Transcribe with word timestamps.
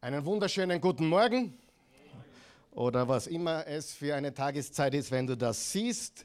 Einen 0.00 0.24
wunderschönen 0.24 0.80
guten 0.80 1.08
Morgen 1.08 1.58
oder 2.70 3.08
was 3.08 3.26
immer 3.26 3.66
es 3.66 3.92
für 3.92 4.14
eine 4.14 4.32
Tageszeit 4.32 4.94
ist, 4.94 5.10
wenn 5.10 5.26
du 5.26 5.36
das 5.36 5.72
siehst. 5.72 6.24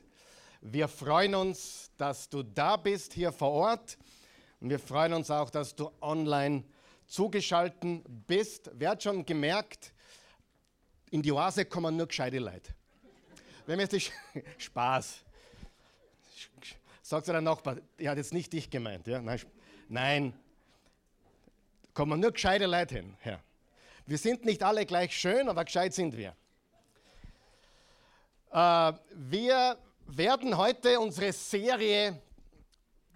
Wir 0.61 0.87
freuen 0.87 1.33
uns, 1.33 1.89
dass 1.97 2.29
du 2.29 2.43
da 2.43 2.77
bist 2.77 3.13
hier 3.13 3.31
vor 3.31 3.49
Ort 3.49 3.97
und 4.59 4.69
wir 4.69 4.77
freuen 4.77 5.13
uns 5.13 5.31
auch, 5.31 5.49
dass 5.49 5.75
du 5.75 5.89
online 6.01 6.63
zugeschaltet 7.07 8.03
bist. 8.27 8.69
Wer 8.75 8.91
hat 8.91 9.01
schon 9.01 9.25
gemerkt, 9.25 9.91
in 11.09 11.23
die 11.23 11.31
Oase 11.31 11.65
kommen 11.65 11.97
nur 11.97 12.05
gescheite 12.05 12.37
Leute. 12.37 12.75
Wenn 13.65 13.77
mir 13.77 13.87
jetzt 13.89 14.11
Spaß. 14.59 15.23
Sagt 17.01 17.27
der 17.27 17.41
Nachbar, 17.41 17.77
er 17.97 18.11
hat 18.11 18.17
jetzt 18.17 18.33
nicht 18.33 18.53
dich 18.53 18.69
gemeint. 18.69 19.07
Ja? 19.07 19.19
Nein, 19.19 19.39
nein, 19.89 20.33
kommen 21.95 22.19
nur 22.19 22.33
gescheite 22.33 22.67
Leute 22.67 22.97
hin. 22.97 23.17
Ja. 23.25 23.39
Wir 24.05 24.17
sind 24.17 24.45
nicht 24.45 24.63
alle 24.63 24.85
gleich 24.85 25.15
schön, 25.17 25.47
aber 25.47 25.63
gescheit 25.65 25.93
sind 25.93 26.15
wir. 26.17 26.35
Äh, 28.51 28.93
wir 29.15 29.77
werden 30.07 30.57
heute 30.57 30.99
unsere 30.99 31.31
Serie 31.31 32.21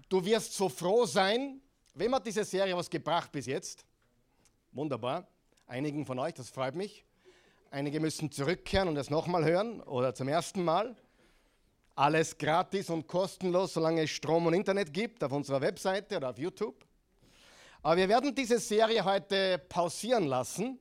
Du 0.09 0.23
wirst 0.23 0.53
so 0.53 0.69
froh 0.69 1.05
sein. 1.05 1.59
Wem 1.93 2.15
hat 2.15 2.25
diese 2.25 2.45
Serie 2.45 2.77
was 2.77 2.89
gebracht 2.89 3.29
bis 3.29 3.45
jetzt? 3.45 3.85
Wunderbar. 4.71 5.27
Einigen 5.65 6.05
von 6.05 6.17
euch, 6.19 6.33
das 6.33 6.49
freut 6.49 6.75
mich. 6.75 7.03
Einige 7.71 7.99
müssen 7.99 8.31
zurückkehren 8.31 8.87
und 8.87 8.95
es 8.95 9.09
nochmal 9.09 9.43
hören 9.43 9.81
oder 9.81 10.15
zum 10.15 10.29
ersten 10.29 10.63
Mal. 10.63 10.95
Alles 11.95 12.37
gratis 12.37 12.89
und 12.89 13.05
kostenlos, 13.05 13.73
solange 13.73 14.03
es 14.03 14.11
Strom 14.11 14.45
und 14.45 14.53
Internet 14.53 14.93
gibt, 14.93 15.21
auf 15.25 15.33
unserer 15.33 15.59
Webseite 15.59 16.15
oder 16.15 16.29
auf 16.29 16.37
YouTube. 16.37 16.86
Aber 17.83 17.97
wir 17.97 18.09
werden 18.09 18.33
diese 18.33 18.59
Serie 18.59 19.05
heute 19.05 19.59
pausieren 19.69 20.25
lassen 20.25 20.79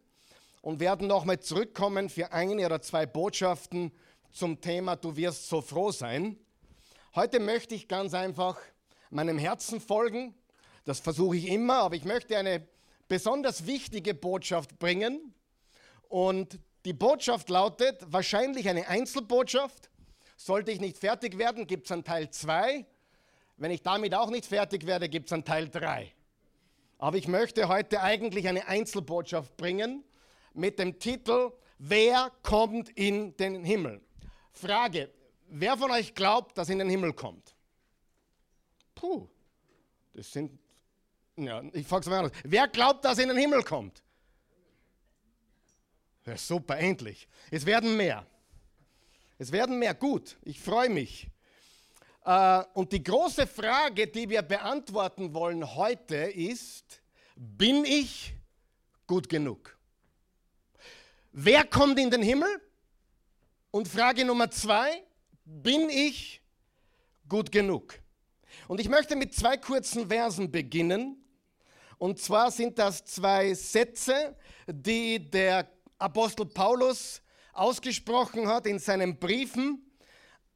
und 0.62 0.80
werden 0.80 1.06
nochmal 1.06 1.38
zurückkommen 1.40 2.08
für 2.08 2.32
eine 2.32 2.66
oder 2.66 2.80
zwei 2.80 3.06
Botschaften 3.06 3.92
zum 4.32 4.60
Thema 4.60 4.96
Du 4.96 5.16
wirst 5.16 5.48
so 5.48 5.60
froh 5.60 5.92
sein. 5.92 6.38
Heute 7.14 7.40
möchte 7.40 7.74
ich 7.74 7.88
ganz 7.88 8.14
einfach 8.14 8.58
meinem 9.10 9.38
Herzen 9.38 9.80
folgen. 9.80 10.34
Das 10.84 11.00
versuche 11.00 11.36
ich 11.36 11.48
immer, 11.48 11.78
aber 11.78 11.96
ich 11.96 12.04
möchte 12.04 12.36
eine 12.36 12.66
besonders 13.08 13.66
wichtige 13.66 14.14
Botschaft 14.14 14.78
bringen. 14.78 15.34
Und 16.08 16.58
die 16.84 16.92
Botschaft 16.92 17.48
lautet 17.48 18.00
wahrscheinlich 18.12 18.68
eine 18.68 18.88
Einzelbotschaft. 18.88 19.90
Sollte 20.36 20.70
ich 20.70 20.80
nicht 20.80 20.98
fertig 20.98 21.38
werden, 21.38 21.66
gibt 21.66 21.86
es 21.86 21.92
einen 21.92 22.04
Teil 22.04 22.30
2. 22.30 22.84
Wenn 23.56 23.70
ich 23.70 23.82
damit 23.82 24.14
auch 24.14 24.30
nicht 24.30 24.46
fertig 24.46 24.86
werde, 24.86 25.08
gibt 25.08 25.26
es 25.26 25.32
einen 25.32 25.44
Teil 25.44 25.68
3. 25.68 26.12
Aber 26.98 27.16
ich 27.16 27.28
möchte 27.28 27.68
heute 27.68 28.02
eigentlich 28.02 28.48
eine 28.48 28.68
Einzelbotschaft 28.68 29.56
bringen 29.56 30.04
mit 30.54 30.78
dem 30.78 30.98
Titel 30.98 31.52
Wer 31.78 32.32
kommt 32.42 32.88
in 32.90 33.36
den 33.36 33.64
Himmel? 33.64 34.00
Frage, 34.52 35.10
wer 35.48 35.76
von 35.76 35.90
euch 35.90 36.14
glaubt, 36.14 36.56
dass 36.56 36.70
in 36.70 36.78
den 36.78 36.88
Himmel 36.88 37.12
kommt? 37.12 37.54
Puh, 38.94 39.28
das 40.14 40.32
sind, 40.32 40.58
ja, 41.36 41.62
ich 41.74 41.86
frage 41.86 42.00
es 42.00 42.06
mal 42.08 42.18
anders. 42.24 42.38
Wer 42.44 42.66
glaubt, 42.68 43.04
dass 43.04 43.18
in 43.18 43.28
den 43.28 43.36
Himmel 43.36 43.62
kommt? 43.62 44.02
Ja, 46.24 46.36
super, 46.38 46.78
endlich. 46.78 47.28
Es 47.50 47.66
werden 47.66 47.96
mehr. 47.96 48.26
Es 49.38 49.52
werden 49.52 49.78
mehr. 49.78 49.94
Gut, 49.94 50.38
ich 50.42 50.58
freue 50.58 50.88
mich. 50.88 51.28
Äh, 52.26 52.64
und 52.74 52.92
die 52.92 53.02
große 53.02 53.46
Frage, 53.46 54.08
die 54.08 54.28
wir 54.28 54.42
beantworten 54.42 55.32
wollen 55.32 55.76
heute 55.76 56.16
ist, 56.16 57.00
bin 57.36 57.84
ich 57.84 58.34
gut 59.06 59.28
genug? 59.28 59.78
Wer 61.30 61.64
kommt 61.64 61.98
in 62.00 62.10
den 62.10 62.22
Himmel? 62.22 62.48
Und 63.70 63.86
Frage 63.86 64.24
Nummer 64.24 64.50
zwei, 64.50 65.04
bin 65.44 65.88
ich 65.88 66.42
gut 67.28 67.52
genug? 67.52 67.94
Und 68.66 68.80
ich 68.80 68.88
möchte 68.88 69.14
mit 69.14 69.32
zwei 69.32 69.56
kurzen 69.56 70.08
Versen 70.08 70.50
beginnen. 70.50 71.22
Und 71.98 72.18
zwar 72.18 72.50
sind 72.50 72.78
das 72.78 73.04
zwei 73.04 73.54
Sätze, 73.54 74.34
die 74.66 75.30
der 75.30 75.70
Apostel 75.98 76.46
Paulus 76.46 77.22
ausgesprochen 77.52 78.48
hat 78.48 78.66
in 78.66 78.80
seinen 78.80 79.16
Briefen 79.18 79.85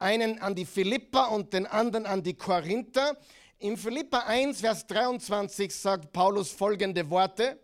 einen 0.01 0.39
an 0.39 0.55
die 0.55 0.65
Philippa 0.65 1.25
und 1.25 1.53
den 1.53 1.65
anderen 1.65 2.05
an 2.05 2.23
die 2.23 2.33
Korinther. 2.33 3.17
In 3.59 3.77
Philippa 3.77 4.19
1, 4.19 4.61
Vers 4.61 4.87
23 4.87 5.73
sagt 5.73 6.11
Paulus 6.11 6.49
folgende 6.51 7.07
Worte. 7.09 7.59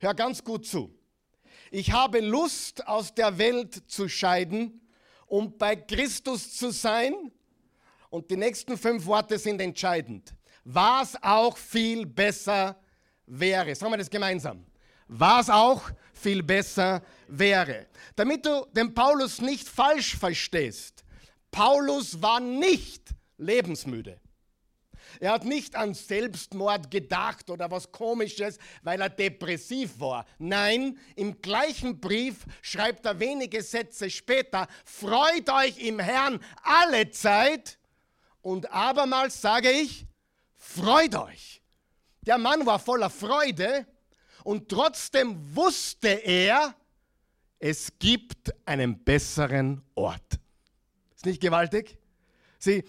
Hör 0.00 0.14
ganz 0.14 0.42
gut 0.42 0.66
zu. 0.66 0.92
Ich 1.70 1.92
habe 1.92 2.18
Lust, 2.20 2.86
aus 2.88 3.14
der 3.14 3.38
Welt 3.38 3.82
zu 3.86 4.08
scheiden, 4.08 4.80
um 5.26 5.56
bei 5.56 5.76
Christus 5.76 6.56
zu 6.56 6.72
sein. 6.72 7.14
Und 8.08 8.28
die 8.28 8.36
nächsten 8.36 8.76
fünf 8.76 9.06
Worte 9.06 9.38
sind 9.38 9.60
entscheidend. 9.60 10.34
Was 10.64 11.16
auch 11.22 11.56
viel 11.56 12.06
besser 12.06 12.76
wäre. 13.24 13.74
Sagen 13.76 13.92
wir 13.92 13.98
das 13.98 14.10
gemeinsam. 14.10 14.66
Was 15.06 15.48
auch 15.48 15.90
viel 16.12 16.42
besser 16.42 17.02
wäre. 17.28 17.86
Damit 18.16 18.44
du 18.44 18.66
den 18.72 18.92
Paulus 18.92 19.40
nicht 19.40 19.68
falsch 19.68 20.16
verstehst. 20.16 20.99
Paulus 21.50 22.20
war 22.22 22.40
nicht 22.40 23.14
lebensmüde. 23.38 24.20
Er 25.18 25.32
hat 25.32 25.44
nicht 25.44 25.74
an 25.74 25.94
Selbstmord 25.94 26.90
gedacht 26.90 27.50
oder 27.50 27.70
was 27.70 27.90
komisches, 27.90 28.58
weil 28.82 29.00
er 29.00 29.08
depressiv 29.08 29.98
war. 29.98 30.24
Nein, 30.38 30.98
im 31.16 31.40
gleichen 31.42 31.98
Brief 31.98 32.44
schreibt 32.62 33.06
er 33.06 33.18
wenige 33.18 33.62
Sätze 33.62 34.08
später, 34.08 34.68
freut 34.84 35.50
euch 35.50 35.78
im 35.78 35.98
Herrn 35.98 36.38
alle 36.62 37.10
Zeit 37.10 37.78
und 38.40 38.70
abermals 38.70 39.40
sage 39.40 39.70
ich, 39.70 40.06
freut 40.56 41.16
euch. 41.16 41.60
Der 42.22 42.38
Mann 42.38 42.64
war 42.66 42.78
voller 42.78 43.10
Freude 43.10 43.86
und 44.44 44.68
trotzdem 44.68 45.54
wusste 45.56 46.08
er, 46.08 46.74
es 47.58 47.98
gibt 47.98 48.54
einen 48.64 49.02
besseren 49.02 49.82
Ort. 49.94 50.38
Ist 51.20 51.26
nicht 51.26 51.42
gewaltig? 51.42 51.98
Sie, 52.58 52.82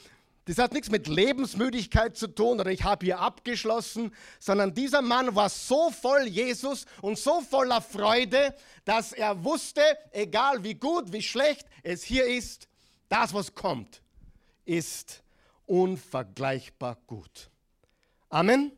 das 0.46 0.58
hat 0.58 0.72
nichts 0.72 0.90
mit 0.90 1.10
Lebensmüdigkeit 1.10 2.16
zu 2.16 2.28
tun 2.28 2.62
oder 2.62 2.72
ich 2.72 2.86
habe 2.86 3.06
hier 3.06 3.20
abgeschlossen, 3.20 4.16
sondern 4.40 4.74
dieser 4.74 5.02
Mann 5.02 5.36
war 5.36 5.50
so 5.50 5.92
voll 5.92 6.28
Jesus 6.28 6.86
und 7.02 7.20
so 7.20 7.42
voller 7.42 7.82
Freude, 7.82 8.56
dass 8.86 9.12
er 9.12 9.44
wusste, 9.44 9.82
egal 10.12 10.64
wie 10.64 10.76
gut, 10.76 11.12
wie 11.12 11.22
schlecht 11.22 11.68
es 11.84 12.04
hier 12.04 12.26
ist, 12.26 12.70
das, 13.10 13.34
was 13.34 13.54
kommt, 13.54 14.02
ist 14.64 15.24
unvergleichbar 15.66 17.00
gut. 17.08 17.50
Amen. 18.30 18.72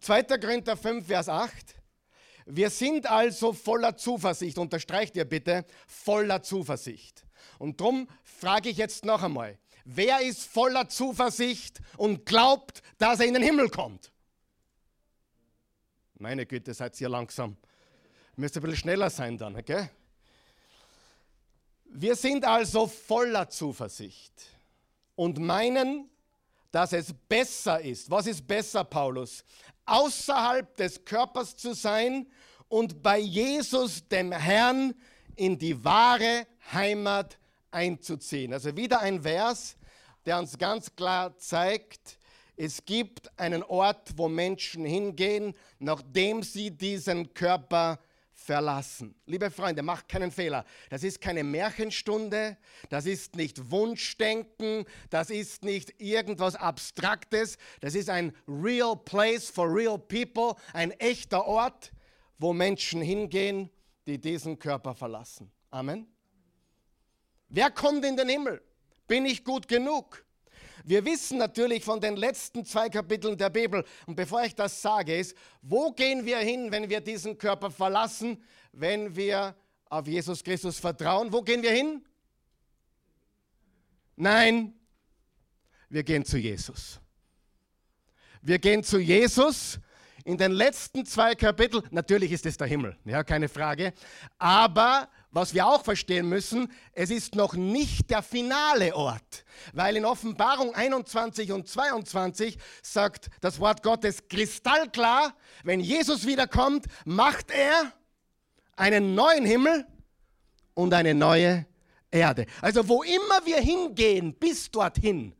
2. 0.00 0.24
Korinther 0.24 0.76
5, 0.76 1.06
Vers 1.06 1.28
8. 1.28 1.54
Wir 2.46 2.68
sind 2.68 3.06
also 3.06 3.52
voller 3.52 3.96
Zuversicht, 3.96 4.58
unterstreicht 4.58 5.14
ihr 5.14 5.24
bitte, 5.24 5.66
voller 5.86 6.42
Zuversicht. 6.42 7.21
Und 7.62 7.80
darum 7.80 8.08
frage 8.24 8.70
ich 8.70 8.76
jetzt 8.76 9.04
noch 9.04 9.22
einmal, 9.22 9.56
wer 9.84 10.20
ist 10.20 10.46
voller 10.46 10.88
Zuversicht 10.88 11.80
und 11.96 12.26
glaubt, 12.26 12.82
dass 12.98 13.20
er 13.20 13.26
in 13.26 13.34
den 13.34 13.42
Himmel 13.44 13.68
kommt? 13.68 14.10
Meine 16.14 16.44
Güte, 16.44 16.74
seid 16.74 17.00
ihr 17.00 17.08
langsam. 17.08 17.56
Müsst 18.34 18.56
ein 18.56 18.62
bisschen 18.62 18.78
schneller 18.78 19.10
sein 19.10 19.38
dann, 19.38 19.54
okay? 19.54 19.90
Wir 21.84 22.16
sind 22.16 22.44
also 22.44 22.88
voller 22.88 23.48
Zuversicht 23.48 24.34
und 25.14 25.38
meinen, 25.38 26.10
dass 26.72 26.92
es 26.92 27.14
besser 27.28 27.80
ist. 27.80 28.10
Was 28.10 28.26
ist 28.26 28.44
besser, 28.44 28.82
Paulus? 28.82 29.44
Außerhalb 29.86 30.76
des 30.78 31.04
Körpers 31.04 31.56
zu 31.56 31.74
sein 31.74 32.26
und 32.66 33.04
bei 33.04 33.20
Jesus, 33.20 34.08
dem 34.08 34.32
Herrn, 34.32 34.94
in 35.36 35.56
die 35.56 35.84
wahre 35.84 36.48
Heimat 36.72 37.38
einzuziehen. 37.72 38.52
Also 38.52 38.76
wieder 38.76 39.00
ein 39.00 39.22
Vers, 39.22 39.76
der 40.26 40.38
uns 40.38 40.56
ganz 40.58 40.94
klar 40.94 41.36
zeigt, 41.38 42.18
es 42.56 42.84
gibt 42.84 43.36
einen 43.38 43.62
Ort, 43.62 44.12
wo 44.16 44.28
Menschen 44.28 44.84
hingehen, 44.84 45.54
nachdem 45.78 46.42
sie 46.42 46.70
diesen 46.70 47.32
Körper 47.34 47.98
verlassen. 48.42 49.14
Liebe 49.26 49.50
Freunde, 49.50 49.82
macht 49.82 50.08
keinen 50.08 50.30
Fehler. 50.30 50.64
Das 50.90 51.02
ist 51.02 51.20
keine 51.20 51.44
Märchenstunde, 51.44 52.56
das 52.88 53.06
ist 53.06 53.36
nicht 53.36 53.70
Wunschdenken, 53.70 54.84
das 55.10 55.30
ist 55.30 55.64
nicht 55.64 56.00
irgendwas 56.00 56.56
Abstraktes, 56.56 57.56
das 57.80 57.94
ist 57.94 58.10
ein 58.10 58.32
real 58.46 58.96
place 58.96 59.48
for 59.48 59.72
real 59.72 59.98
people, 59.98 60.54
ein 60.72 60.90
echter 60.92 61.46
Ort, 61.46 61.92
wo 62.38 62.52
Menschen 62.52 63.00
hingehen, 63.00 63.70
die 64.06 64.20
diesen 64.20 64.58
Körper 64.58 64.94
verlassen. 64.94 65.50
Amen. 65.70 66.11
Wer 67.54 67.70
kommt 67.70 68.04
in 68.04 68.16
den 68.16 68.28
Himmel? 68.28 68.60
Bin 69.06 69.26
ich 69.26 69.44
gut 69.44 69.68
genug? 69.68 70.24
wir 70.84 71.04
wissen 71.04 71.38
natürlich 71.38 71.84
von 71.84 72.00
den 72.00 72.16
letzten 72.16 72.64
zwei 72.64 72.88
Kapiteln 72.88 73.36
der 73.36 73.50
Bibel, 73.50 73.84
und 74.06 74.14
bevor 74.14 74.42
ich 74.42 74.54
das 74.54 74.80
sage, 74.82 75.16
ist, 75.16 75.36
wo 75.60 75.92
gehen 75.92 76.24
wir 76.26 76.38
hin, 76.38 76.70
wenn 76.70 76.88
wir 76.88 77.00
diesen 77.00 77.38
Körper 77.38 77.70
verlassen, 77.70 78.42
wenn 78.72 79.14
wir 79.14 79.54
auf 79.88 80.06
Jesus 80.06 80.42
Christus 80.42 80.78
vertrauen? 80.78 81.32
Wo 81.32 81.42
gehen 81.42 81.62
wir 81.62 81.72
hin? 81.72 82.04
Nein, 84.16 84.74
wir 85.88 86.02
gehen 86.02 86.24
zu 86.24 86.38
Jesus. 86.38 87.00
Wir 88.40 88.58
gehen 88.58 88.82
zu 88.82 88.98
Jesus. 88.98 89.78
In 90.24 90.38
den 90.38 90.52
letzten 90.52 91.04
zwei 91.04 91.34
Kapiteln, 91.34 91.82
natürlich 91.90 92.30
ist 92.30 92.46
es 92.46 92.56
der 92.56 92.68
Himmel, 92.68 92.96
ja, 93.04 93.24
keine 93.24 93.48
Frage. 93.48 93.92
Aber 94.38 95.08
was 95.32 95.54
wir 95.54 95.66
auch 95.66 95.82
verstehen 95.82 96.28
müssen, 96.28 96.70
es 96.92 97.10
ist 97.10 97.34
noch 97.34 97.54
nicht 97.54 98.10
der 98.10 98.22
finale 98.22 98.94
Ort, 98.94 99.44
weil 99.72 99.96
in 99.96 100.04
Offenbarung 100.04 100.74
21 100.74 101.52
und 101.52 101.66
22 101.66 102.58
sagt 102.82 103.30
das 103.40 103.58
Wort 103.58 103.82
Gottes 103.82 104.28
kristallklar, 104.28 105.34
wenn 105.64 105.80
Jesus 105.80 106.26
wiederkommt, 106.26 106.84
macht 107.06 107.50
er 107.50 107.92
einen 108.76 109.14
neuen 109.14 109.46
Himmel 109.46 109.86
und 110.74 110.92
eine 110.92 111.14
neue 111.14 111.66
Erde. 112.10 112.46
Also 112.60 112.86
wo 112.88 113.02
immer 113.02 113.44
wir 113.46 113.58
hingehen, 113.58 114.34
bis 114.34 114.70
dorthin, 114.70 115.34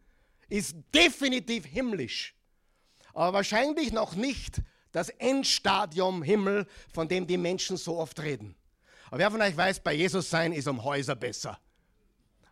ist 0.48 0.74
definitiv 0.94 1.66
himmlisch. 1.66 2.34
Aber 3.12 3.34
wahrscheinlich 3.34 3.92
noch 3.92 4.14
nicht 4.14 4.62
das 4.90 5.10
Endstadium 5.10 6.22
Himmel, 6.22 6.66
von 6.92 7.08
dem 7.08 7.26
die 7.26 7.38
Menschen 7.38 7.76
so 7.76 7.98
oft 7.98 8.20
reden. 8.20 8.54
Aber 9.12 9.18
wer 9.18 9.30
von 9.30 9.42
euch 9.42 9.54
weiß, 9.54 9.80
bei 9.80 9.92
Jesus 9.92 10.30
sein 10.30 10.54
ist 10.54 10.66
um 10.66 10.84
Häuser 10.84 11.14
besser. 11.14 11.58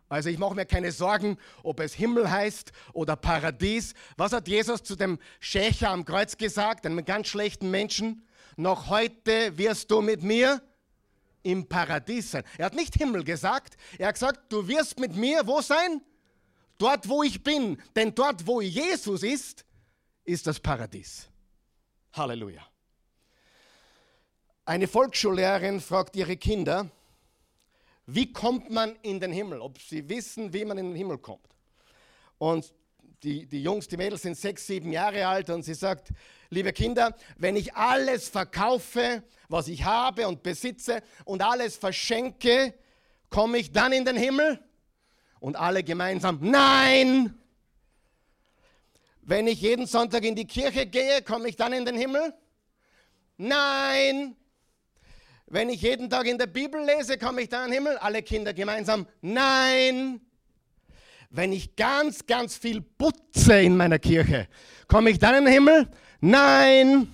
Also 0.09 0.29
ich 0.29 0.37
mache 0.37 0.53
mir 0.53 0.67
keine 0.67 0.91
Sorgen, 0.91 1.39
ob 1.63 1.79
es 1.79 1.95
Himmel 1.95 2.29
heißt 2.29 2.71
oder 2.93 3.15
Paradies. 3.15 3.95
Was 4.15 4.31
hat 4.31 4.47
Jesus 4.47 4.83
zu 4.83 4.95
dem 4.95 5.17
Schächer 5.39 5.89
am 5.89 6.05
Kreuz 6.05 6.37
gesagt, 6.37 6.85
einem 6.85 7.03
ganz 7.03 7.29
schlechten 7.29 7.71
Menschen? 7.71 8.27
Noch 8.57 8.89
heute 8.91 9.57
wirst 9.57 9.89
du 9.89 10.01
mit 10.01 10.21
mir 10.21 10.61
im 11.41 11.67
Paradies 11.67 12.29
sein. 12.29 12.43
Er 12.59 12.67
hat 12.67 12.75
nicht 12.75 12.93
Himmel 12.93 13.23
gesagt, 13.23 13.75
er 13.97 14.09
hat 14.09 14.13
gesagt, 14.13 14.53
du 14.53 14.67
wirst 14.67 14.99
mit 14.99 15.15
mir 15.15 15.47
wo 15.47 15.61
sein? 15.61 16.01
Dort, 16.77 17.09
wo 17.09 17.23
ich 17.23 17.41
bin. 17.41 17.81
Denn 17.95 18.13
dort, 18.13 18.45
wo 18.45 18.61
Jesus 18.61 19.23
ist, 19.23 19.65
ist 20.25 20.45
das 20.45 20.59
Paradies. 20.59 21.27
Halleluja. 22.13 22.70
Eine 24.63 24.87
Volksschullehrerin 24.87 25.81
fragt 25.81 26.15
ihre 26.15 26.37
Kinder, 26.37 26.89
wie 28.05 28.31
kommt 28.31 28.69
man 28.69 28.95
in 29.01 29.19
den 29.19 29.31
Himmel? 29.31 29.59
Ob 29.59 29.81
sie 29.81 30.07
wissen, 30.07 30.53
wie 30.53 30.65
man 30.65 30.77
in 30.77 30.89
den 30.89 30.95
Himmel 30.95 31.17
kommt. 31.17 31.47
Und 32.37 32.71
die, 33.23 33.47
die 33.47 33.63
Jungs, 33.63 33.87
die 33.87 33.97
Mädels 33.97 34.21
sind 34.21 34.37
sechs, 34.37 34.67
sieben 34.67 34.91
Jahre 34.91 35.25
alt 35.27 35.49
und 35.49 35.63
sie 35.63 35.73
sagt, 35.73 36.09
liebe 36.49 36.73
Kinder, 36.73 37.15
wenn 37.37 37.55
ich 37.55 37.75
alles 37.75 38.29
verkaufe, 38.29 39.23
was 39.47 39.67
ich 39.67 39.83
habe 39.83 40.27
und 40.27 40.43
besitze 40.43 41.01
und 41.25 41.41
alles 41.41 41.75
verschenke, 41.77 42.73
komme 43.29 43.57
ich 43.57 43.71
dann 43.71 43.93
in 43.93 44.05
den 44.05 44.17
Himmel? 44.17 44.59
Und 45.39 45.55
alle 45.55 45.83
gemeinsam, 45.83 46.37
nein! 46.41 47.35
Wenn 49.23 49.47
ich 49.47 49.61
jeden 49.61 49.87
Sonntag 49.87 50.23
in 50.23 50.35
die 50.35 50.45
Kirche 50.45 50.85
gehe, 50.85 51.21
komme 51.23 51.49
ich 51.49 51.55
dann 51.55 51.73
in 51.73 51.85
den 51.85 51.95
Himmel? 51.95 52.33
Nein! 53.37 54.35
Wenn 55.51 55.67
ich 55.69 55.81
jeden 55.81 56.09
Tag 56.09 56.27
in 56.27 56.37
der 56.37 56.47
Bibel 56.47 56.81
lese, 56.81 57.17
komme 57.17 57.41
ich 57.41 57.49
da 57.49 57.65
in 57.65 57.71
den 57.71 57.83
Himmel? 57.83 57.97
Alle 57.97 58.23
Kinder 58.23 58.53
gemeinsam? 58.53 59.05
Nein. 59.19 60.21
Wenn 61.29 61.51
ich 61.51 61.75
ganz, 61.75 62.25
ganz 62.25 62.55
viel 62.55 62.79
putze 62.79 63.59
in 63.59 63.75
meiner 63.75 63.99
Kirche, 63.99 64.47
komme 64.87 65.09
ich 65.09 65.19
dann 65.19 65.35
in 65.35 65.43
den 65.43 65.53
Himmel? 65.53 65.89
Nein. 66.21 67.13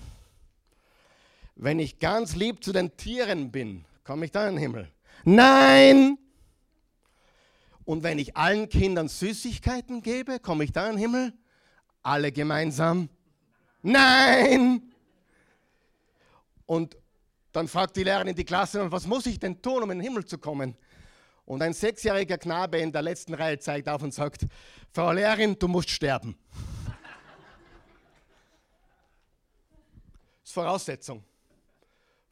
Wenn 1.56 1.80
ich 1.80 1.98
ganz 1.98 2.36
lieb 2.36 2.62
zu 2.62 2.72
den 2.72 2.96
Tieren 2.96 3.50
bin, 3.50 3.84
komme 4.04 4.26
ich 4.26 4.30
dann 4.30 4.50
in 4.50 4.54
den 4.54 4.62
Himmel? 4.62 4.88
Nein. 5.24 6.16
Und 7.84 8.04
wenn 8.04 8.20
ich 8.20 8.36
allen 8.36 8.68
Kindern 8.68 9.08
Süßigkeiten 9.08 10.00
gebe, 10.00 10.38
komme 10.38 10.62
ich 10.62 10.70
dann 10.70 10.90
in 10.90 10.92
den 10.92 11.00
Himmel? 11.00 11.32
Alle 12.04 12.30
gemeinsam? 12.30 13.08
Nein. 13.82 14.92
Und 16.66 16.96
dann 17.58 17.66
fragt 17.66 17.96
die 17.96 18.04
Lehrerin 18.04 18.28
in 18.28 18.36
die 18.36 18.44
Klasse, 18.44 18.90
was 18.92 19.04
muss 19.04 19.26
ich 19.26 19.40
denn 19.40 19.60
tun, 19.60 19.82
um 19.82 19.90
in 19.90 19.98
den 19.98 20.04
Himmel 20.04 20.24
zu 20.24 20.38
kommen? 20.38 20.76
Und 21.44 21.60
ein 21.60 21.72
sechsjähriger 21.72 22.38
Knabe 22.38 22.78
in 22.78 22.92
der 22.92 23.02
letzten 23.02 23.34
Reihe 23.34 23.58
zeigt 23.58 23.88
auf 23.88 24.00
und 24.00 24.14
sagt, 24.14 24.46
Frau 24.92 25.10
Lehrerin, 25.10 25.58
du 25.58 25.66
musst 25.66 25.90
sterben. 25.90 26.38
Das 30.40 30.44
ist 30.44 30.52
Voraussetzung. 30.52 31.24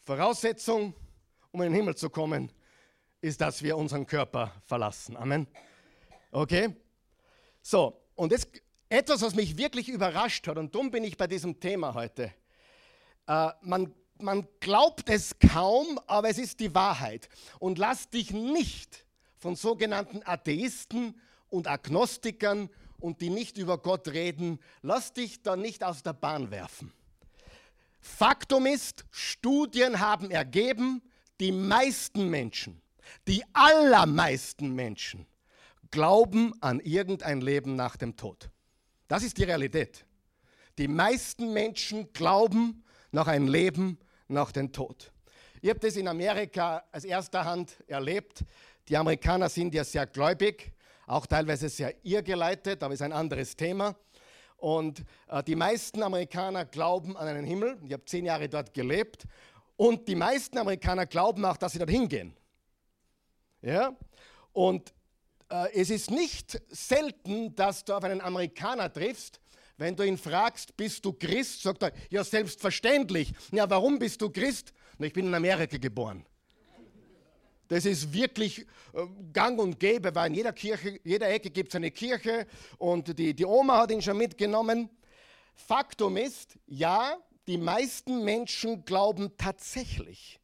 Voraussetzung, 0.02 0.94
um 1.50 1.62
in 1.62 1.72
den 1.72 1.74
Himmel 1.74 1.96
zu 1.96 2.08
kommen, 2.08 2.52
ist, 3.20 3.40
dass 3.40 3.64
wir 3.64 3.76
unseren 3.76 4.06
Körper 4.06 4.52
verlassen. 4.64 5.16
Amen. 5.16 5.48
Okay? 6.30 6.76
So, 7.62 8.00
und 8.14 8.30
jetzt 8.30 8.48
etwas, 8.88 9.22
was 9.22 9.34
mich 9.34 9.56
wirklich 9.56 9.88
überrascht 9.88 10.46
hat, 10.46 10.56
und 10.56 10.72
darum 10.72 10.92
bin 10.92 11.02
ich 11.02 11.16
bei 11.16 11.26
diesem 11.26 11.58
Thema 11.58 11.94
heute. 11.94 12.32
Äh, 13.26 13.50
man 13.62 13.92
man 14.22 14.46
glaubt 14.60 15.08
es 15.08 15.38
kaum, 15.38 16.00
aber 16.06 16.28
es 16.28 16.38
ist 16.38 16.60
die 16.60 16.74
Wahrheit. 16.74 17.28
Und 17.58 17.78
lass 17.78 18.10
dich 18.10 18.30
nicht 18.32 19.06
von 19.36 19.56
sogenannten 19.56 20.22
Atheisten 20.24 21.20
und 21.48 21.68
Agnostikern 21.68 22.70
und 22.98 23.20
die 23.20 23.30
nicht 23.30 23.58
über 23.58 23.78
Gott 23.78 24.08
reden, 24.08 24.58
lass 24.82 25.12
dich 25.12 25.42
da 25.42 25.56
nicht 25.56 25.84
aus 25.84 26.02
der 26.02 26.14
Bahn 26.14 26.50
werfen. 26.50 26.92
Faktum 28.00 28.66
ist, 28.66 29.04
Studien 29.10 30.00
haben 30.00 30.30
ergeben, 30.30 31.02
die 31.40 31.52
meisten 31.52 32.30
Menschen, 32.30 32.80
die 33.26 33.42
allermeisten 33.52 34.74
Menschen 34.74 35.26
glauben 35.90 36.54
an 36.62 36.80
irgendein 36.80 37.40
Leben 37.40 37.76
nach 37.76 37.96
dem 37.96 38.16
Tod. 38.16 38.50
Das 39.08 39.22
ist 39.22 39.38
die 39.38 39.44
Realität. 39.44 40.04
Die 40.78 40.88
meisten 40.88 41.52
Menschen 41.52 42.12
glauben 42.12 42.84
nach 43.12 43.26
einem 43.26 43.48
Leben 43.48 43.98
nach 44.28 44.52
dem 44.52 44.72
Tod. 44.72 45.12
Ich 45.62 45.70
habe 45.70 45.80
das 45.80 45.96
in 45.96 46.08
Amerika 46.08 46.84
als 46.92 47.04
erster 47.04 47.44
Hand 47.44 47.76
erlebt. 47.86 48.44
Die 48.88 48.96
Amerikaner 48.96 49.48
sind 49.48 49.74
ja 49.74 49.84
sehr 49.84 50.06
gläubig, 50.06 50.72
auch 51.06 51.26
teilweise 51.26 51.68
sehr 51.68 51.94
irrgeleitet, 52.04 52.82
aber 52.82 52.94
ist 52.94 53.02
ein 53.02 53.12
anderes 53.12 53.56
Thema. 53.56 53.96
Und 54.56 55.02
äh, 55.28 55.42
die 55.42 55.54
meisten 55.54 56.02
Amerikaner 56.02 56.64
glauben 56.64 57.16
an 57.16 57.28
einen 57.28 57.44
Himmel. 57.44 57.78
Ich 57.84 57.92
habe 57.92 58.04
zehn 58.04 58.24
Jahre 58.24 58.48
dort 58.48 58.74
gelebt. 58.74 59.26
Und 59.76 60.08
die 60.08 60.14
meisten 60.14 60.58
Amerikaner 60.58 61.06
glauben 61.06 61.44
auch, 61.44 61.56
dass 61.56 61.72
sie 61.72 61.78
dort 61.78 61.90
hingehen. 61.90 62.34
Ja? 63.60 63.94
Und 64.52 64.94
äh, 65.50 65.72
es 65.74 65.90
ist 65.90 66.10
nicht 66.10 66.60
selten, 66.70 67.54
dass 67.54 67.84
du 67.84 67.94
auf 67.94 68.04
einen 68.04 68.20
Amerikaner 68.20 68.92
triffst, 68.92 69.40
wenn 69.76 69.94
du 69.94 70.02
ihn 70.02 70.18
fragst, 70.18 70.76
bist 70.76 71.04
du 71.04 71.12
Christ, 71.12 71.62
sagt 71.62 71.82
er, 71.82 71.92
ja 72.10 72.24
selbstverständlich. 72.24 73.32
Ja, 73.52 73.68
warum 73.68 73.98
bist 73.98 74.20
du 74.22 74.30
Christ? 74.30 74.72
Na, 74.98 75.06
ich 75.06 75.12
bin 75.12 75.26
in 75.26 75.34
Amerika 75.34 75.76
geboren. 75.76 76.24
Das 77.68 77.84
ist 77.84 78.12
wirklich 78.12 78.60
äh, 78.60 79.06
gang 79.32 79.58
und 79.58 79.78
gäbe, 79.80 80.14
weil 80.14 80.28
in 80.28 80.34
jeder 80.34 80.52
Kirche, 80.52 81.00
jeder 81.02 81.28
Ecke 81.28 81.50
gibt 81.50 81.70
es 81.70 81.74
eine 81.74 81.90
Kirche 81.90 82.46
und 82.78 83.18
die, 83.18 83.34
die 83.34 83.44
Oma 83.44 83.78
hat 83.78 83.90
ihn 83.90 84.00
schon 84.00 84.16
mitgenommen. 84.16 84.88
Faktum 85.54 86.16
ist, 86.16 86.58
ja, 86.66 87.16
die 87.46 87.58
meisten 87.58 88.24
Menschen 88.24 88.84
glauben 88.84 89.36
tatsächlich 89.36 90.38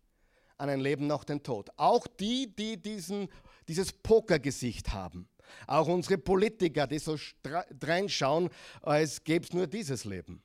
an 0.58 0.68
ein 0.68 0.80
Leben 0.80 1.06
nach 1.06 1.24
dem 1.24 1.42
Tod. 1.42 1.70
Auch 1.76 2.06
die, 2.06 2.54
die 2.54 2.80
diesen, 2.80 3.28
dieses 3.68 3.92
Pokergesicht 3.92 4.92
haben. 4.92 5.28
Auch 5.66 5.86
unsere 5.88 6.18
Politiker, 6.18 6.86
die 6.86 6.98
so 6.98 7.16
reinschauen, 7.82 8.50
als 8.82 9.22
gäbe 9.22 9.44
es 9.44 9.52
nur 9.52 9.66
dieses 9.66 10.04
Leben. 10.04 10.42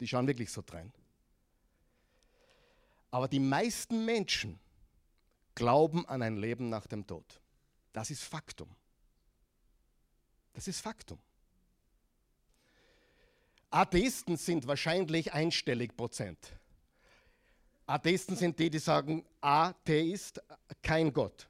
Die 0.00 0.08
schauen 0.08 0.26
wirklich 0.26 0.50
so 0.50 0.62
drein. 0.64 0.92
Aber 3.10 3.28
die 3.28 3.40
meisten 3.40 4.04
Menschen 4.04 4.58
glauben 5.54 6.08
an 6.08 6.22
ein 6.22 6.36
Leben 6.36 6.68
nach 6.70 6.86
dem 6.86 7.06
Tod. 7.06 7.40
Das 7.92 8.10
ist 8.10 8.22
Faktum. 8.22 8.74
Das 10.54 10.66
ist 10.66 10.80
Faktum. 10.80 11.18
Atheisten 13.70 14.36
sind 14.36 14.66
wahrscheinlich 14.66 15.32
einstellig 15.32 15.96
Prozent. 15.96 16.38
Atheisten 17.86 18.36
sind 18.36 18.58
die, 18.58 18.70
die 18.70 18.78
sagen, 18.78 19.24
Atheist, 19.40 20.42
kein 20.82 21.12
Gott 21.12 21.48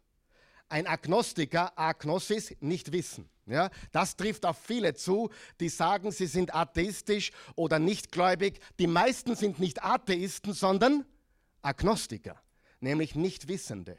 ein 0.73 0.87
Agnostiker, 0.87 1.79
Agnosis, 1.79 2.57
nicht 2.61 2.93
wissen. 2.93 3.29
Ja, 3.47 3.71
das 3.91 4.17
trifft 4.17 4.47
auf 4.47 4.57
viele 4.59 4.95
zu, 4.95 5.29
die 5.61 5.69
sagen, 5.69 6.12
sie 6.12 6.26
sind 6.26 6.55
atheistisch 6.55 7.33
oder 7.57 7.79
nichtgläubig. 7.79 8.61
Die 8.79 8.87
meisten 8.87 9.37
sind 9.37 9.59
nicht 9.59 9.85
Atheisten, 9.85 10.55
sondern 10.55 11.05
Agnostiker, 11.61 12.41
nämlich 12.81 13.14
Nichtwissende, 13.14 13.99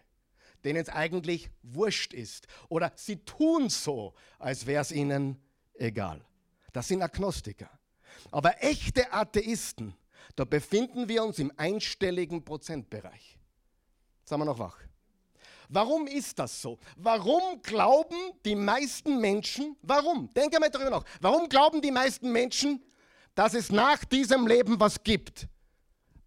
denen 0.63 0.82
es 0.82 0.89
eigentlich 0.89 1.51
wurscht 1.62 2.13
ist. 2.13 2.48
Oder 2.70 2.92
sie 2.96 3.18
tun 3.18 3.70
so, 3.70 4.15
als 4.39 4.65
wäre 4.65 4.82
es 4.82 4.92
ihnen 4.92 5.38
egal. 5.75 6.25
Das 6.72 6.88
sind 6.88 7.01
Agnostiker. 7.01 7.70
Aber 8.32 8.63
echte 8.63 9.12
Atheisten, 9.13 9.94
da 10.36 10.46
befinden 10.46 11.08
wir 11.08 11.24
uns 11.24 11.38
im 11.38 11.51
einstelligen 11.58 12.44
Prozentbereich. 12.44 13.38
Sagen 14.24 14.42
wir 14.42 14.46
noch 14.46 14.60
wach. 14.60 14.80
Warum 15.70 16.08
ist 16.08 16.39
das 16.39 16.62
so? 16.62 16.79
Warum 16.98 17.62
glauben 17.62 18.17
die 18.46 18.55
meisten 18.55 19.20
Menschen, 19.20 19.75
warum? 19.82 20.34
Denke 20.34 20.60
mal 20.60 20.70
darüber 20.70 20.89
nach. 20.89 21.03
Warum 21.22 21.50
glauben 21.50 21.82
die 21.82 21.91
meisten 21.91 22.32
Menschen, 22.32 22.84
dass 23.36 23.53
es 23.53 23.72
nach 23.72 24.03
diesem 24.05 24.48
Leben 24.48 24.79
was 24.79 25.03
gibt? 25.03 25.48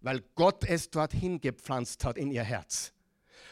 Weil 0.01 0.21
Gott 0.35 0.63
es 0.63 0.89
dorthin 0.89 1.39
gepflanzt 1.39 2.03
hat 2.05 2.17
in 2.17 2.31
ihr 2.31 2.43
Herz. 2.43 2.93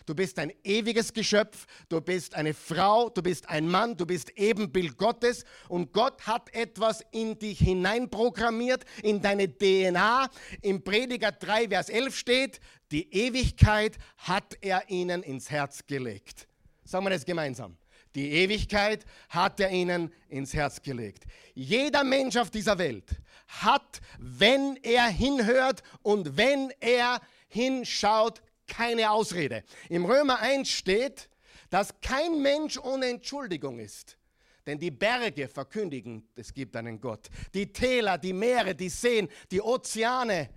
Du 0.06 0.14
bist 0.14 0.38
ein 0.38 0.54
ewiges 0.64 1.14
Geschöpf, 1.14 1.66
du 1.90 2.00
bist 2.00 2.36
eine 2.36 2.54
Frau, 2.54 3.10
du 3.10 3.24
bist 3.24 3.50
ein 3.50 3.68
Mann, 3.68 3.98
du 3.98 4.06
bist 4.06 4.38
Ebenbild 4.38 4.98
Gottes 4.98 5.46
und 5.68 5.94
Gott 5.94 6.28
hat 6.28 6.54
etwas 6.54 7.04
in 7.12 7.40
dich 7.40 7.58
hineinprogrammiert, 7.60 8.86
in 9.02 9.20
deine 9.20 9.48
DNA. 9.48 10.30
Im 10.62 10.84
Prediger 10.84 11.32
3, 11.32 11.70
Vers 11.70 11.90
11 11.90 12.16
steht, 12.16 12.60
die 12.96 13.14
Ewigkeit 13.14 13.98
hat 14.20 14.58
er 14.62 14.90
ihnen 14.90 15.22
ins 15.22 15.52
Herz 15.52 15.86
gelegt. 15.86 16.48
Sagen 16.86 17.06
wir 17.06 17.10
das 17.10 17.26
gemeinsam. 17.26 17.76
Die 18.16 18.32
Ewigkeit 18.32 19.06
hat 19.28 19.60
er 19.60 19.70
ihnen 19.70 20.14
ins 20.30 20.54
Herz 20.54 20.82
gelegt. 20.82 21.26
Jeder 21.54 22.06
Mensch 22.06 22.38
auf 22.38 22.50
dieser 22.52 22.78
Welt 22.78 23.10
hat, 23.50 24.00
wenn 24.18 24.78
er 24.82 25.08
hinhört 25.08 25.84
und 26.04 26.38
wenn 26.38 26.72
er 26.80 27.20
hinschaut, 27.50 28.42
keine 28.66 29.12
Ausrede. 29.12 29.66
Im 29.90 30.06
Römer 30.06 30.40
1 30.40 30.70
steht, 30.70 31.30
dass 31.70 32.00
kein 32.00 32.42
Mensch 32.42 32.78
ohne 32.78 33.08
Entschuldigung 33.08 33.80
ist. 33.80 34.18
Denn 34.66 34.80
die 34.80 34.92
Berge 34.92 35.50
verkündigen, 35.50 36.30
es 36.38 36.54
gibt 36.54 36.78
einen 36.78 37.02
Gott. 37.02 37.28
Die 37.54 37.74
Täler, 37.74 38.18
die 38.18 38.32
Meere, 38.32 38.74
die 38.74 38.88
Seen, 38.88 39.28
die 39.52 39.62
Ozeane, 39.62 40.50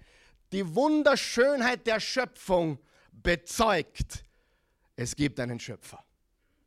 die 0.53 0.75
Wunderschönheit 0.75 1.87
der 1.87 2.01
Schöpfung 2.01 2.79
bezeugt, 3.13 4.25
es 4.97 5.15
gibt 5.15 5.39
einen 5.41 5.61
Schöpfer. 5.61 6.05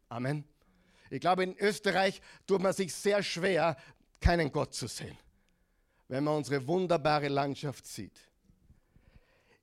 Amen. 0.09 0.43
Ich 1.09 1.19
glaube, 1.19 1.43
in 1.43 1.57
Österreich 1.57 2.21
tut 2.47 2.61
man 2.61 2.73
sich 2.73 2.93
sehr 2.93 3.21
schwer, 3.21 3.75
keinen 4.19 4.51
Gott 4.51 4.73
zu 4.73 4.87
sehen, 4.87 5.17
wenn 6.07 6.23
man 6.23 6.37
unsere 6.37 6.65
wunderbare 6.65 7.27
Landschaft 7.27 7.85
sieht. 7.85 8.17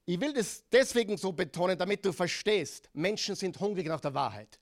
Ich 0.04 0.20
will 0.20 0.32
das 0.32 0.64
deswegen 0.70 1.16
so 1.16 1.32
betonen, 1.32 1.78
damit 1.78 2.04
du 2.04 2.12
verstehst, 2.12 2.88
Menschen 2.94 3.34
sind 3.34 3.58
hungrig 3.60 3.86
nach 3.86 4.00
der 4.00 4.14
Wahrheit. 4.14 4.58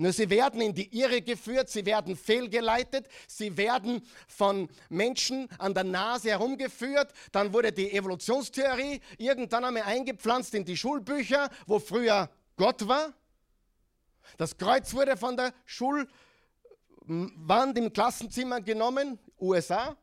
Nur 0.00 0.12
sie 0.12 0.30
werden 0.30 0.60
in 0.60 0.72
die 0.72 0.96
Irre 0.96 1.20
geführt, 1.20 1.68
sie 1.68 1.84
werden 1.84 2.16
fehlgeleitet, 2.16 3.08
sie 3.26 3.56
werden 3.56 4.00
von 4.28 4.68
Menschen 4.88 5.48
an 5.58 5.74
der 5.74 5.82
Nase 5.82 6.30
herumgeführt. 6.30 7.12
Dann 7.32 7.52
wurde 7.52 7.72
die 7.72 7.90
Evolutionstheorie 7.92 9.00
irgendwann 9.18 9.64
einmal 9.64 9.82
eingepflanzt 9.82 10.54
in 10.54 10.64
die 10.64 10.76
Schulbücher, 10.76 11.50
wo 11.66 11.80
früher 11.80 12.30
Gott 12.56 12.86
war. 12.86 13.12
Das 14.36 14.56
Kreuz 14.56 14.94
wurde 14.94 15.16
von 15.16 15.36
der 15.36 15.52
Schulwand 15.64 16.08
im 17.76 17.92
Klassenzimmer 17.92 18.60
genommen, 18.60 19.18
USA. 19.40 19.96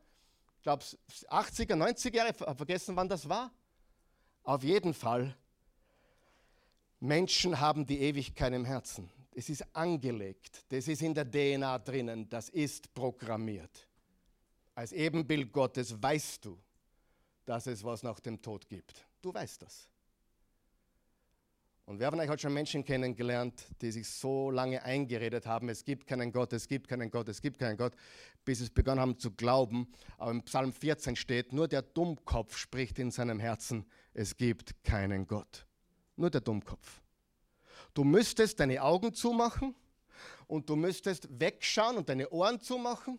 Ich 0.58 0.62
glaube 0.62 0.84
80er, 0.84 1.74
90er 1.74 2.14
Jahre, 2.14 2.34
vergessen 2.34 2.94
wann 2.96 3.08
das 3.08 3.26
war. 3.26 3.50
Auf 4.42 4.62
jeden 4.62 4.92
Fall, 4.92 5.34
Menschen 7.00 7.58
haben 7.60 7.86
die 7.86 8.00
Ewigkeit 8.02 8.52
im 8.52 8.66
Herzen. 8.66 9.10
Es 9.38 9.50
ist 9.50 9.76
angelegt, 9.76 10.64
das 10.70 10.88
ist 10.88 11.02
in 11.02 11.12
der 11.12 11.30
DNA 11.30 11.78
drinnen, 11.80 12.26
das 12.26 12.48
ist 12.48 12.94
programmiert. 12.94 13.86
Als 14.74 14.92
Ebenbild 14.92 15.52
Gottes 15.52 16.02
weißt 16.02 16.46
du, 16.46 16.58
dass 17.44 17.66
es 17.66 17.84
was 17.84 18.02
nach 18.02 18.18
dem 18.18 18.40
Tod 18.40 18.66
gibt. 18.66 19.06
Du 19.20 19.34
weißt 19.34 19.60
das. 19.60 19.90
Und 21.84 21.98
wir 21.98 22.06
haben 22.06 22.18
eigentlich 22.18 22.30
heute 22.30 22.40
schon 22.40 22.54
Menschen 22.54 22.82
kennengelernt, 22.82 23.66
die 23.82 23.92
sich 23.92 24.08
so 24.08 24.50
lange 24.50 24.82
eingeredet 24.82 25.44
haben, 25.44 25.68
es 25.68 25.84
gibt 25.84 26.06
keinen 26.06 26.32
Gott, 26.32 26.54
es 26.54 26.66
gibt 26.66 26.88
keinen 26.88 27.10
Gott, 27.10 27.28
es 27.28 27.42
gibt 27.42 27.58
keinen 27.58 27.76
Gott, 27.76 27.94
bis 28.42 28.58
sie 28.58 28.64
es 28.64 28.70
begonnen 28.70 29.00
haben 29.00 29.18
zu 29.18 29.32
glauben. 29.32 29.86
Aber 30.16 30.30
im 30.30 30.42
Psalm 30.44 30.72
14 30.72 31.14
steht, 31.14 31.52
nur 31.52 31.68
der 31.68 31.82
Dummkopf 31.82 32.56
spricht 32.56 32.98
in 32.98 33.10
seinem 33.10 33.38
Herzen, 33.38 33.84
es 34.14 34.34
gibt 34.34 34.82
keinen 34.82 35.26
Gott. 35.26 35.66
Nur 36.16 36.30
der 36.30 36.40
Dummkopf. 36.40 37.02
Du 37.96 38.04
müsstest 38.04 38.60
deine 38.60 38.82
Augen 38.82 39.14
zumachen 39.14 39.74
und 40.46 40.68
du 40.68 40.76
müsstest 40.76 41.28
wegschauen 41.40 41.96
und 41.96 42.10
deine 42.10 42.28
Ohren 42.28 42.60
zumachen, 42.60 43.18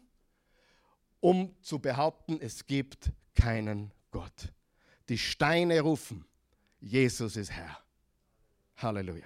um 1.19 1.55
zu 1.63 1.79
behaupten, 1.79 2.39
es 2.39 2.63
gibt 2.63 3.11
keinen 3.33 3.91
Gott. 4.11 4.53
Die 5.09 5.17
Steine 5.17 5.81
rufen, 5.81 6.23
Jesus 6.79 7.37
ist 7.37 7.49
Herr. 7.49 7.75
Halleluja. 8.75 9.25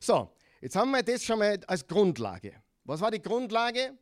So, 0.00 0.34
jetzt 0.62 0.74
haben 0.74 0.90
wir 0.92 1.02
das 1.02 1.22
schon 1.22 1.40
mal 1.40 1.60
als 1.66 1.86
Grundlage. 1.86 2.54
Was 2.84 3.02
war 3.02 3.10
die 3.10 3.20
Grundlage? 3.20 3.92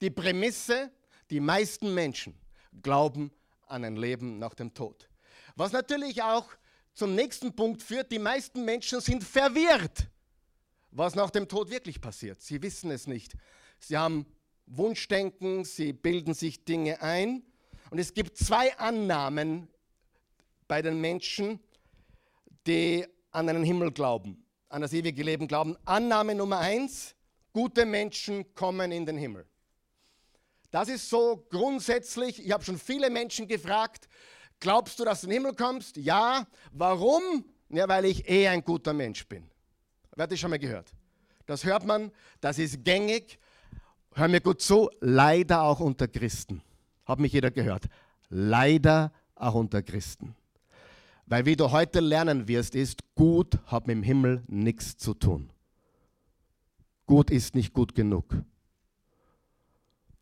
Die 0.00 0.10
Prämisse, 0.10 0.92
die 1.30 1.40
meisten 1.40 1.92
Menschen 1.92 2.38
glauben 2.80 3.32
an 3.66 3.82
ein 3.82 3.96
Leben 3.96 4.38
nach 4.38 4.54
dem 4.54 4.72
Tod. 4.72 5.08
Was 5.56 5.72
natürlich 5.72 6.22
auch 6.22 6.46
zum 6.94 7.16
nächsten 7.16 7.56
Punkt 7.56 7.82
führt, 7.82 8.12
die 8.12 8.20
meisten 8.20 8.64
Menschen 8.64 9.00
sind 9.00 9.24
verwirrt, 9.24 10.08
was 10.90 11.14
nach 11.14 11.30
dem 11.30 11.48
Tod 11.48 11.70
wirklich 11.70 12.00
passiert. 12.00 12.40
Sie 12.40 12.62
wissen 12.62 12.90
es 12.90 13.06
nicht. 13.06 13.34
Sie 13.78 13.96
haben 13.96 14.26
Wunschdenken, 14.66 15.64
sie 15.64 15.92
bilden 15.92 16.34
sich 16.34 16.64
Dinge 16.64 17.00
ein. 17.02 17.42
Und 17.90 17.98
es 17.98 18.12
gibt 18.14 18.36
zwei 18.36 18.76
Annahmen 18.78 19.68
bei 20.66 20.82
den 20.82 21.00
Menschen, 21.00 21.60
die 22.66 23.06
an 23.30 23.48
einen 23.48 23.64
Himmel 23.64 23.92
glauben, 23.92 24.44
an 24.68 24.82
das 24.82 24.92
ewige 24.92 25.22
Leben 25.22 25.48
glauben. 25.48 25.76
Annahme 25.84 26.34
Nummer 26.34 26.58
eins, 26.58 27.14
gute 27.52 27.86
Menschen 27.86 28.54
kommen 28.54 28.92
in 28.92 29.06
den 29.06 29.16
Himmel. 29.16 29.46
Das 30.70 30.88
ist 30.88 31.08
so 31.08 31.46
grundsätzlich, 31.48 32.44
ich 32.44 32.52
habe 32.52 32.62
schon 32.62 32.78
viele 32.78 33.08
Menschen 33.08 33.48
gefragt, 33.48 34.08
Glaubst 34.60 34.98
du, 34.98 35.04
dass 35.04 35.20
du 35.20 35.26
in 35.26 35.30
den 35.30 35.42
Himmel 35.42 35.54
kommst? 35.54 35.96
Ja. 35.96 36.46
Warum? 36.72 37.44
Ja, 37.68 37.88
weil 37.88 38.06
ich 38.06 38.28
eh 38.28 38.48
ein 38.48 38.64
guter 38.64 38.92
Mensch 38.92 39.26
bin. 39.26 39.48
Wer 40.18 40.24
hat 40.24 40.32
das 40.32 40.40
schon 40.40 40.50
mal 40.50 40.58
gehört? 40.58 40.92
Das 41.46 41.62
hört 41.62 41.86
man, 41.86 42.10
das 42.40 42.58
ist 42.58 42.82
gängig. 42.82 43.38
Hör 44.14 44.26
mir 44.26 44.40
gut 44.40 44.60
zu, 44.60 44.90
leider 44.98 45.62
auch 45.62 45.78
unter 45.78 46.08
Christen. 46.08 46.60
Hat 47.04 47.20
mich 47.20 47.32
jeder 47.32 47.52
gehört. 47.52 47.84
Leider 48.28 49.12
auch 49.36 49.54
unter 49.54 49.80
Christen. 49.80 50.34
Weil 51.26 51.46
wie 51.46 51.54
du 51.54 51.70
heute 51.70 52.00
lernen 52.00 52.48
wirst, 52.48 52.74
ist, 52.74 53.14
gut 53.14 53.60
hat 53.66 53.86
mit 53.86 53.94
dem 53.94 54.02
Himmel 54.02 54.42
nichts 54.48 54.96
zu 54.96 55.14
tun. 55.14 55.50
Gut 57.06 57.30
ist 57.30 57.54
nicht 57.54 57.72
gut 57.72 57.94
genug. 57.94 58.24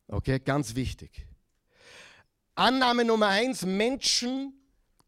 Okay, 0.08 0.40
ganz 0.40 0.74
wichtig. 0.74 1.26
Annahme 2.54 3.02
Nummer 3.02 3.28
eins, 3.28 3.64
Menschen, 3.64 4.60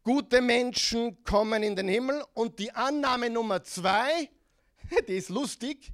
gute 0.03 0.41
Menschen 0.41 1.23
kommen 1.23 1.61
in 1.61 1.75
den 1.75 1.87
Himmel. 1.87 2.23
Und 2.33 2.57
die 2.57 2.71
Annahme 2.71 3.29
Nummer 3.29 3.63
zwei, 3.63 4.31
die 5.07 5.13
ist 5.13 5.29
lustig, 5.29 5.91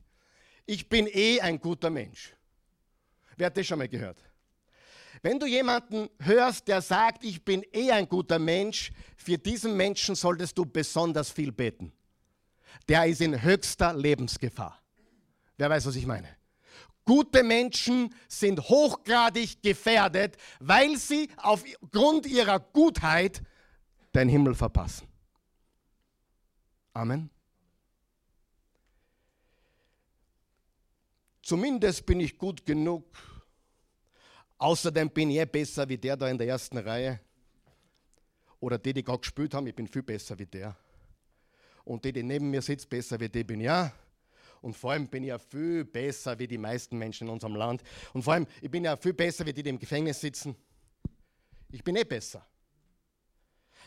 ich 0.66 0.90
bin 0.90 1.08
eh 1.08 1.40
ein 1.42 1.60
guter 1.60 1.90
Mensch. 1.90 2.34
Wer 3.38 3.48
hat 3.48 3.58
das 3.58 3.68
schon 3.68 3.80
mal 3.80 3.88
gehört? 3.88 4.24
Wenn 5.22 5.40
du 5.40 5.46
jemanden 5.46 6.10
hörst, 6.20 6.68
der 6.68 6.82
sagt, 6.82 7.24
ich 7.24 7.44
bin 7.44 7.64
eh 7.74 7.92
ein 7.92 8.08
guter 8.08 8.40
Mensch, 8.40 8.92
für 9.18 9.38
diesen 9.38 9.76
Menschen 9.76 10.16
solltest 10.16 10.58
du 10.58 10.66
besonders 10.66 11.32
viel 11.32 11.52
beten. 11.52 11.92
Der 12.88 13.06
ist 13.06 13.22
in 13.22 13.42
höchster 13.42 13.94
Lebensgefahr. 13.94 14.80
Wer 15.58 15.70
weiß, 15.70 15.88
was 15.88 15.96
ich 15.96 16.06
meine? 16.06 16.28
Gute 17.06 17.44
Menschen 17.44 18.14
sind 18.28 18.60
hochgradig 18.62 19.62
gefährdet, 19.62 20.38
weil 20.60 20.98
sie 20.98 21.30
aufgrund 21.38 22.26
ihrer 22.26 22.60
Gutheit 22.60 23.42
den 24.14 24.28
Himmel 24.28 24.56
verpassen. 24.56 25.08
Amen. 26.94 27.30
Zumindest 31.46 32.08
bin 32.08 32.22
ich 32.22 32.40
gut 32.40 32.66
genug. 32.66 33.06
Außerdem 34.58 35.12
bin 35.12 35.30
ich 35.30 35.38
eh 35.38 35.46
besser 35.46 35.88
wie 35.88 35.96
der 35.96 36.18
da 36.18 36.28
in 36.28 36.40
der 36.40 36.48
ersten 36.48 36.80
Reihe. 36.80 37.20
Oder 38.60 38.80
die, 38.80 38.94
die 38.94 39.04
gerade 39.04 39.20
gespielt 39.20 39.54
haben, 39.54 39.68
ich 39.68 39.76
bin 39.76 39.88
viel 39.88 40.02
besser 40.02 40.40
wie 40.40 40.48
der. 40.48 40.76
Und 41.84 42.04
die, 42.04 42.12
die 42.12 42.24
neben 42.24 42.50
mir 42.50 42.64
sitzt, 42.64 42.90
besser 42.90 43.20
wie 43.20 43.30
die 43.30 43.44
bin 43.44 43.62
ja. 43.62 43.94
Und 44.60 44.76
vor 44.76 44.94
allem 44.94 45.08
bin 45.08 45.22
ich 45.22 45.30
ja 45.30 45.38
viel 45.38 45.86
besser 45.86 46.40
wie 46.40 46.48
die 46.48 46.58
meisten 46.58 46.98
Menschen 46.98 47.28
in 47.28 47.34
unserem 47.34 47.56
Land. 47.56 47.84
Und 48.14 48.24
vor 48.24 48.34
allem, 48.34 48.48
ich 48.60 48.72
bin 48.72 48.84
ja 48.84 48.98
viel 48.98 49.14
besser 49.14 49.46
wie 49.46 49.54
die, 49.54 49.62
die 49.62 49.70
im 49.70 49.78
Gefängnis 49.78 50.20
sitzen. 50.20 50.56
Ich 51.72 51.84
bin 51.84 51.96
eh 51.96 52.06
besser. 52.06 52.44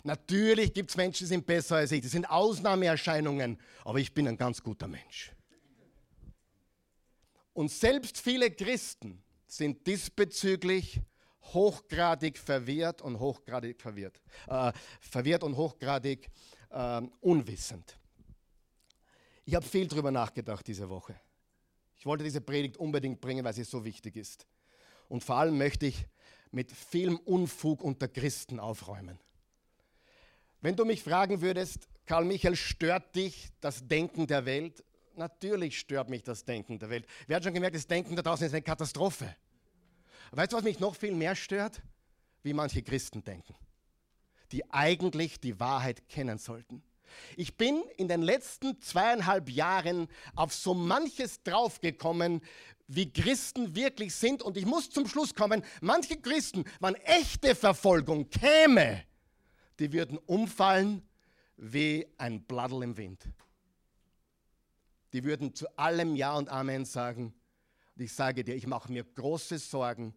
Natürlich 0.05 0.73
gibt 0.73 0.91
es 0.91 0.97
Menschen, 0.97 1.25
die 1.25 1.29
sind 1.29 1.45
besser 1.45 1.75
als 1.75 1.91
ich. 1.91 2.03
Das 2.03 2.13
sind 2.13 2.31
Ausnahmeerscheinungen. 2.31 3.59
Aber 3.85 3.99
ich 3.99 4.15
bin 4.15 4.29
ein 4.29 4.37
ganz 4.37 4.63
guter 4.63 4.87
Mensch. 4.87 5.33
Und 7.59 7.73
selbst 7.73 8.21
viele 8.21 8.53
Christen, 8.53 9.21
sind 9.49 9.85
diesbezüglich 9.85 11.01
hochgradig 11.43 12.39
verwirrt 12.39 13.03
und 13.03 13.19
hochgradig 13.19 13.81
verwirrt, 13.81 14.23
äh, 14.47 14.73
verwirrt 15.01 15.43
und 15.43 15.57
hochgradig 15.57 16.31
äh, 16.71 17.03
unwissend. 17.21 17.99
Ich 19.45 19.57
habe 19.57 19.67
viel 19.67 19.89
darüber 19.89 20.13
nachgedacht 20.13 20.69
diese 20.69 20.89
Woche. 20.89 21.17
Ich 21.97 22.07
wollte 22.07 22.23
diese 22.23 22.41
Predigt 22.41 22.77
unbedingt 22.77 23.21
bringen, 23.21 23.45
weil 23.45 23.55
sie 23.55 23.65
so 23.65 23.85
wichtig 23.85 24.15
ist. 24.15 24.47
Und 25.09 25.25
vor 25.25 25.39
allem 25.39 25.59
möchte 25.59 25.87
ich 25.87 26.07
mit 26.53 26.71
vielem 26.71 27.17
Unfug 27.17 27.83
unter 27.83 28.07
Christen 28.07 28.61
aufräumen. 28.61 29.19
Wenn 30.61 30.77
du 30.77 30.85
mich 30.85 31.03
fragen 31.03 31.41
würdest, 31.41 31.89
Karl 32.07 32.25
Michael, 32.25 32.55
stört 32.55 33.17
dich 33.17 33.49
das 33.61 33.89
Denken 33.89 34.29
der 34.29 34.47
Welt? 34.47 34.85
Natürlich 35.19 35.79
stört 35.79 36.09
mich 36.09 36.23
das 36.23 36.45
Denken 36.45 36.79
der 36.79 36.91
Welt. 36.91 37.07
Wer 37.27 37.37
hat 37.37 37.45
schon 37.45 37.55
gemerkt, 37.55 37.77
das 37.77 37.87
Denken 37.87 38.15
da 38.17 38.23
draußen 38.23 38.47
ist 38.47 38.53
eine 38.53 38.63
Katastrophe. 38.63 39.35
Weißt 40.31 40.53
du, 40.53 40.57
was 40.57 40.65
mich 40.65 40.81
noch 40.81 40.95
viel 40.95 41.15
mehr 41.15 41.35
stört? 41.35 41.83
Wie 42.43 42.53
manche 42.53 42.83
Christen 42.83 43.25
denken, 43.25 43.55
die 44.53 44.71
eigentlich 44.71 45.41
die 45.41 45.59
Wahrheit 45.59 46.09
kennen 46.09 46.39
sollten. 46.39 46.83
Ich 47.37 47.57
bin 47.57 47.83
in 47.97 48.07
den 48.07 48.23
letzten 48.23 48.81
zweieinhalb 48.81 49.49
Jahren 49.51 50.09
auf 50.37 50.55
so 50.55 50.75
manches 50.75 51.43
draufgekommen, 51.43 52.41
wie 52.87 53.13
Christen 53.13 53.75
wirklich 53.75 54.15
sind. 54.15 54.43
Und 54.43 54.57
ich 54.57 54.67
muss 54.67 54.91
zum 54.91 55.09
Schluss 55.09 55.35
kommen, 55.35 55.65
manche 55.81 56.17
Christen, 56.17 56.65
wenn 56.81 56.95
echte 56.95 57.55
Verfolgung 57.55 58.31
käme, 58.31 59.03
die 59.79 59.93
würden 59.93 60.19
umfallen 60.19 61.03
wie 61.57 62.07
ein 62.19 62.45
Bladdel 62.45 62.83
im 62.83 62.97
Wind. 62.97 63.25
Die 65.13 65.25
würden 65.25 65.55
zu 65.55 65.67
allem 65.79 66.17
Ja 66.17 66.35
und 66.35 66.49
Amen 66.49 66.85
sagen. 66.85 67.35
Und 67.97 68.03
ich 68.03 68.13
sage 68.13 68.45
dir, 68.45 68.55
ich 68.55 68.67
mache 68.67 68.93
mir 68.93 69.05
große 69.05 69.59
Sorgen 69.59 70.15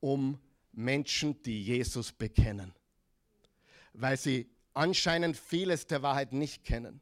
um 0.00 0.38
Menschen, 0.72 1.42
die 1.42 1.62
Jesus 1.62 2.12
bekennen, 2.12 2.72
weil 3.92 4.16
sie 4.16 4.50
anscheinend 4.74 5.36
vieles 5.36 5.86
der 5.86 6.02
Wahrheit 6.02 6.32
nicht 6.32 6.64
kennen. 6.64 7.00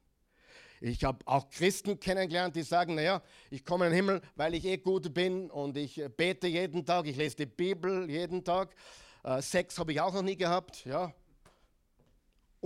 Ich 0.80 1.04
habe 1.04 1.26
auch 1.26 1.48
Christen 1.50 1.98
kennengelernt, 1.98 2.54
die 2.54 2.62
sagen, 2.62 2.94
naja, 2.94 3.22
ich 3.50 3.64
komme 3.64 3.86
in 3.86 3.92
den 3.92 3.96
Himmel, 3.96 4.22
weil 4.34 4.54
ich 4.54 4.64
eh 4.64 4.76
gut 4.76 5.12
bin 5.12 5.50
und 5.50 5.76
ich 5.76 6.02
bete 6.16 6.46
jeden 6.46 6.84
Tag, 6.84 7.06
ich 7.06 7.16
lese 7.16 7.36
die 7.36 7.46
Bibel 7.46 8.08
jeden 8.10 8.44
Tag. 8.44 8.74
Äh, 9.24 9.40
Sex 9.40 9.78
habe 9.78 9.92
ich 9.92 10.00
auch 10.00 10.12
noch 10.12 10.22
nie 10.22 10.36
gehabt, 10.36 10.84
ja. 10.84 11.12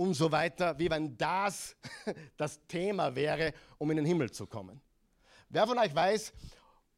Und 0.01 0.15
so 0.15 0.31
weiter, 0.31 0.79
wie 0.79 0.89
wenn 0.89 1.15
das 1.15 1.75
das 2.35 2.59
Thema 2.67 3.15
wäre, 3.15 3.53
um 3.77 3.91
in 3.91 3.97
den 3.97 4.05
Himmel 4.07 4.31
zu 4.31 4.47
kommen. 4.47 4.81
Wer 5.47 5.67
von 5.67 5.77
euch 5.77 5.93
weiß, 5.93 6.33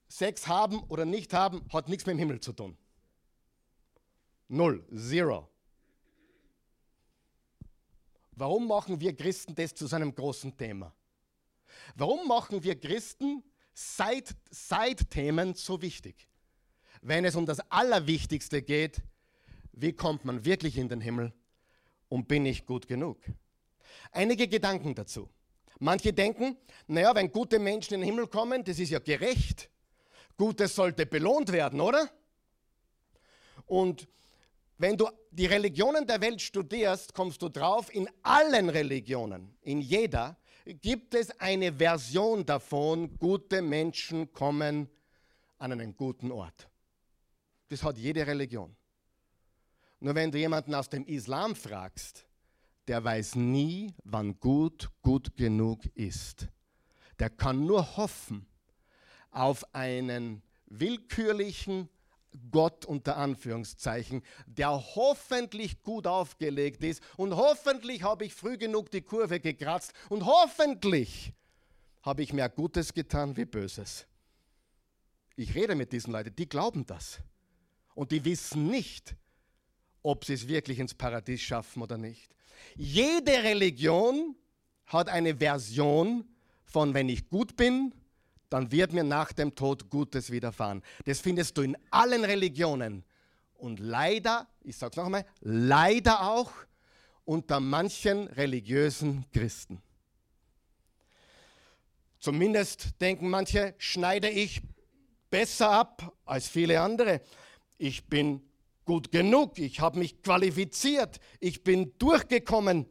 Sex 0.07 0.47
haben 0.47 0.79
oder 0.83 1.03
nicht 1.03 1.33
haben, 1.33 1.65
hat 1.73 1.89
nichts 1.89 2.05
mit 2.05 2.13
dem 2.13 2.19
Himmel 2.19 2.39
zu 2.39 2.53
tun. 2.53 2.77
Null, 4.47 4.87
zero. 4.95 5.49
Warum 8.31 8.69
machen 8.69 9.01
wir 9.01 9.13
Christen 9.13 9.53
das 9.53 9.73
zu 9.73 9.85
seinem 9.85 10.15
großen 10.15 10.55
Thema? 10.55 10.93
Warum 11.95 12.25
machen 12.25 12.63
wir 12.63 12.79
Christen 12.79 13.43
Side-Themen 13.73 15.55
so 15.55 15.81
wichtig? 15.81 16.29
Wenn 17.01 17.25
es 17.25 17.35
um 17.35 17.45
das 17.45 17.59
Allerwichtigste 17.69 18.61
geht, 18.61 19.01
wie 19.73 19.91
kommt 19.91 20.23
man 20.23 20.45
wirklich 20.45 20.77
in 20.77 20.87
den 20.87 21.01
Himmel 21.01 21.33
und 22.13 22.27
bin 22.27 22.45
ich 22.45 22.63
gut 22.63 22.87
genug? 22.87 23.17
Einige 24.11 24.47
Gedanken 24.47 24.93
dazu. 24.93 25.27
Manche 25.79 26.13
denken, 26.13 26.55
naja, 26.85 27.15
wenn 27.15 27.31
gute 27.31 27.57
Menschen 27.57 27.95
in 27.95 28.01
den 28.01 28.09
Himmel 28.09 28.27
kommen, 28.27 28.63
das 28.63 28.77
ist 28.77 28.91
ja 28.91 28.99
gerecht. 28.99 29.67
Gutes 30.37 30.75
sollte 30.75 31.07
belohnt 31.07 31.51
werden, 31.51 31.81
oder? 31.81 32.07
Und 33.65 34.07
wenn 34.77 34.95
du 34.95 35.09
die 35.31 35.47
Religionen 35.47 36.05
der 36.05 36.21
Welt 36.21 36.39
studierst, 36.39 37.15
kommst 37.15 37.41
du 37.41 37.49
drauf, 37.49 37.91
in 37.91 38.07
allen 38.21 38.69
Religionen, 38.69 39.57
in 39.61 39.81
jeder, 39.81 40.37
gibt 40.65 41.15
es 41.15 41.31
eine 41.39 41.73
Version 41.73 42.45
davon, 42.45 43.17
gute 43.17 43.63
Menschen 43.63 44.31
kommen 44.31 44.87
an 45.57 45.71
einen 45.71 45.97
guten 45.97 46.31
Ort. 46.31 46.69
Das 47.69 47.81
hat 47.81 47.97
jede 47.97 48.27
Religion. 48.27 48.75
Nur 50.03 50.15
wenn 50.15 50.33
du 50.33 50.37
jemanden 50.37 50.75
aus 50.75 50.89
dem 50.89 51.05
Islam 51.05 51.55
fragst, 51.55 52.25
der 52.89 53.01
weiß 53.05 53.35
nie, 53.35 53.93
wann 54.03 54.37
gut 54.37 54.91
gut 55.01 55.37
genug 55.37 55.85
ist. 55.95 56.49
Der 57.19 57.29
kann 57.29 57.65
nur 57.65 57.95
hoffen 57.95 58.45
auf 59.31 59.63
einen 59.73 60.43
willkürlichen 60.65 61.87
Gott 62.51 62.83
unter 62.83 63.15
Anführungszeichen, 63.15 64.23
der 64.45 64.71
hoffentlich 64.71 65.83
gut 65.83 66.05
aufgelegt 66.05 66.83
ist 66.83 67.01
und 67.15 67.37
hoffentlich 67.37 68.03
habe 68.03 68.25
ich 68.25 68.33
früh 68.33 68.57
genug 68.57 68.91
die 68.91 69.03
Kurve 69.03 69.39
gekratzt 69.39 69.93
und 70.09 70.25
hoffentlich 70.25 71.31
habe 72.01 72.23
ich 72.23 72.33
mehr 72.33 72.49
Gutes 72.49 72.93
getan 72.93 73.37
wie 73.37 73.45
Böses. 73.45 74.05
Ich 75.37 75.55
rede 75.55 75.75
mit 75.75 75.93
diesen 75.93 76.11
Leuten, 76.11 76.35
die 76.35 76.49
glauben 76.49 76.85
das 76.85 77.21
und 77.95 78.11
die 78.11 78.25
wissen 78.25 78.67
nicht, 78.67 79.15
ob 80.03 80.25
sie 80.25 80.33
es 80.33 80.47
wirklich 80.47 80.79
ins 80.79 80.93
Paradies 80.93 81.41
schaffen 81.41 81.81
oder 81.81 81.97
nicht. 81.97 82.29
Jede 82.75 83.31
Religion 83.43 84.35
hat 84.85 85.09
eine 85.09 85.37
Version 85.37 86.25
von, 86.65 86.93
wenn 86.93 87.09
ich 87.09 87.29
gut 87.29 87.55
bin, 87.55 87.93
dann 88.49 88.71
wird 88.71 88.93
mir 88.93 89.03
nach 89.03 89.33
dem 89.33 89.55
Tod 89.55 89.89
Gutes 89.89 90.29
widerfahren. 90.29 90.83
Das 91.05 91.21
findest 91.21 91.57
du 91.57 91.63
in 91.63 91.77
allen 91.89 92.23
Religionen. 92.23 93.03
Und 93.55 93.79
leider, 93.79 94.47
ich 94.63 94.77
sage 94.77 94.91
es 94.91 94.97
noch 94.97 95.05
einmal, 95.05 95.25
leider 95.39 96.29
auch 96.29 96.51
unter 97.25 97.59
manchen 97.59 98.27
religiösen 98.27 99.25
Christen. 99.31 99.81
Zumindest 102.19 103.01
denken 103.01 103.29
manche, 103.29 103.73
schneide 103.77 104.29
ich 104.29 104.61
besser 105.29 105.71
ab 105.71 106.13
als 106.25 106.47
viele 106.47 106.79
andere. 106.79 107.21
Ich 107.77 108.05
bin 108.05 108.41
gut 108.85 109.11
genug, 109.11 109.57
ich 109.59 109.79
habe 109.79 109.99
mich 109.99 110.21
qualifiziert, 110.21 111.19
ich 111.39 111.63
bin 111.63 111.93
durchgekommen. 111.97 112.85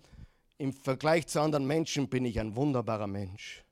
Im 0.59 0.72
Vergleich 0.72 1.26
zu 1.26 1.40
anderen 1.40 1.66
Menschen 1.66 2.09
bin 2.09 2.24
ich 2.24 2.38
ein 2.38 2.55
wunderbarer 2.55 3.07
Mensch. 3.07 3.64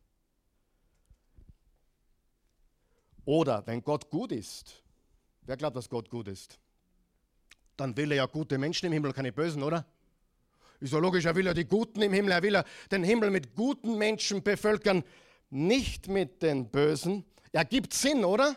Oder 3.24 3.64
wenn 3.66 3.82
Gott 3.82 4.10
gut 4.10 4.32
ist, 4.32 4.82
wer 5.42 5.56
glaubt, 5.56 5.76
dass 5.76 5.88
Gott 5.88 6.10
gut 6.10 6.26
ist? 6.26 6.58
Dann 7.76 7.96
will 7.96 8.10
er 8.10 8.16
ja 8.16 8.26
gute 8.26 8.58
Menschen 8.58 8.86
im 8.86 8.92
Himmel, 8.92 9.12
keine 9.12 9.32
bösen, 9.32 9.62
oder? 9.62 9.86
Ist 10.80 10.92
ja 10.92 10.98
logisch, 10.98 11.26
er 11.26 11.34
will 11.34 11.46
ja 11.46 11.54
die 11.54 11.66
Guten 11.66 12.02
im 12.02 12.12
Himmel, 12.12 12.32
er 12.32 12.42
will 12.42 12.54
ja 12.54 12.64
den 12.90 13.04
Himmel 13.04 13.30
mit 13.30 13.54
guten 13.54 13.98
Menschen 13.98 14.42
bevölkern, 14.42 15.04
nicht 15.50 16.08
mit 16.08 16.42
den 16.42 16.70
Bösen. 16.70 17.24
Er 17.52 17.64
gibt 17.64 17.92
Sinn, 17.92 18.24
oder? 18.24 18.56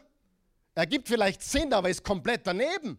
Er 0.73 0.87
gibt 0.87 1.07
vielleicht 1.07 1.43
Sinn, 1.43 1.73
aber 1.73 1.89
ist 1.89 2.03
komplett 2.03 2.47
daneben. 2.47 2.97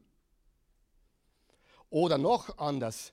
Oder 1.94 2.18
noch 2.18 2.58
anders. 2.58 3.12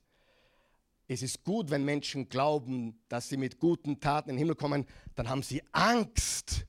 Es 1.07 1.21
ist 1.21 1.43
gut, 1.43 1.69
wenn 1.69 1.85
Menschen 1.85 2.29
glauben, 2.29 2.99
dass 3.09 3.29
sie 3.29 3.37
mit 3.37 3.59
guten 3.59 3.99
Taten 3.99 4.31
in 4.31 4.35
den 4.35 4.39
Himmel 4.39 4.55
kommen, 4.55 4.87
dann 5.13 5.29
haben 5.29 5.43
sie 5.43 5.61
Angst 5.71 6.65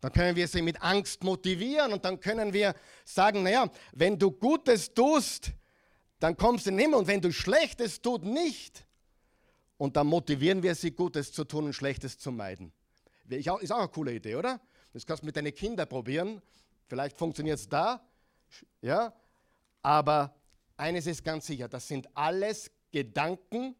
dann 0.00 0.12
können 0.12 0.36
wir 0.36 0.46
sie 0.46 0.62
mit 0.62 0.80
Angst 0.82 1.24
motivieren 1.24 1.92
und 1.92 2.04
dann 2.04 2.20
können 2.20 2.52
wir 2.52 2.76
sagen, 3.04 3.42
naja, 3.42 3.68
wenn 3.92 4.16
du 4.16 4.30
Gutes 4.30 4.94
tust, 4.94 5.52
dann 6.20 6.36
kommst 6.36 6.66
du 6.66 6.70
in 6.70 6.76
den 6.76 6.84
Himmel 6.84 7.00
und 7.00 7.08
wenn 7.08 7.20
du 7.20 7.32
Schlechtes 7.32 8.00
tust, 8.00 8.22
nicht. 8.22 8.86
Und 9.78 9.96
dann 9.96 10.06
motivieren 10.06 10.62
wir 10.62 10.76
sie, 10.76 10.92
Gutes 10.92 11.32
zu 11.32 11.42
tun 11.42 11.64
und 11.64 11.72
Schlechtes 11.72 12.18
zu 12.18 12.30
meiden. 12.30 12.72
Ist 13.28 13.48
auch 13.48 13.78
eine 13.78 13.88
coole 13.88 14.14
Idee, 14.14 14.36
oder? 14.36 14.60
Das 14.92 15.04
kannst 15.04 15.24
du 15.24 15.26
mit 15.26 15.36
deinen 15.36 15.52
Kindern 15.52 15.88
probieren. 15.88 16.40
Vielleicht 16.86 17.18
funktioniert 17.18 17.58
es 17.58 17.68
da. 17.68 18.00
Ja? 18.80 19.12
Aber 19.82 20.34
eines 20.76 21.06
ist 21.06 21.24
ganz 21.24 21.46
sicher, 21.46 21.68
das 21.68 21.88
sind 21.88 22.08
alles 22.14 22.70
Gedanken, 22.90 23.74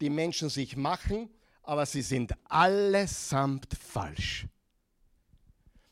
die 0.00 0.10
Menschen 0.10 0.48
sich 0.48 0.76
machen, 0.76 1.30
aber 1.62 1.86
sie 1.86 2.02
sind 2.02 2.34
allesamt 2.48 3.74
falsch. 3.74 4.46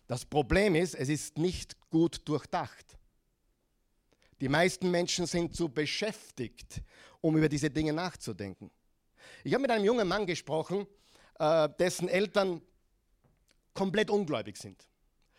Das 0.06 0.24
Problem 0.24 0.74
ist, 0.74 0.94
es 0.94 1.08
ist 1.08 1.36
nicht 1.38 1.76
gut 1.90 2.22
durchdacht. 2.24 2.98
Die 4.40 4.48
meisten 4.48 4.90
Menschen 4.90 5.26
sind 5.26 5.54
zu 5.54 5.68
beschäftigt, 5.68 6.82
um 7.20 7.36
über 7.36 7.48
diese 7.48 7.70
Dinge 7.70 7.92
nachzudenken. 7.92 8.70
Ich 9.44 9.52
habe 9.52 9.62
mit 9.62 9.70
einem 9.70 9.84
jungen 9.84 10.08
Mann 10.08 10.26
gesprochen, 10.26 10.86
äh, 11.38 11.68
dessen 11.78 12.08
Eltern 12.08 12.62
komplett 13.74 14.10
ungläubig 14.10 14.56
sind. 14.56 14.88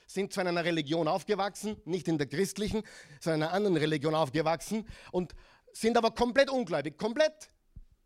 Sind 0.09 0.33
zwar 0.33 0.41
in 0.41 0.47
einer 0.47 0.65
Religion 0.65 1.07
aufgewachsen, 1.07 1.77
nicht 1.85 2.07
in 2.07 2.17
der 2.17 2.25
christlichen, 2.25 2.81
sondern 3.21 3.41
in 3.41 3.43
einer 3.43 3.53
anderen 3.53 3.77
Religion 3.77 4.15
aufgewachsen 4.15 4.87
und 5.11 5.35
sind 5.71 5.95
aber 5.97 6.09
komplett 6.09 6.49
ungläubig, 6.49 6.97
komplett 6.97 7.51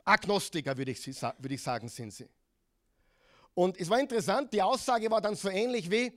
Agnostiker, 0.03 0.77
würde 0.77 0.91
ich, 0.91 1.05
würde 1.07 1.55
ich 1.55 1.63
sagen, 1.63 1.87
sind 1.87 2.11
sie. 2.13 2.27
Und 3.53 3.79
es 3.79 3.89
war 3.89 4.01
interessant, 4.01 4.51
die 4.51 4.61
Aussage 4.61 5.09
war 5.09 5.21
dann 5.21 5.35
so 5.35 5.47
ähnlich 5.47 5.89
wie, 5.89 6.11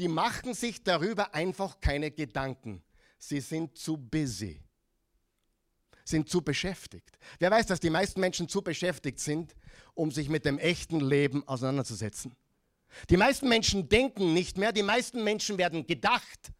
die 0.00 0.08
machen 0.08 0.52
sich 0.52 0.82
darüber 0.82 1.32
einfach 1.32 1.80
keine 1.80 2.10
Gedanken. 2.10 2.82
Sie 3.18 3.38
sind 3.38 3.78
zu 3.78 3.96
busy, 3.96 4.60
sind 6.04 6.28
zu 6.28 6.42
beschäftigt. 6.42 7.20
Wer 7.38 7.52
weiß, 7.52 7.66
dass 7.66 7.78
die 7.78 7.90
meisten 7.90 8.18
Menschen 8.18 8.48
zu 8.48 8.62
beschäftigt 8.62 9.20
sind, 9.20 9.54
um 9.94 10.10
sich 10.10 10.28
mit 10.28 10.44
dem 10.44 10.58
echten 10.58 10.98
Leben 10.98 11.46
auseinanderzusetzen. 11.46 12.34
Die 13.10 13.16
meisten 13.16 13.48
Menschen 13.48 13.88
denken 13.88 14.32
nicht 14.34 14.58
mehr, 14.58 14.72
die 14.72 14.82
meisten 14.82 15.22
Menschen 15.22 15.58
werden 15.58 15.86
gedacht. 15.86 16.52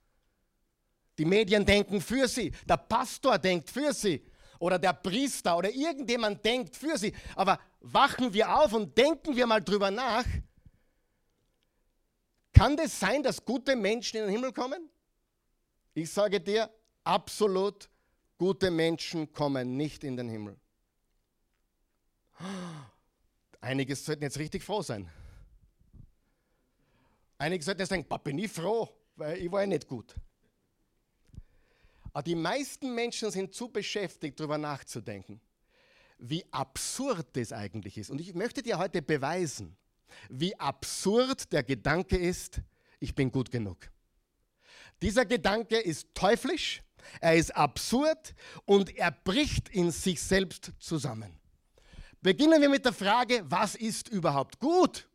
Die 1.19 1.25
Medien 1.25 1.67
denken 1.67 2.01
für 2.01 2.29
sie, 2.29 2.53
der 2.69 2.77
Pastor 2.77 3.39
denkt 3.39 3.71
für 3.71 3.93
sie 3.93 4.25
oder 4.59 4.79
der 4.79 4.93
Priester 4.93 5.57
oder 5.57 5.71
irgendjemand 5.71 6.45
denkt 6.45 6.77
für 6.77 6.97
sie. 6.97 7.15
Aber 7.35 7.59
wachen 7.81 8.33
wir 8.33 8.57
auf 8.57 8.73
und 8.73 8.97
denken 8.97 9.37
wir 9.37 9.47
mal 9.47 9.63
drüber 9.63 9.91
nach. 9.91 10.25
Kann 12.53 12.77
das 12.77 12.99
sein, 12.99 13.23
dass 13.23 13.45
gute 13.45 13.77
Menschen 13.77 14.19
in 14.19 14.25
den 14.25 14.33
Himmel 14.33 14.53
kommen? 14.53 14.91
Ich 15.95 16.11
sage 16.11 16.41
dir, 16.41 16.71
absolut 17.05 17.89
gute 18.37 18.71
Menschen 18.71 19.33
kommen 19.33 19.77
nicht 19.77 20.05
in 20.05 20.17
den 20.17 20.29
Himmel. 20.29 20.57
Einige 23.61 23.95
sollten 23.97 24.23
jetzt 24.23 24.39
richtig 24.39 24.63
froh 24.63 24.83
sein. 24.83 25.11
Einige 27.39 27.65
sollten 27.65 27.81
jetzt 27.81 27.93
denken, 27.93 28.15
bin 28.25 28.39
ich 28.39 28.51
froh, 28.51 28.89
weil 29.15 29.39
ich 29.39 29.51
war 29.51 29.61
ja 29.61 29.67
nicht 29.69 29.87
gut. 29.87 30.15
Aber 32.13 32.23
die 32.25 32.35
meisten 32.35 32.95
Menschen 32.95 33.31
sind 33.31 33.55
zu 33.55 33.69
beschäftigt, 33.69 34.41
darüber 34.41 34.59
nachzudenken, 34.59 35.41
wie 36.19 36.45
absurd 36.51 37.29
das 37.35 37.53
eigentlich 37.53 37.97
ist. 37.97 38.11
Und 38.11 38.21
ich 38.21 38.35
möchte 38.35 38.61
dir 38.61 38.77
heute 38.79 39.03
beweisen, 39.03 39.77
wie 40.29 40.59
absurd 40.59 41.53
der 41.53 41.63
Gedanke 41.63 42.17
ist, 42.17 42.61
ich 42.99 43.15
bin 43.15 43.31
gut 43.31 43.53
genug. 43.53 43.89
Dieser 45.01 45.25
Gedanke 45.25 45.79
ist 45.79 46.09
teuflisch, 46.15 46.83
er 47.21 47.37
ist 47.37 47.55
absurd 47.55 48.35
und 48.65 48.97
er 48.97 49.13
bricht 49.13 49.69
in 49.69 49.93
sich 49.93 50.21
selbst 50.21 50.73
zusammen. 50.81 51.39
Beginnen 52.21 52.61
wir 52.61 52.69
mit 52.69 52.85
der 52.85 52.93
Frage, 52.93 53.45
was 53.45 53.77
ist 53.77 54.09
überhaupt 54.09 54.59
gut? 54.59 55.09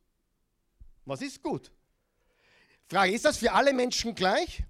Was 1.03 1.21
ist 1.21 1.43
gut? 1.43 1.69
Frage, 2.87 3.13
ist 3.13 3.25
das 3.25 3.37
für 3.37 3.51
alle 3.51 3.73
Menschen 3.73 4.15
gleich? 4.15 4.63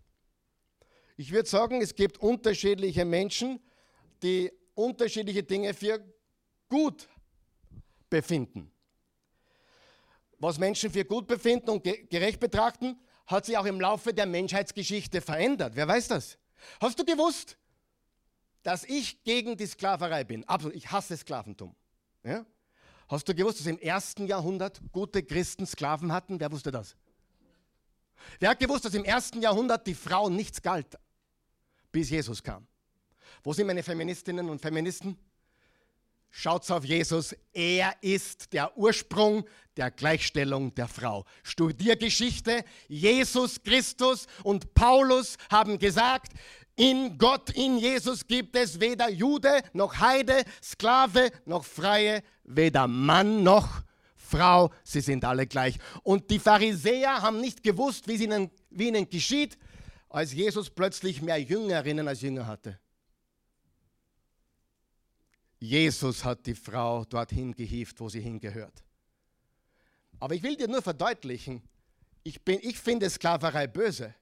Ich 1.17 1.31
würde 1.31 1.47
sagen, 1.47 1.81
es 1.81 1.95
gibt 1.95 2.17
unterschiedliche 2.17 3.05
Menschen, 3.05 3.59
die 4.21 4.51
unterschiedliche 4.75 5.43
Dinge 5.43 5.73
für 5.73 6.03
gut 6.69 7.07
befinden. 8.09 8.71
Was 10.39 10.57
Menschen 10.57 10.91
für 10.91 11.05
gut 11.05 11.27
befinden 11.27 11.69
und 11.69 11.83
gerecht 11.83 12.39
betrachten, 12.39 12.99
hat 13.27 13.45
sich 13.45 13.57
auch 13.57 13.65
im 13.65 13.79
Laufe 13.79 14.13
der 14.13 14.25
Menschheitsgeschichte 14.25 15.21
verändert. 15.21 15.75
Wer 15.75 15.87
weiß 15.87 16.09
das? 16.09 16.37
Hast 16.79 16.99
du 16.99 17.05
gewusst, 17.05 17.57
dass 18.63 18.83
ich 18.83 19.23
gegen 19.23 19.55
die 19.55 19.65
Sklaverei 19.65 20.23
bin? 20.23 20.43
Absolut, 20.45 20.75
ich 20.75 20.91
hasse 20.91 21.15
Sklaventum. 21.15 21.75
Ja? 22.23 22.45
Hast 23.07 23.27
du 23.27 23.35
gewusst, 23.35 23.59
dass 23.59 23.67
im 23.67 23.79
ersten 23.79 24.27
Jahrhundert 24.27 24.81
gute 24.91 25.23
Christen 25.23 25.65
Sklaven 25.65 26.11
hatten? 26.11 26.39
Wer 26.39 26.51
wusste 26.51 26.71
das? 26.71 26.95
Wer 28.39 28.49
hat 28.49 28.59
gewusst, 28.59 28.85
dass 28.85 28.93
im 28.93 29.05
ersten 29.05 29.41
Jahrhundert 29.41 29.85
die 29.87 29.95
Frau 29.95 30.29
nichts 30.29 30.61
galt, 30.61 30.97
bis 31.91 32.09
Jesus 32.09 32.41
kam? 32.41 32.67
Wo 33.43 33.53
sind 33.53 33.67
meine 33.67 33.83
Feministinnen 33.83 34.49
und 34.49 34.61
Feministen? 34.61 35.17
Schaut 36.35 36.69
auf 36.71 36.83
Jesus. 36.83 37.35
Er 37.53 37.93
ist 38.01 38.53
der 38.53 38.75
Ursprung 38.75 39.45
der 39.77 39.91
Gleichstellung 39.91 40.73
der 40.73 40.87
Frau. 40.87 41.25
Studiergeschichte. 41.43 42.65
Jesus 42.87 43.61
Christus 43.61 44.25
und 44.43 44.73
Paulus 44.73 45.37
haben 45.51 45.77
gesagt, 45.77 46.33
in 46.75 47.19
Gott, 47.19 47.51
in 47.51 47.77
Jesus 47.77 48.25
gibt 48.25 48.55
es 48.55 48.79
weder 48.79 49.09
Jude 49.09 49.61
noch 49.73 49.99
Heide, 49.99 50.43
Sklave 50.63 51.29
noch 51.45 51.65
Freie, 51.65 52.23
weder 52.43 52.87
Mann 52.87 53.43
noch 53.43 53.83
Frau, 54.33 54.71
sie 54.83 55.01
sind 55.01 55.23
alle 55.25 55.45
gleich. 55.45 55.77
Und 56.01 56.31
die 56.31 56.39
Pharisäer 56.39 57.21
haben 57.21 57.39
nicht 57.39 57.61
gewusst, 57.61 58.07
wie, 58.07 58.15
ihnen, 58.15 58.49
wie 58.71 58.87
ihnen 58.87 59.07
geschieht, 59.07 59.59
als 60.09 60.33
Jesus 60.33 60.71
plötzlich 60.71 61.21
mehr 61.21 61.37
Jüngerinnen 61.37 62.07
als 62.07 62.21
Jünger 62.21 62.47
hatte. 62.47 62.79
Jesus 65.59 66.25
hat 66.25 66.45
die 66.47 66.55
Frau 66.55 67.05
dorthin 67.05 67.53
gehievt, 67.53 67.99
wo 67.99 68.09
sie 68.09 68.21
hingehört. 68.21 68.83
Aber 70.19 70.33
ich 70.33 70.41
will 70.41 70.55
dir 70.55 70.67
nur 70.67 70.81
verdeutlichen, 70.81 71.61
ich, 72.23 72.39
ich 72.47 72.79
finde 72.79 73.09
Sklaverei 73.09 73.67
böse. 73.67 74.15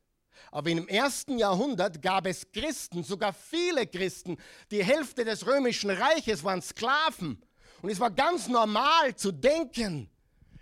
Aber 0.52 0.70
im 0.70 0.88
ersten 0.90 1.38
Jahrhundert 1.38 2.02
gab 2.02 2.26
es 2.26 2.52
Christen, 2.52 3.04
sogar 3.04 3.32
viele 3.32 3.88
Christen. 3.88 4.38
Die 4.72 4.84
Hälfte 4.84 5.24
des 5.24 5.48
römischen 5.48 5.90
Reiches 5.90 6.44
waren 6.44 6.62
Sklaven. 6.62 7.42
Und 7.82 7.90
es 7.90 8.00
war 8.00 8.12
ganz 8.12 8.48
normal 8.48 9.16
zu 9.16 9.32
denken, 9.32 10.10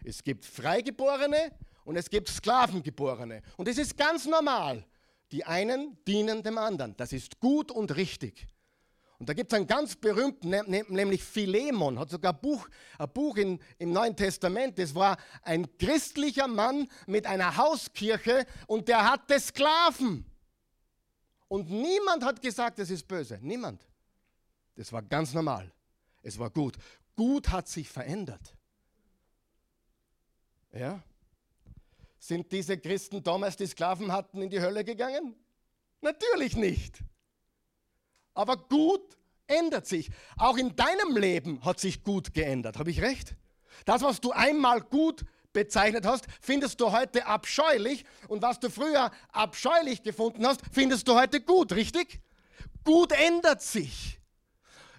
es 0.03 0.23
gibt 0.23 0.45
Freigeborene 0.45 1.51
und 1.83 1.95
es 1.97 2.09
gibt 2.09 2.29
Sklavengeborene. 2.29 3.41
Und 3.57 3.67
es 3.67 3.77
ist 3.77 3.97
ganz 3.97 4.25
normal. 4.25 4.85
Die 5.31 5.45
einen 5.45 5.97
dienen 6.05 6.41
dem 6.41 6.57
anderen. 6.57 6.95
Das 6.97 7.13
ist 7.13 7.39
gut 7.39 7.71
und 7.71 7.95
richtig. 7.95 8.47
Und 9.19 9.27
da 9.27 9.33
gibt 9.33 9.51
es 9.51 9.57
einen 9.57 9.67
ganz 9.67 9.97
berühmten, 9.97 10.49
ne, 10.49 10.63
ne, 10.65 10.85
nämlich 10.87 11.21
Philemon, 11.21 11.99
hat 11.99 12.09
sogar 12.09 12.33
ein 12.33 12.39
Buch, 12.39 12.69
ein 12.97 13.09
Buch 13.11 13.35
in, 13.35 13.59
im 13.77 13.91
Neuen 13.91 14.15
Testament. 14.15 14.79
Das 14.79 14.95
war 14.95 15.17
ein 15.41 15.67
christlicher 15.77 16.47
Mann 16.47 16.87
mit 17.05 17.27
einer 17.27 17.57
Hauskirche 17.57 18.45
und 18.65 18.87
der 18.87 19.11
hatte 19.11 19.37
Sklaven. 19.37 20.25
Und 21.49 21.69
niemand 21.69 22.23
hat 22.23 22.41
gesagt, 22.41 22.79
das 22.79 22.89
ist 22.89 23.05
böse. 23.05 23.39
Niemand. 23.41 23.85
Das 24.75 24.93
war 24.93 25.01
ganz 25.01 25.33
normal. 25.33 25.69
Es 26.21 26.39
war 26.39 26.49
gut. 26.49 26.77
Gut 27.19 27.49
hat 27.49 27.67
sich 27.67 27.89
verändert. 27.89 28.55
Ja? 30.71 31.03
Sind 32.17 32.49
diese 32.49 32.77
Christen 32.77 33.21
damals, 33.21 33.57
die 33.57 33.65
Sklaven 33.67 34.13
hatten, 34.13 34.41
in 34.41 34.49
die 34.49 34.61
Hölle 34.61 34.85
gegangen? 34.85 35.35
Natürlich 35.99 36.55
nicht. 36.55 37.03
Aber 38.33 38.55
gut 38.55 39.17
ändert 39.47 39.85
sich. 39.85 40.11
Auch 40.37 40.55
in 40.55 40.77
deinem 40.77 41.17
Leben 41.17 41.65
hat 41.65 41.81
sich 41.81 42.03
gut 42.05 42.33
geändert. 42.33 42.79
Habe 42.79 42.89
ich 42.89 43.01
recht? 43.01 43.35
Das, 43.83 44.01
was 44.01 44.21
du 44.21 44.31
einmal 44.31 44.79
gut 44.79 45.25
bezeichnet 45.51 46.05
hast, 46.05 46.25
findest 46.39 46.79
du 46.79 46.93
heute 46.93 47.25
abscheulich. 47.25 48.05
Und 48.29 48.41
was 48.43 48.61
du 48.61 48.69
früher 48.69 49.11
abscheulich 49.33 50.03
gefunden 50.03 50.47
hast, 50.47 50.61
findest 50.71 51.05
du 51.09 51.15
heute 51.15 51.41
gut, 51.41 51.73
richtig? 51.73 52.21
Gut 52.85 53.11
ändert 53.11 53.61
sich. 53.61 54.18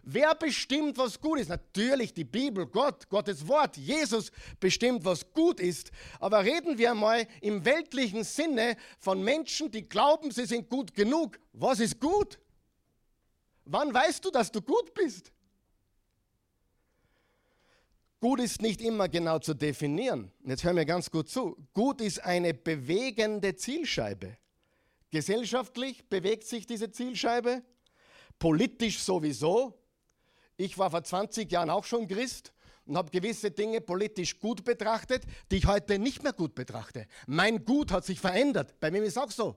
Wer 0.03 0.35
bestimmt, 0.35 0.99
was 0.99 1.21
gut 1.21 1.41
ist? 1.41 1.49
Natürlich 1.49 2.15
die 2.15 2.25
Bibel, 2.25 2.67
Gott, 2.67 3.09
Gottes 3.09 3.47
Wort, 3.47 3.77
Jesus 3.77 4.31
bestimmt, 4.59 5.05
was 5.05 5.33
gut 5.33 5.61
ist. 5.61 5.91
Aber 6.19 6.45
reden 6.45 6.79
wir 6.79 6.95
mal 6.95 7.27
im 7.41 7.65
weltlichen 7.65 8.25
Sinne 8.25 8.77
von 8.99 9.23
Menschen, 9.23 9.71
die 9.71 9.89
glauben, 9.89 10.31
sie 10.31 10.47
sind 10.47 10.69
gut 10.69 10.95
genug. 10.95 11.39
Was 11.53 11.81
ist 11.81 12.01
gut? 12.01 12.39
Wann 13.65 13.93
weißt 13.93 14.25
du, 14.25 14.31
dass 14.31 14.51
du 14.51 14.61
gut 14.61 14.95
bist? 14.95 15.33
Gut 18.21 18.41
ist 18.41 18.61
nicht 18.61 18.83
immer 18.83 19.09
genau 19.09 19.39
zu 19.39 19.55
definieren. 19.55 20.31
Jetzt 20.45 20.63
hör 20.63 20.75
mir 20.75 20.85
ganz 20.85 21.11
gut 21.11 21.31
zu. 21.31 21.57
Gut 21.73 22.03
ist 22.03 22.23
eine 22.23 22.53
bewegende 22.53 23.57
Zielscheibe. 23.57 24.37
Gesellschaftlich 25.11 26.07
bewegt 26.09 26.45
sich 26.45 26.67
diese 26.67 26.91
Zielscheibe, 26.91 27.63
politisch 28.39 29.01
sowieso. 29.01 29.80
Ich 30.61 30.77
war 30.77 30.91
vor 30.91 31.03
20 31.03 31.51
Jahren 31.51 31.71
auch 31.71 31.87
schon 31.87 32.07
Christ 32.07 32.53
und 32.85 32.99
habe 32.99 33.11
gewisse 33.11 33.51
Dinge 33.51 33.81
politisch 33.81 34.39
gut 34.41 34.63
betrachtet, 34.63 35.23
die 35.51 35.57
ich 35.57 35.67
heute 35.67 35.99
nicht 35.99 36.23
mehr 36.23 36.35
gut 36.35 36.55
betrachte. 36.55 37.07
Mein 37.27 37.65
Gut 37.65 37.91
hat 37.91 38.05
sich 38.05 38.21
verändert. 38.21 38.79
Bei 38.79 38.91
mir 38.91 39.03
ist 39.03 39.17
es 39.17 39.17
auch 39.17 39.31
so. 39.31 39.57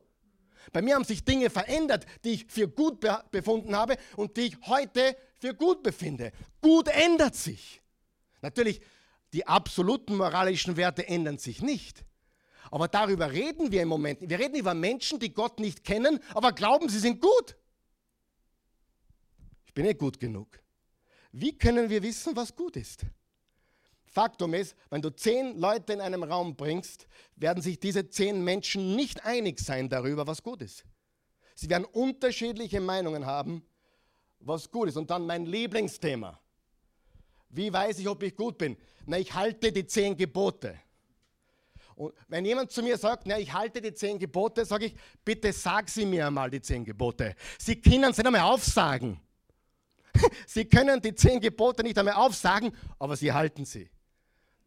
Bei 0.71 0.81
mir 0.81 0.95
haben 0.95 1.03
sich 1.03 1.25
Dinge 1.25 1.49
verändert, 1.49 2.05
die 2.23 2.29
ich 2.29 2.45
für 2.45 2.69
gut 2.69 3.05
befunden 3.31 3.75
habe 3.75 3.97
und 4.15 4.37
die 4.37 4.43
ich 4.43 4.57
heute 4.65 5.17
für 5.41 5.53
gut 5.53 5.83
befinde. 5.83 6.31
Gut 6.61 6.87
ändert 6.87 7.35
sich. 7.35 7.81
Natürlich, 8.41 8.79
die 9.33 9.45
absoluten 9.45 10.15
moralischen 10.15 10.77
Werte 10.77 11.05
ändern 11.05 11.37
sich 11.37 11.61
nicht. 11.61 12.05
Aber 12.71 12.87
darüber 12.87 13.29
reden 13.29 13.73
wir 13.73 13.81
im 13.81 13.89
Moment. 13.89 14.21
Wir 14.21 14.39
reden 14.39 14.55
über 14.55 14.73
Menschen, 14.73 15.19
die 15.19 15.33
Gott 15.33 15.59
nicht 15.59 15.83
kennen, 15.83 16.21
aber 16.33 16.53
glauben, 16.53 16.87
sie 16.87 16.99
sind 16.99 17.19
gut. 17.19 17.57
Ich 19.65 19.73
bin 19.73 19.85
nicht 19.85 19.99
gut 19.99 20.17
genug. 20.17 20.62
Wie 21.33 21.57
können 21.57 21.89
wir 21.89 22.01
wissen, 22.03 22.35
was 22.35 22.55
gut 22.55 22.77
ist? 22.77 23.05
Faktum 24.05 24.53
ist, 24.53 24.75
wenn 24.91 25.01
du 25.01 25.09
zehn 25.09 25.57
Leute 25.57 25.93
in 25.93 25.99
einem 25.99 26.21
Raum 26.21 26.55
bringst, 26.55 27.07
werden 27.35 27.63
sich 27.63 27.79
diese 27.79 28.07
zehn 28.07 28.43
Menschen 28.43 28.95
nicht 28.95 29.25
einig 29.25 29.59
sein 29.59 29.89
darüber, 29.89 30.27
was 30.27 30.43
gut 30.43 30.61
ist. 30.61 30.85
Sie 31.55 31.67
werden 31.69 31.85
unterschiedliche 31.85 32.79
Meinungen 32.79 33.25
haben, 33.25 33.65
was 34.39 34.69
gut 34.69 34.89
ist. 34.89 34.97
Und 34.97 35.09
dann 35.09 35.25
mein 35.25 35.47
Lieblingsthema. 35.47 36.39
Wie 37.49 37.73
weiß 37.73 37.97
ich, 37.97 38.07
ob 38.07 38.21
ich 38.21 38.35
gut 38.35 38.59
bin? 38.59 38.77
Na, 39.07 39.17
ich 39.17 39.33
halte 39.33 39.71
die 39.71 39.87
zehn 39.87 40.15
Gebote. 40.15 40.79
Und 41.95 42.13
wenn 42.27 42.45
jemand 42.45 42.71
zu 42.71 42.83
mir 42.83 42.97
sagt, 42.97 43.25
na, 43.25 43.39
ich 43.39 43.51
halte 43.51 43.81
die 43.81 43.93
zehn 43.95 44.19
Gebote, 44.19 44.65
sage 44.65 44.85
ich, 44.85 44.95
bitte 45.25 45.51
sag 45.51 45.89
sie 45.89 46.05
mir 46.05 46.27
einmal, 46.27 46.51
die 46.51 46.61
zehn 46.61 46.85
Gebote. 46.85 47.35
Sie 47.57 47.81
können 47.81 48.13
sie 48.13 48.21
nicht 48.21 48.27
einmal 48.27 48.41
aufsagen. 48.41 49.19
Sie 50.47 50.65
können 50.65 51.01
die 51.01 51.15
zehn 51.15 51.39
Gebote 51.39 51.83
nicht 51.83 51.97
einmal 51.97 52.15
aufsagen, 52.15 52.71
aber 52.99 53.15
sie 53.15 53.31
halten 53.31 53.65
sie. 53.65 53.89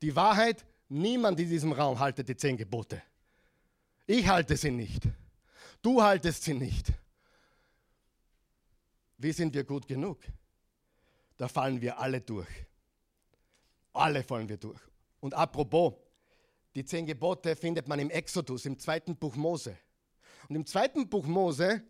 Die 0.02 0.14
Wahrheit, 0.14 0.64
niemand 0.88 1.40
in 1.40 1.48
diesem 1.48 1.72
Raum 1.72 1.98
haltet 1.98 2.28
die 2.28 2.36
zehn 2.36 2.56
Gebote. 2.56 3.02
Ich 4.06 4.28
halte 4.28 4.56
sie 4.56 4.70
nicht. 4.70 5.08
Du 5.82 6.02
haltest 6.02 6.44
sie 6.44 6.54
nicht. 6.54 6.92
Wie 9.18 9.32
sind 9.32 9.54
wir 9.54 9.64
gut 9.64 9.86
genug? 9.86 10.18
Da 11.36 11.48
fallen 11.48 11.80
wir 11.80 11.98
alle 11.98 12.20
durch. 12.20 12.48
Alle 13.92 14.22
fallen 14.22 14.48
wir 14.48 14.58
durch. 14.58 14.80
Und 15.20 15.34
apropos, 15.34 15.94
die 16.74 16.84
zehn 16.84 17.06
Gebote 17.06 17.56
findet 17.56 17.88
man 17.88 17.98
im 17.98 18.10
Exodus, 18.10 18.66
im 18.66 18.78
zweiten 18.78 19.16
Buch 19.16 19.34
Mose. 19.34 19.76
Und 20.48 20.56
im 20.56 20.66
zweiten 20.66 21.08
Buch 21.08 21.26
Mose, 21.26 21.82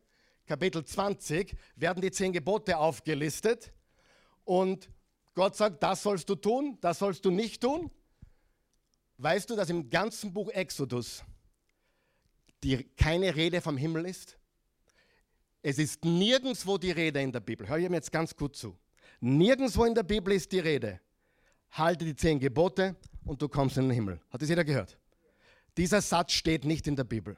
Kapitel 0.46 0.84
20, 0.84 1.56
werden 1.74 2.00
die 2.00 2.10
zehn 2.10 2.32
Gebote 2.32 2.78
aufgelistet. 2.78 3.72
Und 4.44 4.88
Gott 5.34 5.56
sagt, 5.56 5.82
das 5.82 6.02
sollst 6.02 6.28
du 6.28 6.34
tun, 6.34 6.78
das 6.80 6.98
sollst 6.98 7.24
du 7.24 7.30
nicht 7.30 7.60
tun. 7.60 7.90
Weißt 9.18 9.50
du, 9.50 9.56
dass 9.56 9.70
im 9.70 9.90
ganzen 9.90 10.32
Buch 10.32 10.48
Exodus 10.50 11.24
die, 12.62 12.84
keine 12.96 13.34
Rede 13.34 13.60
vom 13.60 13.76
Himmel 13.76 14.06
ist? 14.06 14.38
Es 15.62 15.78
ist 15.78 16.04
nirgendwo 16.04 16.78
die 16.78 16.92
Rede 16.92 17.20
in 17.20 17.32
der 17.32 17.40
Bibel. 17.40 17.68
Hör 17.68 17.76
mir 17.78 17.96
jetzt 17.96 18.12
ganz 18.12 18.36
gut 18.36 18.54
zu. 18.56 18.78
Nirgendwo 19.20 19.84
in 19.84 19.94
der 19.94 20.04
Bibel 20.04 20.32
ist 20.32 20.52
die 20.52 20.60
Rede. 20.60 21.00
Halte 21.72 22.04
die 22.04 22.14
zehn 22.14 22.38
Gebote 22.38 22.94
und 23.24 23.42
du 23.42 23.48
kommst 23.48 23.76
in 23.76 23.84
den 23.84 23.92
Himmel. 23.92 24.20
Hat 24.30 24.40
das 24.40 24.48
jeder 24.48 24.64
gehört? 24.64 24.96
Dieser 25.76 26.00
Satz 26.00 26.32
steht 26.32 26.64
nicht 26.64 26.86
in 26.86 26.94
der 26.94 27.04
Bibel. 27.04 27.36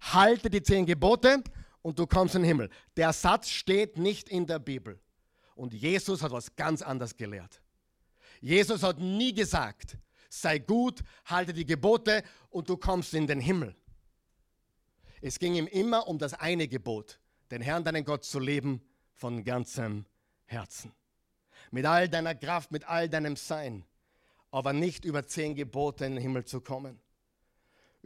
Halte 0.00 0.48
die 0.48 0.62
zehn 0.62 0.86
Gebote 0.86 1.42
und 1.86 2.00
du 2.00 2.06
kommst 2.08 2.34
in 2.34 2.42
den 2.42 2.48
Himmel. 2.48 2.68
Der 2.96 3.12
Satz 3.12 3.48
steht 3.48 3.96
nicht 3.96 4.28
in 4.28 4.44
der 4.44 4.58
Bibel. 4.58 4.98
Und 5.54 5.72
Jesus 5.72 6.20
hat 6.20 6.32
was 6.32 6.56
ganz 6.56 6.82
anderes 6.82 7.16
gelehrt. 7.16 7.62
Jesus 8.40 8.82
hat 8.82 8.98
nie 8.98 9.32
gesagt, 9.32 9.96
sei 10.28 10.58
gut, 10.58 11.04
halte 11.26 11.52
die 11.52 11.64
Gebote 11.64 12.24
und 12.50 12.68
du 12.68 12.76
kommst 12.76 13.14
in 13.14 13.28
den 13.28 13.38
Himmel. 13.38 13.76
Es 15.20 15.38
ging 15.38 15.54
ihm 15.54 15.68
immer 15.68 16.08
um 16.08 16.18
das 16.18 16.34
eine 16.34 16.66
Gebot, 16.66 17.20
den 17.52 17.62
Herrn, 17.62 17.84
deinen 17.84 18.04
Gott 18.04 18.24
zu 18.24 18.40
leben 18.40 18.82
von 19.14 19.44
ganzem 19.44 20.06
Herzen. 20.44 20.92
Mit 21.70 21.86
all 21.86 22.08
deiner 22.08 22.34
Kraft, 22.34 22.72
mit 22.72 22.82
all 22.88 23.08
deinem 23.08 23.36
Sein 23.36 23.84
aber 24.50 24.72
nicht 24.72 25.04
über 25.04 25.26
zehn 25.26 25.54
Gebote 25.54 26.06
in 26.06 26.14
den 26.14 26.22
Himmel 26.22 26.46
zu 26.46 26.62
kommen. 26.62 26.98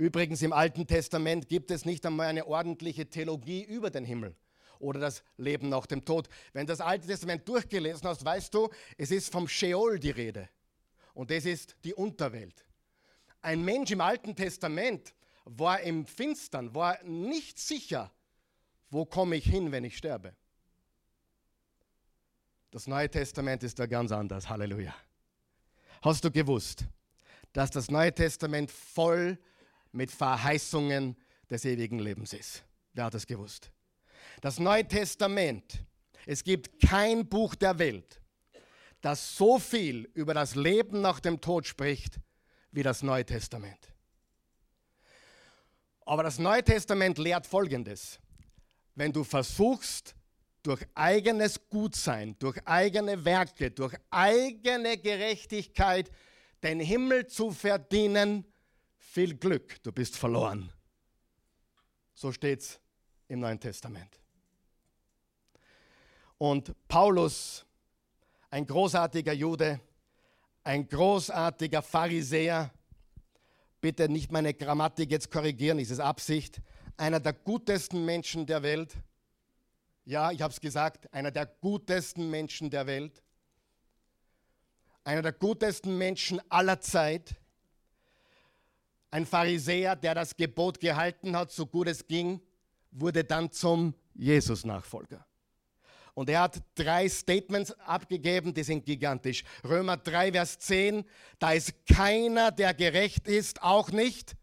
Übrigens 0.01 0.41
im 0.41 0.55
Alten 0.55 0.87
Testament 0.87 1.51
gibt 1.51 1.71
es 1.71 1.85
nicht 1.85 2.07
einmal 2.07 2.29
eine 2.29 2.47
ordentliche 2.47 3.11
Theologie 3.11 3.63
über 3.63 3.91
den 3.91 4.07
Himmel 4.07 4.35
oder 4.79 4.99
das 4.99 5.23
Leben 5.37 5.69
nach 5.69 5.85
dem 5.85 6.07
Tod. 6.07 6.27
Wenn 6.55 6.67
du 6.67 6.73
das 6.73 6.81
Alte 6.81 7.07
Testament 7.07 7.47
durchgelesen 7.47 8.09
hast, 8.09 8.25
weißt 8.25 8.55
du, 8.55 8.71
es 8.97 9.11
ist 9.11 9.31
vom 9.31 9.47
Sheol 9.47 9.99
die 9.99 10.09
Rede. 10.09 10.49
Und 11.13 11.31
das 11.31 11.45
ist 11.45 11.77
die 11.85 11.93
Unterwelt. 11.93 12.65
Ein 13.43 13.63
Mensch 13.63 13.91
im 13.91 14.01
Alten 14.01 14.35
Testament 14.35 15.13
war 15.45 15.81
im 15.81 16.07
Finstern, 16.07 16.75
war 16.75 16.99
nicht 17.05 17.59
sicher, 17.59 18.11
wo 18.89 19.05
komme 19.05 19.37
ich 19.37 19.45
hin, 19.45 19.71
wenn 19.71 19.85
ich 19.85 19.99
sterbe. 19.99 20.35
Das 22.71 22.87
Neue 22.87 23.11
Testament 23.11 23.63
ist 23.65 23.79
da 23.79 23.85
ganz 23.85 24.13
anders. 24.13 24.49
Halleluja. 24.49 24.95
Hast 26.01 26.25
du 26.25 26.31
gewusst, 26.31 26.87
dass 27.53 27.71
das 27.71 27.91
Neue 27.91 28.15
Testament 28.15 28.71
voll 28.71 29.39
mit 29.93 30.11
Verheißungen 30.11 31.17
des 31.49 31.65
ewigen 31.65 31.99
Lebens 31.99 32.33
ist? 32.33 32.65
Wer 32.93 33.05
hat 33.05 33.15
das 33.15 33.27
gewusst? 33.27 33.71
Das 34.41 34.59
Neue 34.59 34.87
Testament, 34.87 35.85
es 36.27 36.45
gibt 36.45 36.81
kein 36.81 37.29
Buch 37.29 37.55
der 37.55 37.79
Welt, 37.79 38.21
das 39.01 39.37
so 39.37 39.59
viel 39.59 40.11
über 40.15 40.35
das 40.35 40.55
Leben 40.55 41.01
nach 41.01 41.21
dem 41.21 41.41
Tod 41.41 41.67
spricht 41.67 42.21
wie 42.73 42.83
das 42.83 43.03
Neue 43.03 43.25
Testament. 43.25 43.93
Aber 46.05 46.23
das 46.23 46.39
Neue 46.39 46.63
Testament 46.63 47.19
lehrt 47.19 47.47
Folgendes. 47.47 48.19
Wenn 48.95 49.13
du 49.13 49.25
versuchst, 49.25 50.15
durch 50.63 50.85
eigenes 50.95 51.69
Gutsein, 51.69 52.37
durch 52.39 52.59
eigene 52.67 53.25
Werke, 53.25 53.71
durch 53.71 53.95
eigene 54.11 54.99
Gerechtigkeit 54.99 56.11
den 56.63 56.81
Himmel 56.81 57.27
zu 57.27 57.51
verdienen, 57.51 58.45
viel 59.11 59.37
Glück, 59.37 59.83
du 59.83 59.91
bist 59.91 60.17
verloren. 60.17 60.73
So 62.15 62.31
steht 62.31 62.61
es 62.61 62.81
im 63.27 63.41
Neuen 63.41 63.59
Testament. 63.59 64.21
Und 66.39 66.73
Paulus, 66.87 67.67
ein 68.51 68.65
großartiger 68.65 69.33
Jude, 69.33 69.81
ein 70.63 70.89
großartiger 70.89 71.83
Pharisäer, 71.83 72.73
bitte 73.81 74.09
nicht 74.09 74.31
meine 74.31 74.55
Grammatik 74.55 75.11
jetzt 75.11 75.29
korrigieren, 75.33 75.81
ist 75.81 75.91
es 75.91 75.99
Absicht, 75.99 76.63
einer 76.97 77.19
der 77.19 77.33
gutesten 77.33 78.05
Menschen 78.05 78.47
der 78.47 78.63
Welt, 78.63 78.95
ja, 80.05 80.31
ich 80.31 80.41
habe 80.41 80.53
es 80.53 80.61
gesagt, 80.61 81.13
einer 81.13 81.33
der 81.33 81.47
gutesten 81.47 82.31
Menschen 82.31 82.71
der 82.71 82.87
Welt, 82.87 83.25
einer 85.03 85.23
der 85.23 85.33
gutesten 85.33 85.99
Menschen 85.99 86.41
aller 86.49 86.81
Zeit, 86.81 87.40
ein 89.11 89.27
Pharisäer, 89.27 89.97
der 89.97 90.15
das 90.15 90.37
Gebot 90.37 90.81
gehalten 90.81 91.37
hat, 91.37 91.51
so 91.51 91.67
gut 91.67 91.89
es 91.89 92.07
ging, 92.07 92.41
wurde 92.91 93.25
dann 93.25 93.51
zum 93.51 93.95
Jesus-Nachfolger. 94.15 95.25
Und 96.15 96.29
er 96.29 96.43
hat 96.43 96.63
drei 96.75 97.09
Statements 97.09 97.73
abgegeben, 97.81 98.53
die 98.53 98.63
sind 98.63 98.85
gigantisch. 98.85 99.45
Römer 99.65 99.97
3, 99.97 100.33
Vers 100.33 100.59
10, 100.59 101.05
da 101.39 101.53
ist 101.53 101.73
keiner, 101.87 102.51
der 102.51 102.75
gerecht 102.75 103.29
ist, 103.29 103.63
auch 103.63 103.91
nicht 103.91 104.37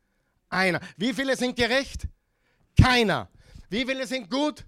einer. 0.49 0.79
Wie 0.95 1.13
viele 1.13 1.35
sind 1.35 1.55
gerecht? 1.55 2.07
Keiner. 2.81 3.29
Wie 3.69 3.85
viele 3.85 4.07
sind 4.07 4.29
gut? 4.29 4.65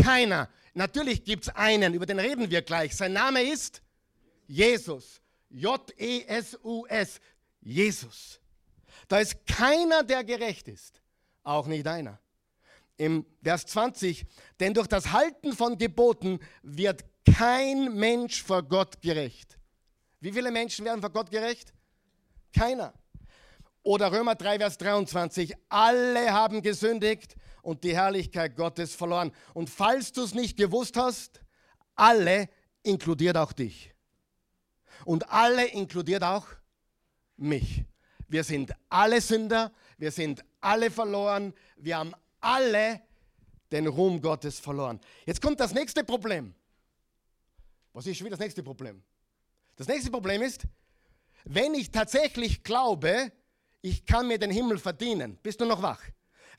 Keiner. 0.00 0.48
Natürlich 0.74 1.24
gibt 1.24 1.44
es 1.44 1.48
einen, 1.54 1.94
über 1.94 2.06
den 2.06 2.18
reden 2.18 2.50
wir 2.50 2.62
gleich. 2.62 2.96
Sein 2.96 3.12
Name 3.12 3.42
ist 3.42 3.82
Jesus. 4.46 5.20
J-E-S-U-S. 5.50 7.20
Jesus. 7.60 8.39
Da 9.10 9.18
ist 9.18 9.44
keiner, 9.44 10.04
der 10.04 10.22
gerecht 10.22 10.68
ist. 10.68 11.02
Auch 11.42 11.66
nicht 11.66 11.84
einer. 11.88 12.20
Im 12.96 13.26
Vers 13.42 13.66
20, 13.66 14.24
denn 14.60 14.72
durch 14.72 14.86
das 14.86 15.10
Halten 15.10 15.52
von 15.52 15.76
Geboten 15.76 16.38
wird 16.62 17.04
kein 17.36 17.92
Mensch 17.96 18.40
vor 18.40 18.62
Gott 18.62 19.02
gerecht. 19.02 19.58
Wie 20.20 20.30
viele 20.30 20.52
Menschen 20.52 20.84
werden 20.84 21.00
vor 21.00 21.10
Gott 21.10 21.28
gerecht? 21.28 21.74
Keiner. 22.54 22.94
Oder 23.82 24.12
Römer 24.12 24.36
3, 24.36 24.58
Vers 24.58 24.78
23, 24.78 25.54
alle 25.68 26.32
haben 26.32 26.62
gesündigt 26.62 27.34
und 27.62 27.82
die 27.82 27.96
Herrlichkeit 27.96 28.54
Gottes 28.54 28.94
verloren. 28.94 29.32
Und 29.54 29.70
falls 29.70 30.12
du 30.12 30.22
es 30.22 30.34
nicht 30.34 30.56
gewusst 30.56 30.96
hast, 30.96 31.40
alle 31.96 32.48
inkludiert 32.84 33.36
auch 33.36 33.52
dich. 33.52 33.92
Und 35.04 35.28
alle 35.32 35.64
inkludiert 35.64 36.22
auch 36.22 36.46
mich. 37.36 37.86
Wir 38.30 38.44
sind 38.44 38.72
alle 38.88 39.20
Sünder, 39.20 39.70
wir 39.98 40.10
sind 40.10 40.42
alle 40.60 40.90
verloren, 40.90 41.52
wir 41.76 41.98
haben 41.98 42.14
alle 42.40 43.02
den 43.70 43.86
Ruhm 43.86 44.22
Gottes 44.22 44.58
verloren. 44.58 44.98
Jetzt 45.26 45.42
kommt 45.42 45.60
das 45.60 45.74
nächste 45.74 46.02
Problem. 46.02 46.54
Was 47.92 48.06
ist 48.06 48.16
schon 48.16 48.24
wieder 48.24 48.36
das 48.36 48.44
nächste 48.44 48.62
Problem? 48.62 49.02
Das 49.76 49.86
nächste 49.86 50.10
Problem 50.10 50.40
ist, 50.40 50.62
wenn 51.44 51.74
ich 51.74 51.90
tatsächlich 51.90 52.62
glaube, 52.62 53.32
ich 53.82 54.06
kann 54.06 54.28
mir 54.28 54.38
den 54.38 54.50
Himmel 54.50 54.78
verdienen, 54.78 55.38
bist 55.42 55.60
du 55.60 55.66
noch 55.66 55.82
wach? 55.82 56.00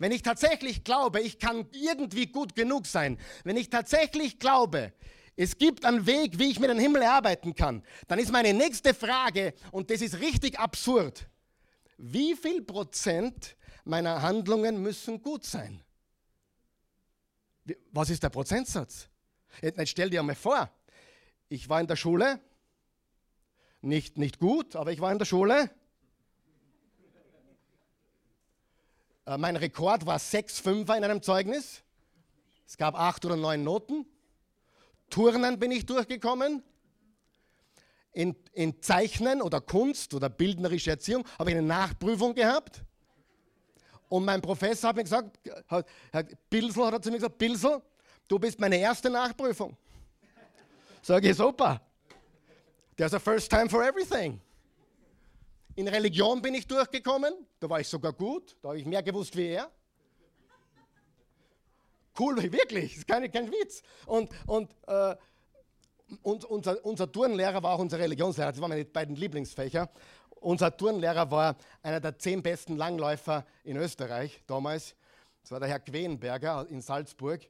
wenn 0.01 0.11
ich 0.11 0.23
tatsächlich 0.23 0.83
glaube, 0.83 1.21
ich 1.21 1.37
kann 1.37 1.67
irgendwie 1.73 2.25
gut 2.25 2.55
genug 2.55 2.87
sein, 2.87 3.19
wenn 3.43 3.55
ich 3.55 3.69
tatsächlich 3.69 4.39
glaube, 4.39 4.93
es 5.35 5.59
gibt 5.59 5.85
einen 5.85 6.07
Weg, 6.07 6.39
wie 6.39 6.49
ich 6.49 6.59
mir 6.59 6.67
den 6.67 6.79
Himmel 6.79 7.03
erarbeiten 7.03 7.53
kann, 7.53 7.83
dann 8.07 8.17
ist 8.17 8.31
meine 8.31 8.51
nächste 8.51 8.95
Frage, 8.95 9.53
und 9.71 9.91
das 9.91 10.01
ist 10.01 10.19
richtig 10.19 10.57
absurd, 10.57 11.27
wie 12.03 12.35
viel 12.35 12.61
Prozent 12.61 13.55
meiner 13.85 14.21
Handlungen 14.21 14.81
müssen 14.81 15.21
gut 15.21 15.45
sein? 15.45 15.83
Was 17.91 18.09
ist 18.09 18.23
der 18.23 18.29
Prozentsatz? 18.29 19.07
Jetzt 19.61 19.89
stell 19.89 20.09
dir 20.09 20.23
mal 20.23 20.35
vor, 20.35 20.69
ich 21.49 21.69
war 21.69 21.79
in 21.79 21.87
der 21.87 21.95
Schule, 21.95 22.39
nicht, 23.81 24.17
nicht 24.17 24.39
gut, 24.39 24.75
aber 24.75 24.91
ich 24.91 24.99
war 24.99 25.11
in 25.11 25.19
der 25.19 25.25
Schule 25.25 25.69
Äh, 29.25 29.37
mein 29.37 29.55
Rekord 29.55 30.05
war 30.05 30.19
6 30.19 30.59
Fünfer 30.59 30.97
in 30.97 31.03
einem 31.03 31.21
Zeugnis. 31.21 31.81
Es 32.67 32.77
gab 32.77 32.95
acht 32.95 33.25
oder 33.25 33.35
neun 33.35 33.63
Noten. 33.63 34.05
Turnen 35.09 35.59
bin 35.59 35.71
ich 35.71 35.85
durchgekommen. 35.85 36.63
In, 38.13 38.35
in 38.53 38.81
Zeichnen 38.81 39.41
oder 39.41 39.61
Kunst 39.61 40.13
oder 40.13 40.29
bildnerische 40.29 40.91
Erziehung 40.91 41.25
habe 41.39 41.51
ich 41.51 41.57
eine 41.57 41.65
Nachprüfung 41.65 42.35
gehabt. 42.35 42.83
Und 44.09 44.25
mein 44.25 44.41
Professor 44.41 44.89
hat 44.89 44.97
mir 44.97 45.03
gesagt, 45.03 45.39
hat, 45.69 45.87
hat, 46.11 46.49
Pilsel 46.49 46.85
hat 46.85 46.93
er 46.93 47.01
zu 47.01 47.09
mir 47.09 47.17
gesagt, 47.17 47.37
Pilsel, 47.37 47.81
du 48.27 48.37
bist 48.37 48.59
meine 48.59 48.77
erste 48.77 49.09
Nachprüfung. 49.09 49.77
Sag 51.01 51.23
ich, 51.23 51.35
super. 51.35 51.79
There's 52.97 53.13
a 53.13 53.19
first 53.19 53.49
time 53.49 53.69
for 53.69 53.83
everything. 53.83 54.41
In 55.75 55.87
Religion 55.87 56.41
bin 56.41 56.53
ich 56.53 56.67
durchgekommen, 56.67 57.33
da 57.59 57.69
war 57.69 57.79
ich 57.79 57.87
sogar 57.87 58.11
gut, 58.11 58.57
da 58.61 58.69
habe 58.69 58.79
ich 58.79 58.85
mehr 58.85 59.01
gewusst 59.01 59.35
wie 59.37 59.47
er. 59.47 59.71
Cool, 62.19 62.35
wirklich, 62.51 62.89
das 62.89 62.97
ist 62.97 63.07
kein, 63.07 63.31
kein 63.31 63.49
Witz. 63.49 63.81
Und, 64.05 64.29
und, 64.45 64.69
äh, 64.87 65.15
und 66.21 66.45
unser, 66.45 66.83
unser 66.85 67.11
Turnlehrer 67.11 67.61
war 67.63 67.75
auch 67.75 67.79
unser 67.79 67.99
Religionslehrer, 67.99 68.51
das 68.51 68.61
waren 68.61 68.69
meine 68.69 68.85
beiden 68.85 69.15
Lieblingsfächer. 69.15 69.89
Unser 70.41 70.75
Turnlehrer 70.75 71.29
war 71.29 71.55
einer 71.83 71.99
der 71.99 72.17
zehn 72.17 72.41
besten 72.41 72.75
Langläufer 72.75 73.45
in 73.63 73.77
Österreich 73.77 74.41
damals. 74.47 74.95
Das 75.43 75.51
war 75.51 75.59
der 75.59 75.69
Herr 75.69 75.79
Quenberger 75.79 76.65
in 76.69 76.81
Salzburg. 76.81 77.43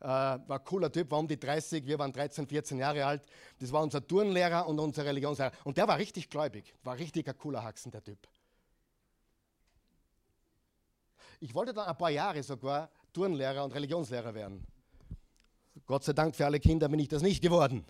Äh, 0.00 0.04
war 0.04 0.44
ein 0.48 0.64
cooler 0.64 0.92
Typ, 0.92 1.10
war 1.10 1.18
um 1.18 1.26
die 1.26 1.40
30, 1.40 1.86
wir 1.86 1.98
waren 1.98 2.12
13, 2.12 2.46
14 2.46 2.78
Jahre 2.78 3.04
alt. 3.04 3.22
Das 3.58 3.72
war 3.72 3.82
unser 3.82 4.06
Turnlehrer 4.06 4.68
und 4.68 4.78
unser 4.78 5.04
Religionslehrer. 5.04 5.52
Und 5.64 5.76
der 5.76 5.88
war 5.88 5.98
richtig 5.98 6.28
gläubig, 6.28 6.74
war 6.84 6.98
richtig 6.98 7.28
ein 7.28 7.36
cooler 7.36 7.64
Haxen, 7.64 7.90
der 7.90 8.04
Typ. 8.04 8.18
Ich 11.40 11.54
wollte 11.54 11.72
dann 11.74 11.86
ein 11.86 11.96
paar 11.98 12.10
Jahre 12.10 12.42
sogar 12.42 12.90
Turnlehrer 13.12 13.64
und 13.64 13.74
Religionslehrer 13.74 14.34
werden. 14.34 14.64
Gott 15.86 16.04
sei 16.04 16.12
Dank 16.12 16.34
für 16.34 16.46
alle 16.46 16.60
Kinder 16.60 16.88
bin 16.88 17.00
ich 17.00 17.08
das 17.08 17.22
nicht 17.22 17.42
geworden. 17.42 17.84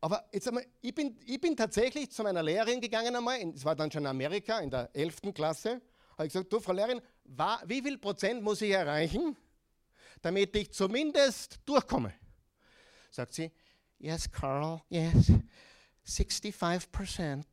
Aber 0.00 0.28
jetzt 0.32 0.46
einmal, 0.46 0.64
ich 0.80 0.94
bin, 0.94 1.18
ich 1.26 1.40
bin 1.40 1.56
tatsächlich 1.56 2.10
zu 2.10 2.22
meiner 2.22 2.42
Lehrerin 2.42 2.80
gegangen 2.80 3.14
einmal, 3.16 3.40
es 3.54 3.64
war 3.64 3.74
dann 3.74 3.90
schon 3.90 4.02
in 4.02 4.06
Amerika, 4.06 4.60
in 4.60 4.70
der 4.70 4.90
11. 4.94 5.34
Klasse, 5.34 5.80
habe 6.12 6.26
ich 6.26 6.32
gesagt, 6.32 6.52
du 6.52 6.60
Frau 6.60 6.72
Lehrerin, 6.72 7.00
wie 7.66 7.82
viel 7.82 7.98
Prozent 7.98 8.42
muss 8.42 8.62
ich 8.62 8.70
erreichen, 8.70 9.36
damit 10.22 10.54
ich 10.54 10.72
zumindest 10.72 11.58
durchkomme? 11.64 12.14
Sagt 13.10 13.34
sie, 13.34 13.50
yes, 13.98 14.30
Carl, 14.30 14.82
yes, 14.88 15.32
65 16.04 16.90
Prozent. 16.92 17.46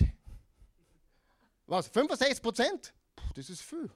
Was, 1.67 1.87
65 1.87 2.41
Prozent? 2.41 2.93
Das 3.35 3.49
ist 3.49 3.61
viel. 3.61 3.89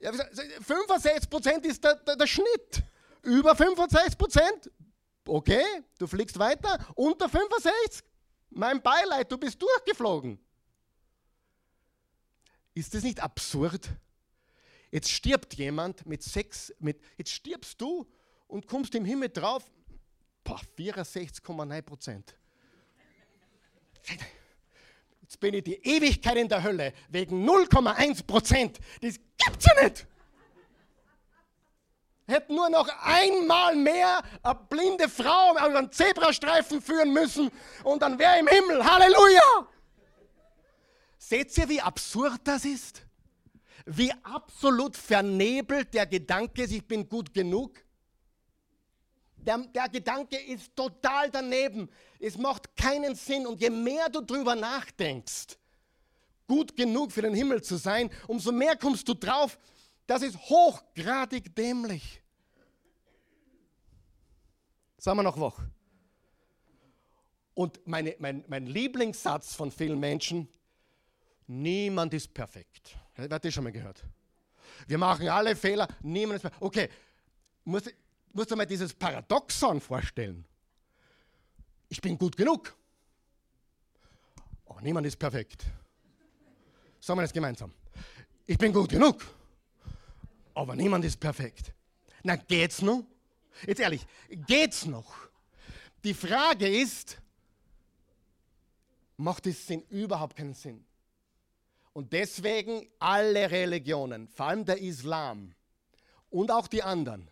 Ja, 0.00 0.12
65 0.12 1.30
Prozent 1.30 1.66
ist 1.66 1.84
der, 1.84 1.94
der, 1.96 2.16
der 2.16 2.26
Schnitt. 2.26 2.82
Über 3.22 3.54
65 3.54 4.18
Prozent 4.18 4.70
Okay, 5.30 5.64
du 5.96 6.08
fliegst 6.08 6.40
weiter. 6.40 6.84
Unter 6.96 7.28
65? 7.28 8.02
Mein 8.50 8.82
Beileid, 8.82 9.30
du 9.30 9.38
bist 9.38 9.62
durchgeflogen. 9.62 10.40
Ist 12.74 12.94
das 12.94 13.04
nicht 13.04 13.20
absurd? 13.20 13.88
Jetzt 14.90 15.08
stirbt 15.08 15.54
jemand 15.54 16.04
mit 16.04 16.24
sechs, 16.24 16.74
mit, 16.80 17.00
jetzt 17.16 17.30
stirbst 17.30 17.80
du 17.80 18.10
und 18.48 18.66
kommst 18.66 18.92
im 18.96 19.04
Himmel 19.04 19.28
drauf, 19.28 19.70
64,9 20.44 21.82
Prozent. 21.82 22.36
Jetzt 25.22 25.38
bin 25.38 25.54
ich 25.54 25.62
die 25.62 25.76
Ewigkeit 25.76 26.38
in 26.38 26.48
der 26.48 26.64
Hölle 26.64 26.92
wegen 27.08 27.48
0,1 27.48 28.26
Prozent. 28.26 28.80
Das 29.00 29.14
gibt's 29.38 29.64
ja 29.64 29.84
nicht 29.84 30.08
hätten 32.30 32.54
nur 32.54 32.70
noch 32.70 32.88
einmal 33.02 33.76
mehr 33.76 34.22
eine 34.42 34.58
blinde 34.68 35.08
Frau 35.08 35.52
über 35.52 35.78
einen 35.78 35.92
Zebrastreifen 35.92 36.80
führen 36.80 37.12
müssen 37.12 37.50
und 37.84 38.00
dann 38.02 38.18
wäre 38.18 38.38
im 38.38 38.46
Himmel. 38.46 38.84
Halleluja! 38.84 39.68
Seht 41.18 41.56
ihr, 41.58 41.68
wie 41.68 41.80
absurd 41.80 42.40
das 42.44 42.64
ist? 42.64 43.02
Wie 43.84 44.12
absolut 44.22 44.96
vernebelt 44.96 45.92
der 45.94 46.06
Gedanke 46.06 46.62
ist, 46.62 46.72
ich 46.72 46.86
bin 46.86 47.08
gut 47.08 47.32
genug? 47.32 47.78
Der, 49.36 49.58
der, 49.58 49.88
Gedanke 49.88 50.36
ist 50.36 50.74
total 50.76 51.30
daneben. 51.30 51.88
Es 52.18 52.36
macht 52.36 52.76
keinen 52.76 53.14
Sinn. 53.14 53.46
Und 53.46 53.60
je 53.60 53.70
mehr 53.70 54.08
du 54.08 54.20
drüber 54.20 54.54
nachdenkst, 54.54 55.56
gut 56.46 56.76
genug 56.76 57.10
für 57.10 57.22
den 57.22 57.34
Himmel 57.34 57.62
zu 57.62 57.76
sein, 57.76 58.10
umso 58.26 58.52
mehr 58.52 58.76
kommst 58.76 59.08
du 59.08 59.14
drauf, 59.14 59.58
das 60.06 60.22
ist 60.22 60.36
hochgradig 60.36 61.54
dämlich. 61.54 62.19
Sagen 65.00 65.18
wir 65.18 65.22
noch 65.22 65.40
wach. 65.40 65.58
Und 67.54 67.86
meine, 67.86 68.14
mein, 68.18 68.44
mein 68.46 68.66
Lieblingssatz 68.66 69.54
von 69.54 69.70
vielen 69.70 69.98
Menschen, 69.98 70.48
niemand 71.46 72.14
ist 72.14 72.32
perfekt. 72.32 72.96
Wer 73.16 73.28
hat 73.28 73.44
das 73.44 73.52
schon 73.52 73.64
mal 73.64 73.72
gehört? 73.72 74.04
Wir 74.86 74.98
machen 74.98 75.28
alle 75.28 75.56
Fehler, 75.56 75.88
niemand 76.02 76.36
ist 76.36 76.42
perfekt. 76.42 76.62
Okay, 76.62 76.88
musst, 77.64 77.92
musst 78.32 78.50
du 78.50 78.56
mal 78.56 78.66
dieses 78.66 78.94
Paradoxon 78.94 79.80
vorstellen. 79.80 80.44
Ich 81.88 82.00
bin 82.00 82.16
gut 82.16 82.36
genug. 82.36 82.76
Oh, 84.66 84.78
niemand 84.80 85.06
ist 85.06 85.16
perfekt. 85.16 85.64
Sagen 87.00 87.18
wir 87.18 87.22
das 87.22 87.32
gemeinsam. 87.32 87.72
Ich 88.46 88.56
bin 88.56 88.72
gut 88.72 88.90
genug 88.90 89.24
aber 90.60 90.76
niemand 90.76 91.04
ist 91.06 91.18
perfekt. 91.18 91.72
Na, 92.22 92.36
geht's 92.36 92.82
noch? 92.82 93.04
Jetzt 93.66 93.80
ehrlich, 93.80 94.06
geht's 94.28 94.86
noch? 94.86 95.14
Die 96.04 96.14
Frage 96.14 96.68
ist, 96.68 97.20
macht 99.16 99.46
es 99.46 99.66
Sinn? 99.66 99.82
Überhaupt 99.88 100.36
keinen 100.36 100.54
Sinn. 100.54 100.84
Und 101.92 102.12
deswegen 102.12 102.88
alle 102.98 103.50
Religionen, 103.50 104.28
vor 104.28 104.46
allem 104.46 104.64
der 104.64 104.80
Islam 104.80 105.54
und 106.30 106.50
auch 106.50 106.68
die 106.68 106.82
anderen, 106.82 107.30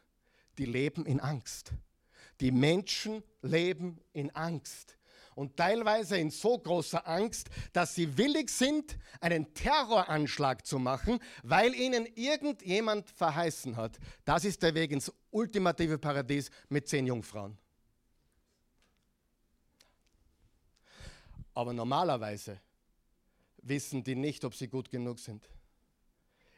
die 0.58 0.66
leben 0.66 1.06
in 1.06 1.20
Angst. 1.20 1.72
Die 2.40 2.50
Menschen 2.50 3.22
leben 3.40 4.00
in 4.12 4.34
Angst 4.34 4.97
und 5.38 5.56
teilweise 5.56 6.18
in 6.18 6.30
so 6.30 6.58
großer 6.58 7.06
Angst, 7.06 7.48
dass 7.72 7.94
sie 7.94 8.18
willig 8.18 8.50
sind, 8.50 8.98
einen 9.20 9.54
Terroranschlag 9.54 10.66
zu 10.66 10.80
machen, 10.80 11.20
weil 11.44 11.76
ihnen 11.76 12.06
irgendjemand 12.16 13.08
verheißen 13.08 13.76
hat, 13.76 14.00
das 14.24 14.44
ist 14.44 14.64
der 14.64 14.74
Weg 14.74 14.90
ins 14.90 15.12
ultimative 15.30 15.96
Paradies 15.96 16.50
mit 16.68 16.88
zehn 16.88 17.06
Jungfrauen. 17.06 17.56
Aber 21.54 21.72
normalerweise 21.72 22.60
wissen 23.58 24.02
die 24.02 24.16
nicht, 24.16 24.44
ob 24.44 24.56
sie 24.56 24.66
gut 24.66 24.90
genug 24.90 25.20
sind. 25.20 25.48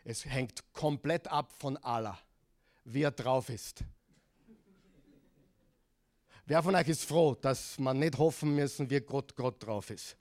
Es 0.05 0.25
hängt 0.25 0.73
komplett 0.73 1.29
ab 1.29 1.53
von 1.53 1.77
Allah, 1.77 2.19
wie 2.85 3.03
er 3.03 3.11
drauf 3.11 3.51
ist. 3.51 3.85
Wer 6.51 6.65
von 6.65 6.75
euch 6.75 6.89
ist 6.89 7.05
froh, 7.05 7.37
dass 7.37 7.79
man 7.79 8.01
nicht 8.01 8.19
hoffen 8.19 8.57
müssen, 8.57 8.91
wie 8.91 8.99
Gott 8.99 9.37
gerade 9.37 9.57
drauf 9.57 9.89
ist? 9.89 10.17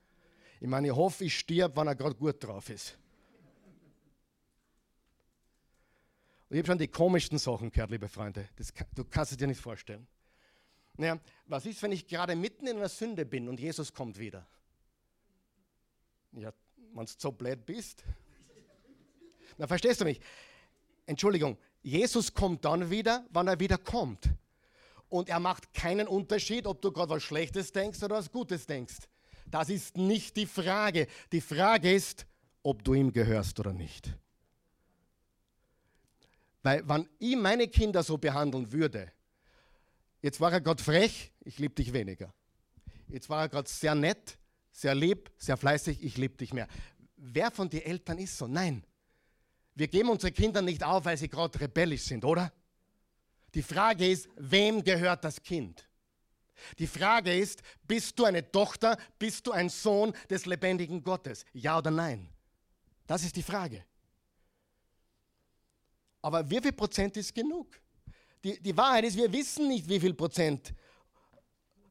Ich 0.60 0.68
meine, 0.68 0.90
ich 0.90 0.94
hoffe, 0.94 1.26
ich 1.26 1.40
stirb, 1.40 1.76
wenn 1.76 1.88
er 1.88 1.96
gerade 1.96 2.14
gut 2.14 2.36
drauf 2.44 2.70
ist. 2.70 3.00
Und 6.48 6.56
ich 6.56 6.58
habe 6.60 6.68
schon 6.68 6.78
die 6.78 6.88
komischsten 6.88 7.40
Sachen 7.40 7.72
gehört, 7.72 7.90
liebe 7.90 8.08
Freunde. 8.08 8.48
Das, 8.58 8.72
du 8.94 9.06
kannst 9.06 9.32
es 9.32 9.40
dir 9.40 9.48
nicht 9.48 9.60
vorstellen. 9.60 10.06
Naja, 10.98 11.20
was 11.48 11.66
ist, 11.66 11.82
wenn 11.82 11.94
ich 11.94 12.06
gerade 12.06 12.36
mitten 12.36 12.68
in 12.68 12.78
einer 12.78 12.90
Sünde 12.90 13.26
bin 13.26 13.50
und 13.50 13.60
Jesus 13.60 13.92
kommt 13.92 14.20
wieder? 14.20 14.46
Ja, 16.34 16.54
wenn 16.94 17.06
du 17.06 17.12
so 17.18 17.32
blöd 17.32 17.66
bist. 17.66 18.04
Na, 19.58 19.66
verstehst 19.66 20.00
du 20.02 20.06
mich? 20.06 20.22
Entschuldigung, 21.08 21.58
Jesus 21.82 22.32
kommt 22.32 22.66
dann 22.66 22.92
wieder, 22.92 23.26
wann 23.32 23.48
er 23.48 23.60
wieder 23.60 23.80
kommt. 23.80 24.30
Und 25.10 25.30
er 25.30 25.40
macht 25.40 25.74
keinen 25.74 26.08
Unterschied, 26.08 26.66
ob 26.68 26.82
du 26.82 26.92
gerade 26.92 27.10
was 27.10 27.24
Schlechtes 27.24 27.72
denkst 27.72 28.02
oder 28.04 28.16
was 28.16 28.32
Gutes 28.32 28.66
denkst. 28.66 28.98
Das 29.48 29.70
ist 29.70 29.98
nicht 29.98 30.38
die 30.38 30.46
Frage. 30.46 31.08
Die 31.32 31.42
Frage 31.42 31.92
ist, 31.92 32.26
ob 32.62 32.84
du 32.84 32.94
ihm 32.94 33.12
gehörst 33.12 33.60
oder 33.60 33.74
nicht. 33.74 34.14
Weil, 36.62 36.88
wenn 36.88 37.08
ich 37.18 37.36
meine 37.36 37.68
Kinder 37.68 38.04
so 38.04 38.18
behandeln 38.18 38.72
würde, 38.72 39.12
jetzt 40.22 40.40
war 40.40 40.52
er 40.52 40.62
gerade 40.62 40.84
frech, 40.84 41.32
ich 41.40 41.58
liebe 41.58 41.74
dich 41.74 41.94
weniger. 41.94 42.34
Jetzt 43.08 43.30
war 43.30 43.42
er 43.42 43.50
gerade 43.50 43.70
sehr 43.70 43.96
nett, 43.96 44.38
sehr 44.72 44.94
lieb, 44.94 45.32
sehr 45.38 45.58
fleißig, 45.58 46.04
ich 46.04 46.18
liebe 46.18 46.38
dich 46.38 46.54
mehr. 46.54 46.68
Wer 47.16 47.50
von 47.50 47.70
den 47.70 47.82
Eltern 47.82 48.18
ist 48.18 48.38
so? 48.38 48.48
Nein. 48.48 48.84
Wir 49.74 49.88
geben 49.88 50.10
unsere 50.10 50.32
Kinder 50.32 50.62
nicht 50.62 50.84
auf, 50.84 51.06
weil 51.06 51.18
sie 51.18 51.30
gerade 51.30 51.60
rebellisch 51.60 52.04
sind, 52.04 52.26
oder? 52.26 52.52
Die 53.54 53.64
Frage 53.64 54.08
ist, 54.08 54.30
wem 54.36 54.84
gehört 54.84 55.24
das 55.24 55.42
Kind? 55.42 55.88
Die 56.78 56.88
Frage 56.88 57.36
ist, 57.36 57.62
bist 57.88 58.18
du 58.20 58.26
eine 58.26 58.52
Tochter, 58.52 58.98
bist 59.18 59.48
du 59.48 59.52
ein 59.52 59.70
Sohn 59.70 60.14
des 60.30 60.46
lebendigen 60.46 61.04
Gottes? 61.04 61.46
Ja 61.54 61.78
oder 61.78 61.92
nein? 61.92 62.30
Das 63.08 63.24
ist 63.24 63.36
die 63.36 63.44
Frage. 63.44 63.84
Aber 66.22 66.50
wie 66.50 66.60
viel 66.60 66.74
Prozent 66.74 67.16
ist 67.18 67.34
genug? 67.34 67.80
Die, 68.44 68.62
die 68.62 68.76
Wahrheit 68.76 69.06
ist, 69.06 69.18
wir 69.18 69.32
wissen 69.32 69.68
nicht, 69.68 69.88
wie 69.88 70.00
viel 70.00 70.14
Prozent 70.14 70.74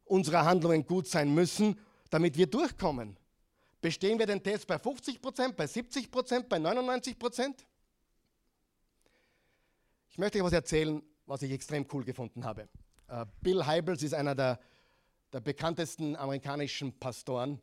unserer 0.05 0.45
Handlungen 0.45 0.87
gut 0.87 1.07
sein 1.07 1.33
müssen, 1.35 1.79
damit 2.11 2.37
wir 2.37 2.47
durchkommen. 2.47 3.17
Bestehen 3.81 4.19
wir 4.19 4.27
den 4.27 4.43
Test 4.43 4.67
bei 4.67 4.79
50 4.79 5.21
Prozent, 5.21 5.57
bei 5.57 5.67
70 5.67 6.11
Prozent, 6.11 6.49
bei 6.49 6.59
99 6.59 7.19
Prozent? 7.19 7.67
Ich 10.11 10.19
möchte 10.19 10.39
euch 10.39 10.45
was 10.45 10.53
erzählen, 10.53 11.03
was 11.29 11.43
ich 11.43 11.53
extrem 11.53 11.87
cool 11.93 12.05
gefunden 12.05 12.45
habe. 12.45 12.69
Uh, 13.11 13.25
Bill 13.41 13.67
Hybels 13.67 14.03
ist 14.03 14.15
einer 14.15 14.35
der, 14.35 14.59
der 15.33 15.41
bekanntesten 15.41 16.17
amerikanischen 16.17 16.99
Pastoren 16.99 17.61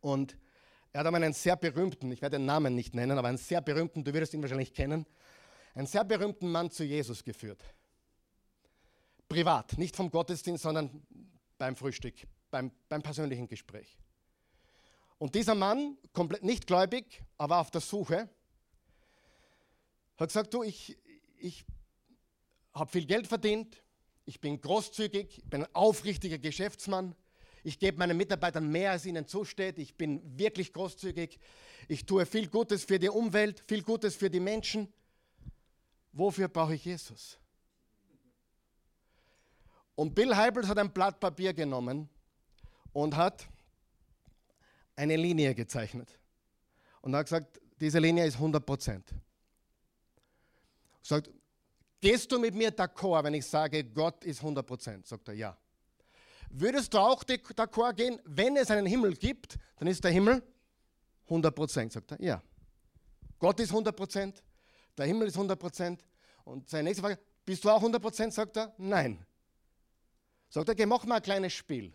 und 0.00 0.36
er 0.92 1.00
hat 1.00 1.06
einmal 1.06 1.22
einen 1.22 1.34
sehr 1.34 1.56
berühmten, 1.56 2.10
ich 2.10 2.22
werde 2.22 2.38
den 2.38 2.46
Namen 2.46 2.74
nicht 2.74 2.94
nennen, 2.94 3.18
aber 3.18 3.28
einen 3.28 3.38
sehr 3.38 3.60
berühmten, 3.60 4.04
du 4.04 4.12
wirst 4.12 4.34
ihn 4.34 4.42
wahrscheinlich 4.42 4.72
kennen, 4.72 5.06
einen 5.74 5.86
sehr 5.86 6.04
berühmten 6.04 6.50
Mann 6.50 6.70
zu 6.70 6.84
Jesus 6.84 7.22
geführt. 7.22 7.62
Privat, 9.28 9.76
nicht 9.78 9.96
vom 9.96 10.10
Gottesdienst, 10.10 10.62
sondern 10.62 11.02
beim 11.58 11.76
Frühstück, 11.76 12.14
beim, 12.50 12.70
beim 12.88 13.02
persönlichen 13.02 13.48
Gespräch. 13.48 13.98
Und 15.18 15.34
dieser 15.34 15.54
Mann, 15.54 15.98
komplett 16.12 16.44
nicht 16.44 16.66
gläubig, 16.66 17.22
aber 17.36 17.58
auf 17.58 17.70
der 17.70 17.80
Suche, 17.80 18.28
hat 20.18 20.28
gesagt, 20.28 20.54
du, 20.54 20.62
ich, 20.62 20.96
ich 21.38 21.64
habe 22.76 22.90
viel 22.90 23.06
Geld 23.06 23.26
verdient, 23.26 23.82
ich 24.26 24.40
bin 24.40 24.60
großzügig, 24.60 25.38
ich 25.38 25.44
bin 25.44 25.64
ein 25.64 25.74
aufrichtiger 25.74 26.38
Geschäftsmann, 26.38 27.14
ich 27.64 27.78
gebe 27.78 27.98
meinen 27.98 28.16
Mitarbeitern 28.16 28.70
mehr, 28.70 28.92
als 28.92 29.06
ihnen 29.06 29.26
zusteht, 29.26 29.78
ich 29.78 29.96
bin 29.96 30.20
wirklich 30.38 30.72
großzügig, 30.72 31.38
ich 31.88 32.06
tue 32.06 32.26
viel 32.26 32.48
Gutes 32.48 32.84
für 32.84 32.98
die 32.98 33.08
Umwelt, 33.08 33.60
viel 33.66 33.82
Gutes 33.82 34.14
für 34.14 34.30
die 34.30 34.40
Menschen. 34.40 34.92
Wofür 36.12 36.48
brauche 36.48 36.74
ich 36.74 36.84
Jesus? 36.84 37.38
Und 39.94 40.14
Bill 40.14 40.36
Heibels 40.36 40.68
hat 40.68 40.78
ein 40.78 40.92
Blatt 40.92 41.18
Papier 41.18 41.54
genommen 41.54 42.08
und 42.92 43.16
hat 43.16 43.48
eine 44.94 45.16
Linie 45.16 45.54
gezeichnet. 45.54 46.18
Und 47.00 47.14
er 47.14 47.20
hat 47.20 47.26
gesagt, 47.26 47.60
diese 47.80 47.98
Linie 47.98 48.26
ist 48.26 48.34
100 48.34 48.64
Prozent. 48.64 49.14
Sagt, 51.02 51.30
gehst 52.00 52.30
du 52.30 52.38
mit 52.38 52.54
mir 52.54 52.70
d'accord, 52.70 53.24
wenn 53.24 53.34
ich 53.34 53.46
sage, 53.46 53.84
Gott 53.84 54.24
ist 54.24 54.40
100 54.40 54.66
Prozent? 54.66 55.06
Sagt 55.06 55.28
er, 55.28 55.34
ja. 55.34 55.56
Würdest 56.50 56.94
du 56.94 56.98
auch 56.98 57.22
d'accord 57.24 57.94
gehen, 57.94 58.20
wenn 58.24 58.56
es 58.56 58.70
einen 58.70 58.86
Himmel 58.86 59.14
gibt, 59.16 59.58
dann 59.78 59.88
ist 59.88 60.02
der 60.04 60.10
Himmel 60.10 60.42
100 61.24 61.54
Prozent? 61.54 61.92
Sagt 61.92 62.12
er, 62.12 62.20
ja. 62.20 62.42
Gott 63.38 63.60
ist 63.60 63.70
100 63.70 63.94
Prozent, 63.94 64.42
der 64.96 65.06
Himmel 65.06 65.28
ist 65.28 65.34
100 65.34 65.58
Prozent. 65.58 66.04
Und 66.44 66.68
seine 66.68 66.84
nächste 66.84 67.02
Frage, 67.02 67.18
bist 67.44 67.64
du 67.64 67.70
auch 67.70 67.78
100 67.78 68.00
Prozent? 68.00 68.32
Sagt 68.32 68.56
er, 68.56 68.72
nein. 68.78 69.24
Sagt 70.48 70.68
er, 70.68 70.72
okay, 70.72 70.86
mach 70.86 71.04
mal 71.04 71.16
ein 71.16 71.22
kleines 71.22 71.52
Spiel. 71.52 71.92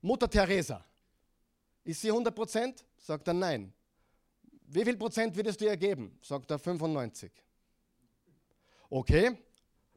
Mutter 0.00 0.28
Teresa, 0.30 0.84
ist 1.82 2.00
sie 2.00 2.10
100 2.10 2.34
Prozent? 2.34 2.84
Sagt 2.98 3.26
er, 3.26 3.34
nein. 3.34 3.72
Wie 4.68 4.84
viel 4.84 4.96
Prozent 4.96 5.34
würdest 5.36 5.60
du 5.60 5.66
ihr 5.66 5.76
geben? 5.76 6.18
Sagt 6.22 6.50
er, 6.50 6.58
95. 6.58 7.30
Okay, 8.90 9.36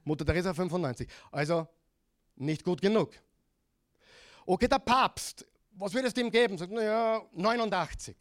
Mutter 0.03 0.25
Teresa 0.25 0.53
95. 0.53 1.07
Also 1.31 1.67
nicht 2.35 2.63
gut 2.63 2.81
genug. 2.81 3.13
Okay, 4.45 4.67
der 4.67 4.79
Papst, 4.79 5.45
was 5.71 5.93
würdest 5.93 6.17
du 6.17 6.21
ihm 6.21 6.31
geben? 6.31 6.57
Sagt, 6.57 6.71
naja, 6.71 7.21
89. 7.33 8.15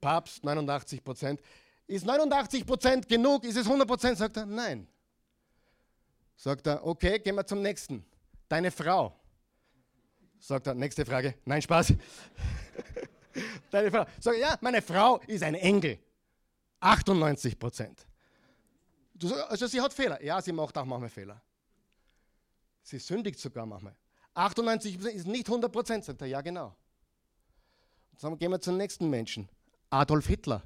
Papst, 0.00 0.42
89 0.42 1.04
Prozent. 1.04 1.40
Ist 1.86 2.06
89 2.06 2.66
Prozent 2.66 3.08
genug? 3.08 3.44
Ist 3.44 3.56
es 3.56 3.66
100 3.66 3.86
Prozent? 3.86 4.18
Sagt 4.18 4.36
er, 4.36 4.46
nein. 4.46 4.86
Sagt 6.36 6.66
er, 6.66 6.84
okay, 6.86 7.18
gehen 7.18 7.34
wir 7.34 7.46
zum 7.46 7.62
nächsten. 7.62 8.04
Deine 8.48 8.70
Frau. 8.70 9.14
Sagt 10.38 10.66
er, 10.66 10.74
nächste 10.74 11.04
Frage. 11.04 11.34
Nein, 11.44 11.60
Spaß. 11.60 11.92
Deine 13.70 13.90
Frau. 13.90 14.04
Sagt 14.18 14.36
er, 14.36 14.40
ja, 14.40 14.58
meine 14.60 14.82
Frau 14.82 15.18
ist 15.26 15.42
ein 15.42 15.54
Engel. 15.54 15.98
98 16.80 17.58
Prozent. 17.58 18.06
Also 19.48 19.66
sie 19.66 19.80
hat 19.80 19.92
Fehler. 19.92 20.22
Ja, 20.22 20.40
sie 20.40 20.52
macht 20.52 20.76
auch 20.78 20.84
manchmal 20.84 21.10
Fehler. 21.10 21.40
Sie 22.82 22.98
sündigt 22.98 23.38
sogar 23.38 23.66
manchmal. 23.66 23.94
98 24.34 24.96
Prozent 24.96 25.16
ist 25.16 25.26
nicht 25.26 25.46
100 25.46 25.70
Prozent, 25.70 26.04
sagt 26.04 26.22
er. 26.22 26.28
Ja, 26.28 26.40
genau. 26.40 26.74
Jetzt 28.12 28.38
gehen 28.38 28.50
wir 28.50 28.60
zum 28.60 28.76
nächsten 28.76 29.08
Menschen. 29.08 29.48
Adolf 29.90 30.26
Hitler. 30.26 30.62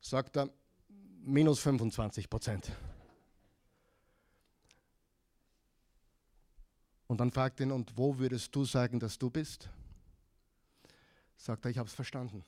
Sagt 0.00 0.36
er, 0.36 0.50
minus 1.20 1.60
25 1.60 2.28
Prozent. 2.28 2.70
Und 7.06 7.20
dann 7.20 7.30
fragt 7.30 7.60
ihn, 7.60 7.72
und 7.72 7.96
wo 7.96 8.18
würdest 8.18 8.54
du 8.54 8.64
sagen, 8.64 9.00
dass 9.00 9.18
du 9.18 9.30
bist? 9.30 9.70
Sagt 11.38 11.64
er, 11.64 11.70
ich 11.70 11.78
habe 11.78 11.88
es 11.88 11.94
verstanden. 11.94 12.44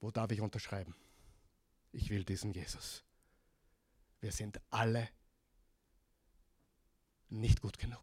Wo 0.00 0.10
darf 0.10 0.30
ich 0.32 0.40
unterschreiben? 0.40 0.94
Ich 1.92 2.10
will 2.10 2.24
diesen 2.24 2.52
Jesus. 2.52 3.04
Wir 4.20 4.32
sind 4.32 4.60
alle 4.70 5.08
nicht 7.28 7.60
gut 7.60 7.78
genug. 7.78 8.02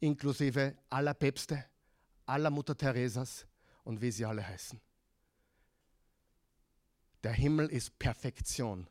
Inklusive 0.00 0.76
aller 0.88 1.12
Päpste, 1.12 1.66
aller 2.24 2.50
Mutter 2.50 2.76
Theresas 2.76 3.46
und 3.84 4.00
wie 4.00 4.10
sie 4.10 4.24
alle 4.24 4.46
heißen. 4.46 4.80
Der 7.22 7.32
Himmel 7.32 7.68
ist 7.68 7.98
Perfektion 7.98 8.88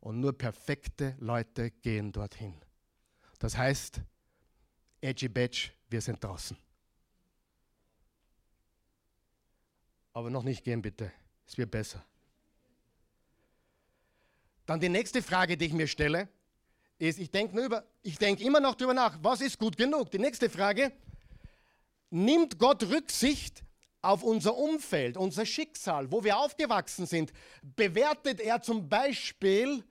und 0.00 0.18
nur 0.18 0.36
perfekte 0.36 1.14
Leute 1.20 1.70
gehen 1.70 2.10
dorthin. 2.10 2.60
Das 3.38 3.56
heißt, 3.56 4.00
Edgy 5.00 5.28
Badge, 5.28 5.70
wir 5.88 6.00
sind 6.00 6.22
draußen. 6.22 6.56
Aber 10.12 10.30
noch 10.30 10.42
nicht 10.42 10.64
gehen, 10.64 10.82
bitte. 10.82 11.10
Es 11.46 11.56
wird 11.56 11.70
besser. 11.70 12.04
Dann 14.66 14.80
die 14.80 14.88
nächste 14.88 15.22
Frage, 15.22 15.56
die 15.56 15.66
ich 15.66 15.72
mir 15.72 15.86
stelle, 15.86 16.28
ist, 16.98 17.18
ich 17.18 17.30
denke 17.30 17.84
denk 18.18 18.40
immer 18.40 18.60
noch 18.60 18.74
darüber 18.74 18.94
nach, 18.94 19.18
was 19.22 19.40
ist 19.40 19.58
gut 19.58 19.76
genug? 19.76 20.10
Die 20.10 20.18
nächste 20.18 20.48
Frage, 20.48 20.92
nimmt 22.10 22.58
Gott 22.58 22.84
Rücksicht 22.84 23.64
auf 24.02 24.22
unser 24.22 24.56
Umfeld, 24.56 25.16
unser 25.16 25.46
Schicksal, 25.46 26.10
wo 26.12 26.22
wir 26.22 26.38
aufgewachsen 26.38 27.06
sind? 27.06 27.32
Bewertet 27.62 28.40
er 28.40 28.62
zum 28.62 28.88
Beispiel 28.88 29.84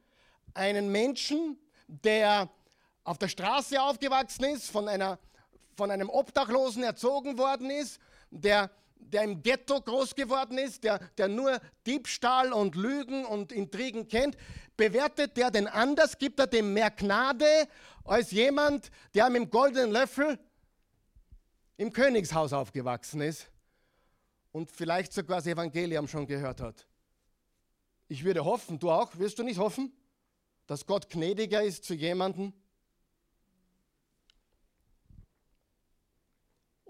einen 0.53 0.91
Menschen, 0.91 1.57
der 1.87 2.49
auf 3.03 3.17
der 3.17 3.27
Straße 3.27 3.81
aufgewachsen 3.81 4.45
ist, 4.45 4.69
von, 4.69 4.87
einer, 4.87 5.19
von 5.75 5.91
einem 5.91 6.09
Obdachlosen 6.09 6.83
erzogen 6.83 7.37
worden 7.37 7.69
ist, 7.69 7.99
der, 8.29 8.69
der 9.01 9.23
im 9.23 9.41
Ghetto 9.41 9.81
groß 9.81 10.15
geworden 10.15 10.57
ist, 10.57 10.83
der, 10.83 10.99
der 11.17 11.27
nur 11.27 11.59
Diebstahl 11.85 12.53
und 12.53 12.75
Lügen 12.75 13.25
und 13.25 13.51
Intrigen 13.51 14.07
kennt, 14.07 14.37
bewertet 14.77 15.37
der 15.37 15.51
den 15.51 15.67
anders, 15.67 16.17
gibt 16.17 16.39
er 16.39 16.47
dem 16.47 16.73
mehr 16.73 16.91
Gnade 16.91 17.67
als 18.03 18.31
jemand, 18.31 18.91
der 19.13 19.29
mit 19.29 19.41
dem 19.41 19.49
goldenen 19.49 19.91
Löffel 19.91 20.39
im 21.77 21.91
Königshaus 21.91 22.53
aufgewachsen 22.53 23.21
ist 23.21 23.49
und 24.51 24.71
vielleicht 24.71 25.13
sogar 25.13 25.37
das 25.37 25.47
Evangelium 25.47 26.07
schon 26.07 26.27
gehört 26.27 26.61
hat. 26.61 26.87
Ich 28.07 28.23
würde 28.23 28.43
hoffen, 28.43 28.79
du 28.79 28.91
auch, 28.91 29.17
wirst 29.17 29.39
du 29.39 29.43
nicht 29.43 29.59
hoffen, 29.59 29.93
dass 30.67 30.85
Gott 30.85 31.09
gnädiger 31.09 31.63
ist 31.63 31.83
zu 31.83 31.93
jemandem, 31.93 32.53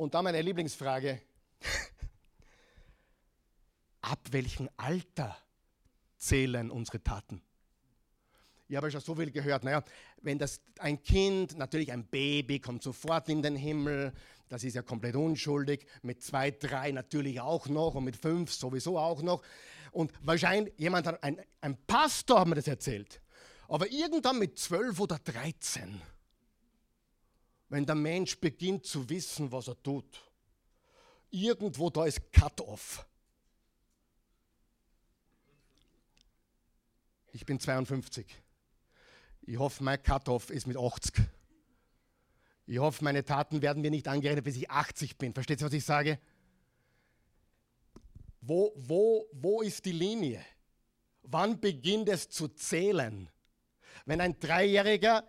Und 0.01 0.16
dann 0.16 0.24
meine 0.24 0.41
Lieblingsfrage. 0.41 1.22
Ab 4.02 4.20
welchem 4.32 4.70
Alter 4.78 5.38
zählen 6.18 6.72
unsere 6.72 7.04
Taten? 7.04 7.41
Ich 8.68 8.76
habe 8.76 8.89
schon 8.89 9.02
so 9.02 9.16
viel 9.16 9.32
gehört. 9.32 9.64
Naja, 9.64 9.84
wenn 10.22 10.39
das 10.39 10.62
ein 10.80 11.04
Kind, 11.04 11.58
natürlich 11.58 11.91
ein 11.91 12.06
Baby, 12.06 12.60
kommt 12.60 12.84
sofort 12.84 13.28
in 13.30 13.41
den 13.41 13.56
Himmel, 13.56 14.14
das 14.47 14.64
ist 14.64 14.76
ja 14.76 14.82
komplett 14.82 15.16
unschuldig. 15.16 15.86
Mit 16.02 16.24
zwei, 16.24 16.52
drei 16.52 16.91
natürlich 16.91 17.41
auch 17.41 17.68
noch 17.68 17.95
und 17.95 18.06
mit 18.06 18.16
fünf 18.16 18.52
sowieso 18.52 18.97
auch 18.97 19.22
noch. 19.22 19.43
Und 19.91 20.12
wahrscheinlich 20.22 20.74
jemand, 20.78 21.22
ein, 21.22 21.41
ein 21.60 21.78
Pastor 21.86 22.39
hat 22.39 22.47
mir 22.47 22.56
das 22.56 22.68
erzählt. 22.68 23.22
Aber 23.68 23.91
irgendwann 23.91 24.39
mit 24.39 24.58
zwölf 24.58 24.99
oder 24.99 25.20
dreizehn 25.20 26.02
wenn 27.72 27.86
der 27.86 27.95
Mensch 27.95 28.38
beginnt 28.38 28.86
zu 28.86 29.10
wissen, 29.10 29.49
was 29.49 29.70
er 29.70 29.82
tut. 29.82 30.22
Irgendwo 31.30 31.89
da 31.89 32.06
ist 32.06 32.32
Cut-off. 32.34 33.06
Ich 37.32 37.45
bin 37.45 37.59
52. 37.59 38.25
Ich 39.43 39.57
hoffe, 39.57 39.84
mein 39.84 40.01
Cut-off 40.01 40.49
ist 40.49 40.67
mit 40.67 40.77
80. 40.77 41.13
Ich 42.67 42.79
hoffe, 42.79 43.03
meine 43.03 43.25
Taten 43.25 43.61
werden 43.61 43.82
mir 43.82 43.91
nicht 43.91 44.07
angerechnet, 44.07 44.45
bis 44.45 44.55
ich 44.55 44.69
80 44.69 45.17
bin. 45.17 45.34
Versteht 45.34 45.61
ihr, 45.61 45.65
was 45.65 45.73
ich 45.73 45.84
sage? 45.84 46.19
Wo, 48.41 48.73
wo, 48.75 49.27
wo 49.34 49.61
ist 49.61 49.86
die 49.86 49.91
Linie? 49.91 50.43
Wann 51.23 51.59
beginnt 51.59 52.09
es 52.09 52.29
zu 52.29 52.47
zählen? 52.47 53.29
Wenn 54.05 54.21
ein 54.21 54.39
Dreijähriger 54.39 55.23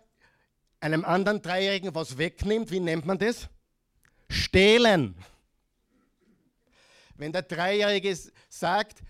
einem 0.83 1.05
anderen 1.05 1.41
Dreijährigen 1.41 1.95
was 1.95 2.17
wegnimmt, 2.17 2.69
wie 2.69 2.81
nennt 2.81 3.05
man 3.05 3.17
das? 3.17 3.47
Stehlen. 4.29 5.15
Wenn 7.15 7.31
der 7.31 7.43
Dreijährige 7.43 8.17
sagt, 8.49 9.01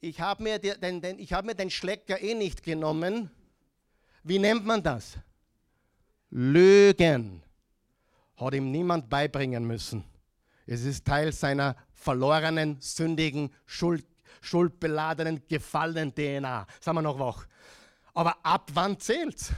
ich 0.00 0.20
habe 0.20 0.42
mir, 0.42 0.58
den, 0.58 1.00
den, 1.00 1.18
hab 1.18 1.44
mir 1.44 1.54
den 1.54 1.70
Schlecker 1.70 2.20
eh 2.20 2.34
nicht 2.34 2.62
genommen, 2.62 3.30
wie 4.22 4.38
nennt 4.38 4.66
man 4.66 4.82
das? 4.82 5.18
Lügen. 6.30 7.42
Hat 8.36 8.54
ihm 8.54 8.70
niemand 8.70 9.08
beibringen 9.08 9.66
müssen. 9.66 10.04
Es 10.66 10.82
ist 10.84 11.06
Teil 11.06 11.32
seiner 11.32 11.76
verlorenen, 11.92 12.76
sündigen, 12.80 13.50
Schuld, 13.64 14.04
schuldbeladenen, 14.40 15.42
gefallenen 15.48 16.14
DNA. 16.14 16.66
Sagen 16.80 16.98
wir 16.98 17.02
noch 17.02 17.18
wach. 17.18 17.46
Aber 18.14 18.36
ab 18.44 18.70
wann 18.74 18.98
zählt's? 18.98 19.52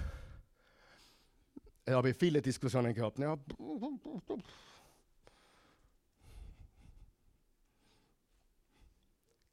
Ich 1.85 1.93
habe 1.93 2.13
viele 2.13 2.43
Diskussionen 2.43 2.93
gehabt. 2.93 3.19
Ja. 3.19 3.37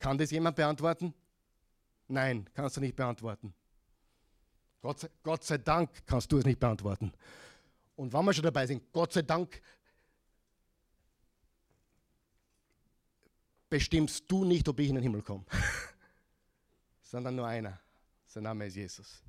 Kann 0.05 0.19
das 0.19 0.29
jemand 0.29 0.55
beantworten? 0.55 1.15
Nein, 2.09 2.47
kannst 2.53 2.77
du 2.77 2.81
nicht 2.81 2.95
beantworten. 2.95 3.55
Gott 4.79 4.99
sei, 4.99 5.09
Gott 5.23 5.43
sei 5.43 5.57
Dank 5.57 5.89
kannst 6.05 6.31
du 6.31 6.37
es 6.37 6.45
nicht 6.45 6.59
beantworten. 6.59 7.11
Und 7.95 8.13
wenn 8.13 8.23
wir 8.23 8.31
schon 8.31 8.43
dabei 8.43 8.67
sind, 8.67 8.83
Gott 8.93 9.13
sei 9.13 9.23
Dank 9.23 9.59
bestimmst 13.67 14.25
du 14.27 14.45
nicht, 14.45 14.69
ob 14.69 14.79
ich 14.79 14.89
in 14.89 14.93
den 14.93 15.01
Himmel 15.01 15.23
komme, 15.23 15.43
sondern 17.01 17.37
nur 17.37 17.47
einer. 17.47 17.79
Sein 18.27 18.43
Name 18.43 18.67
ist 18.67 18.75
Jesus. 18.75 19.23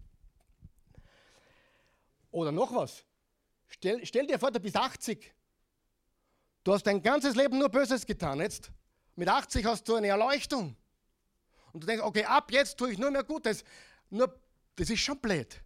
Oder 2.31 2.53
noch 2.53 2.74
was. 2.74 3.03
Stell, 3.68 4.05
stell 4.05 4.27
dir 4.27 4.39
vor, 4.39 4.51
du 4.51 4.61
bist 4.61 4.77
80. 4.77 5.33
Du 6.64 6.74
hast 6.74 6.83
dein 6.83 7.03
ganzes 7.03 7.35
Leben 7.35 7.57
nur 7.57 7.70
Böses 7.70 8.05
getan. 8.05 8.41
Jetzt 8.41 8.70
mit 9.16 9.28
80 9.28 9.64
hast 9.64 9.88
du 9.88 9.96
eine 9.96 10.08
Erleuchtung. 10.08 10.76
Und 11.72 11.82
du 11.82 11.86
denkst, 11.86 12.04
okay, 12.04 12.24
ab 12.24 12.52
jetzt 12.52 12.78
tue 12.78 12.92
ich 12.92 12.98
nur 12.98 13.10
mehr 13.10 13.24
Gutes. 13.24 13.64
Nur, 14.10 14.38
das 14.76 14.90
ist 14.90 15.00
schon 15.00 15.18
blöd. 15.18 15.60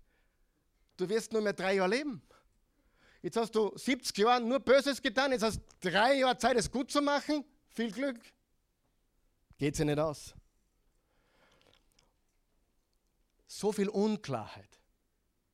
Du 0.96 1.08
wirst 1.08 1.32
nur 1.32 1.42
mehr 1.42 1.52
drei 1.52 1.74
Jahre 1.74 1.90
leben. 1.90 2.22
Jetzt 3.22 3.36
hast 3.36 3.54
du 3.54 3.76
70 3.76 4.16
Jahre 4.16 4.40
nur 4.40 4.60
Böses 4.60 5.02
getan, 5.02 5.32
jetzt 5.32 5.42
hast 5.42 5.60
du 5.80 5.90
drei 5.90 6.14
Jahre 6.14 6.38
Zeit, 6.38 6.56
es 6.56 6.70
gut 6.70 6.90
zu 6.90 7.02
machen. 7.02 7.44
Viel 7.68 7.92
Glück. 7.92 8.18
Geht 9.58 9.76
sich 9.76 9.84
nicht 9.84 9.98
aus. 9.98 10.34
So 13.46 13.72
viel 13.72 13.88
Unklarheit. 13.88 14.80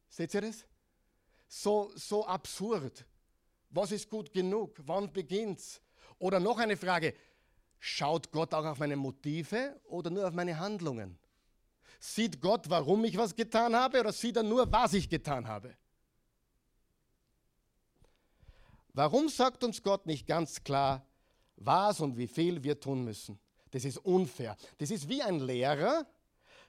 Seht 0.08 0.32
ihr 0.34 0.42
das? 0.42 0.64
So, 1.48 1.90
so 1.96 2.26
absurd. 2.26 3.04
Was 3.70 3.90
ist 3.90 4.08
gut 4.08 4.32
genug? 4.32 4.76
Wann 4.84 5.12
beginnt's? 5.12 5.80
Oder 6.18 6.40
noch 6.40 6.58
eine 6.58 6.76
Frage. 6.76 7.14
Schaut 7.78 8.30
Gott 8.32 8.54
auch 8.54 8.64
auf 8.64 8.78
meine 8.78 8.96
Motive 8.96 9.80
oder 9.84 10.10
nur 10.10 10.26
auf 10.26 10.34
meine 10.34 10.58
Handlungen? 10.58 11.18
Sieht 11.98 12.40
Gott, 12.40 12.68
warum 12.68 13.04
ich 13.04 13.16
was 13.16 13.34
getan 13.34 13.74
habe 13.74 14.00
oder 14.00 14.12
sieht 14.12 14.36
er 14.36 14.42
nur, 14.42 14.70
was 14.70 14.92
ich 14.92 15.08
getan 15.08 15.46
habe? 15.46 15.74
Warum 18.92 19.28
sagt 19.28 19.62
uns 19.62 19.82
Gott 19.82 20.06
nicht 20.06 20.26
ganz 20.26 20.62
klar, 20.62 21.06
was 21.56 22.00
und 22.00 22.16
wie 22.16 22.26
viel 22.26 22.62
wir 22.62 22.80
tun 22.80 23.04
müssen? 23.04 23.38
Das 23.70 23.84
ist 23.84 23.98
unfair. 23.98 24.56
Das 24.78 24.90
ist 24.90 25.08
wie 25.08 25.22
ein 25.22 25.40
Lehrer, 25.40 26.06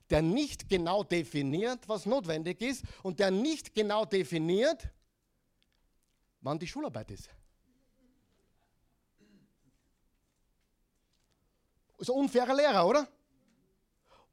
der 0.10 0.22
nicht 0.22 0.68
genau 0.68 1.04
definiert, 1.04 1.88
was 1.88 2.06
notwendig 2.06 2.62
ist 2.62 2.84
und 3.04 3.20
der 3.20 3.32
nicht 3.32 3.74
genau 3.74 4.06
definiert, 4.06 4.90
wann 6.42 6.60
die 6.60 6.68
Schularbeit 6.68 7.12
ist. 7.12 7.30
So 11.98 12.14
ein 12.14 12.20
unfairer 12.22 12.54
Lehrer, 12.54 12.88
oder? 12.88 13.08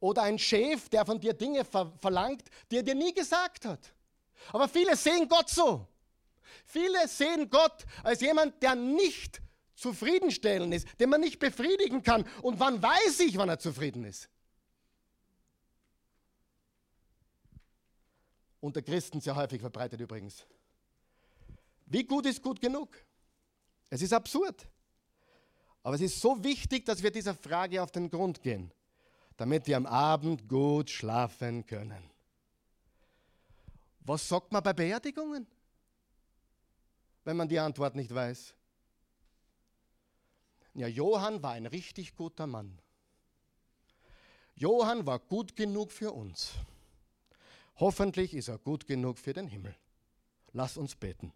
Oder 0.00 0.22
ein 0.22 0.38
Chef, 0.38 0.88
der 0.90 1.06
von 1.06 1.18
dir 1.18 1.32
Dinge 1.32 1.64
ver 1.64 1.92
verlangt, 1.98 2.44
die 2.70 2.76
er 2.76 2.82
dir 2.82 2.94
nie 2.94 3.14
gesagt 3.14 3.64
hat. 3.64 3.94
Aber 4.52 4.68
viele 4.68 4.96
sehen 4.96 5.28
Gott 5.28 5.48
so. 5.48 5.86
Viele 6.66 7.08
sehen 7.08 7.48
Gott 7.48 7.86
als 8.02 8.20
jemand, 8.20 8.62
der 8.62 8.74
nicht 8.74 9.40
zufriedenstellend 9.74 10.74
ist, 10.74 10.88
den 11.00 11.10
man 11.10 11.20
nicht 11.20 11.38
befriedigen 11.38 12.02
kann. 12.02 12.28
Und 12.42 12.60
wann 12.60 12.82
weiß 12.82 13.20
ich, 13.20 13.36
wann 13.36 13.48
er 13.48 13.58
zufrieden 13.58 14.04
ist? 14.04 14.28
Unter 18.60 18.82
Christen 18.82 19.20
sehr 19.20 19.36
häufig 19.36 19.60
verbreitet 19.60 20.00
übrigens. 20.00 20.46
Wie 21.86 22.04
gut 22.04 22.24
ist 22.26 22.42
gut 22.42 22.60
genug? 22.60 22.96
Es 23.90 24.00
ist 24.00 24.12
absurd. 24.12 24.66
Aber 25.84 25.96
es 25.96 26.00
ist 26.00 26.20
so 26.20 26.42
wichtig, 26.42 26.86
dass 26.86 27.02
wir 27.02 27.10
dieser 27.10 27.34
Frage 27.34 27.82
auf 27.82 27.92
den 27.92 28.10
Grund 28.10 28.42
gehen, 28.42 28.72
damit 29.36 29.66
wir 29.66 29.76
am 29.76 29.84
Abend 29.84 30.48
gut 30.48 30.88
schlafen 30.88 31.66
können. 31.66 32.10
Was 34.00 34.26
sagt 34.26 34.50
man 34.50 34.62
bei 34.62 34.72
Beerdigungen, 34.72 35.46
wenn 37.24 37.36
man 37.36 37.48
die 37.48 37.58
Antwort 37.58 37.94
nicht 37.94 38.12
weiß? 38.12 38.54
Ja, 40.72 40.88
Johann 40.88 41.42
war 41.42 41.52
ein 41.52 41.66
richtig 41.66 42.16
guter 42.16 42.46
Mann. 42.46 42.78
Johann 44.54 45.06
war 45.06 45.18
gut 45.18 45.54
genug 45.54 45.92
für 45.92 46.12
uns. 46.12 46.52
Hoffentlich 47.76 48.32
ist 48.32 48.48
er 48.48 48.56
gut 48.56 48.86
genug 48.86 49.18
für 49.18 49.34
den 49.34 49.48
Himmel. 49.48 49.76
Lass 50.52 50.78
uns 50.78 50.94
beten. 50.94 51.32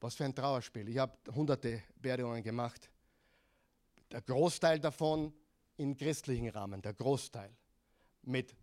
Was 0.00 0.14
für 0.14 0.24
ein 0.24 0.34
Trauerspiel. 0.34 0.88
Ich 0.88 0.98
habe 0.98 1.16
hunderte 1.34 1.82
Beerdigungen 2.00 2.42
gemacht. 2.42 2.90
Der 4.10 4.20
Großteil 4.20 4.78
davon 4.78 5.32
im 5.76 5.96
christlichen 5.96 6.48
Rahmen, 6.50 6.82
der 6.82 6.94
Großteil. 6.94 7.50
Mit 8.22 8.54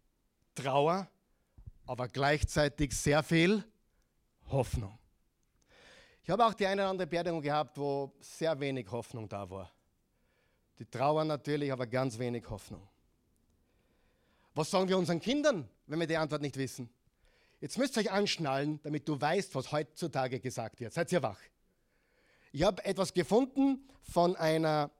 Trauer, 0.56 1.08
aber 1.86 2.08
gleichzeitig 2.08 2.96
sehr 2.96 3.24
viel 3.24 3.64
Hoffnung. 4.48 4.98
Ich 6.24 6.30
habe 6.30 6.46
auch 6.46 6.54
die 6.54 6.66
eine 6.66 6.84
oder 6.84 6.90
andere 6.92 7.08
Beerdigung 7.08 7.42
gehabt, 7.42 7.78
wo 7.78 8.14
sehr 8.20 8.58
wenig 8.60 8.90
Hoffnung 8.92 9.28
da 9.28 9.50
war. 9.50 9.72
Die 10.80 10.86
Trauer 10.86 11.26
natürlich, 11.26 11.72
aber 11.72 11.86
ganz 11.88 12.18
wenig 12.18 12.50
Hoffnung. 12.50 12.88
Was 14.56 14.70
sagen 14.70 14.88
wir 14.88 14.98
unseren 14.98 15.20
Kindern, 15.20 15.68
wenn 15.88 16.00
wir 16.00 16.08
die 16.08 16.16
Antwort 16.18 16.42
nicht 16.42 16.56
wissen? 16.58 16.90
Jetzt 17.64 17.78
müsst 17.78 17.96
ihr 17.96 18.02
euch 18.02 18.12
anschnallen, 18.12 18.82
damit 18.84 19.08
du 19.08 19.22
weißt, 19.22 19.56
was 19.56 19.72
heutzutage 19.72 20.42
gesagt 20.42 20.82
wird. 20.82 20.92
Seid 20.92 21.14
ihr 21.14 21.24
wach? 21.24 21.40
Ich 22.52 22.64
habe 22.64 22.84
etwas 22.84 23.14
gefunden 23.14 23.88
von 24.02 24.36
einer 24.36 24.92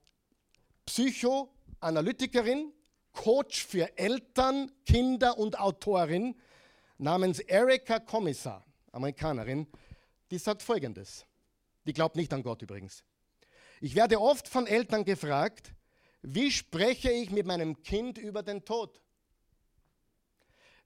Psychoanalytikerin, 0.86 2.72
Coach 3.12 3.66
für 3.66 3.98
Eltern, 3.98 4.72
Kinder 4.86 5.38
und 5.38 5.60
Autorin 5.60 6.40
namens 6.98 7.40
Erika 7.40 8.00
Kommissar, 8.00 8.66
Amerikanerin, 8.94 9.68
die 10.32 10.38
sagt 10.38 10.64
folgendes. 10.64 11.26
Die 11.86 11.92
glaubt 11.92 12.16
nicht 12.16 12.32
an 12.32 12.44
Gott 12.44 12.62
übrigens. 12.62 13.04
Ich 13.82 13.94
werde 13.94 14.22
oft 14.22 14.48
von 14.48 14.68
Eltern 14.68 15.04
gefragt, 15.04 15.74
wie 16.22 16.50
spreche 16.50 17.12
ich 17.12 17.30
mit 17.30 17.46
meinem 17.46 17.84
Kind 17.84 18.18
über 18.18 18.42
den 18.42 18.64
Tod? 18.64 19.03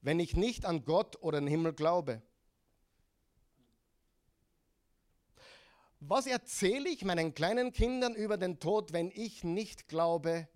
Wenn 0.01 0.19
ich 0.19 0.35
nicht 0.35 0.65
an 0.65 0.85
Gott 0.85 1.21
oder 1.21 1.39
den 1.39 1.47
Himmel 1.47 1.73
glaube? 1.73 2.21
Was 5.99 6.27
erzähle 6.27 6.89
ich 6.89 7.03
meinen 7.03 7.33
kleinen 7.33 7.71
Kindern 7.71 8.13
über 8.15 8.37
den 8.37 8.59
Tod, 8.59 8.93
wenn 8.93 9.11
ich 9.11 9.43
nicht 9.43 9.87
glaube, 9.87 10.47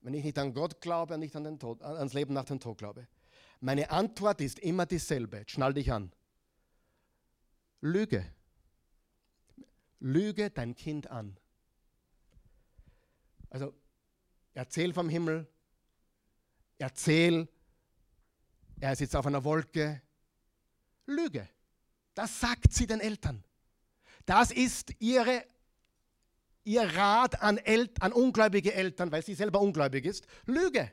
wenn 0.00 0.14
ich 0.14 0.24
nicht 0.24 0.38
an 0.38 0.54
Gott 0.54 0.80
glaube 0.80 1.14
und 1.14 1.20
nicht 1.20 1.36
an 1.36 1.44
den 1.44 1.58
Tod, 1.58 1.82
ans 1.82 2.14
Leben 2.14 2.34
nach 2.34 2.44
dem 2.44 2.58
Tod 2.58 2.78
glaube? 2.78 3.06
Meine 3.60 3.90
Antwort 3.90 4.40
ist 4.40 4.58
immer 4.58 4.86
dieselbe. 4.86 5.44
Schnall 5.46 5.74
dich 5.74 5.92
an. 5.92 6.12
Lüge. 7.80 8.26
Lüge 10.00 10.50
dein 10.50 10.74
Kind 10.74 11.08
an. 11.10 11.38
Also 13.50 13.74
erzähl 14.54 14.94
vom 14.94 15.08
Himmel, 15.08 15.46
erzähl 16.78 17.48
er 18.80 18.96
sitzt 18.96 19.14
auf 19.14 19.26
einer 19.26 19.44
Wolke. 19.44 20.02
Lüge. 21.06 21.48
Das 22.14 22.40
sagt 22.40 22.72
sie 22.72 22.86
den 22.86 23.00
Eltern. 23.00 23.44
Das 24.26 24.50
ist 24.50 24.92
ihre, 24.98 25.44
ihr 26.64 26.82
Rat 26.82 27.40
an, 27.42 27.58
El 27.58 27.90
an 28.00 28.12
ungläubige 28.12 28.74
Eltern, 28.74 29.10
weil 29.12 29.24
sie 29.24 29.34
selber 29.34 29.60
ungläubig 29.60 30.04
ist. 30.04 30.26
Lüge. 30.46 30.92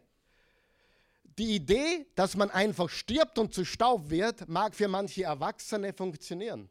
Die 1.38 1.56
Idee, 1.56 2.08
dass 2.16 2.36
man 2.36 2.50
einfach 2.50 2.90
stirbt 2.90 3.38
und 3.38 3.54
zu 3.54 3.64
Staub 3.64 4.10
wird, 4.10 4.48
mag 4.48 4.76
für 4.76 4.88
manche 4.88 5.24
Erwachsene 5.24 5.94
funktionieren. 5.94 6.70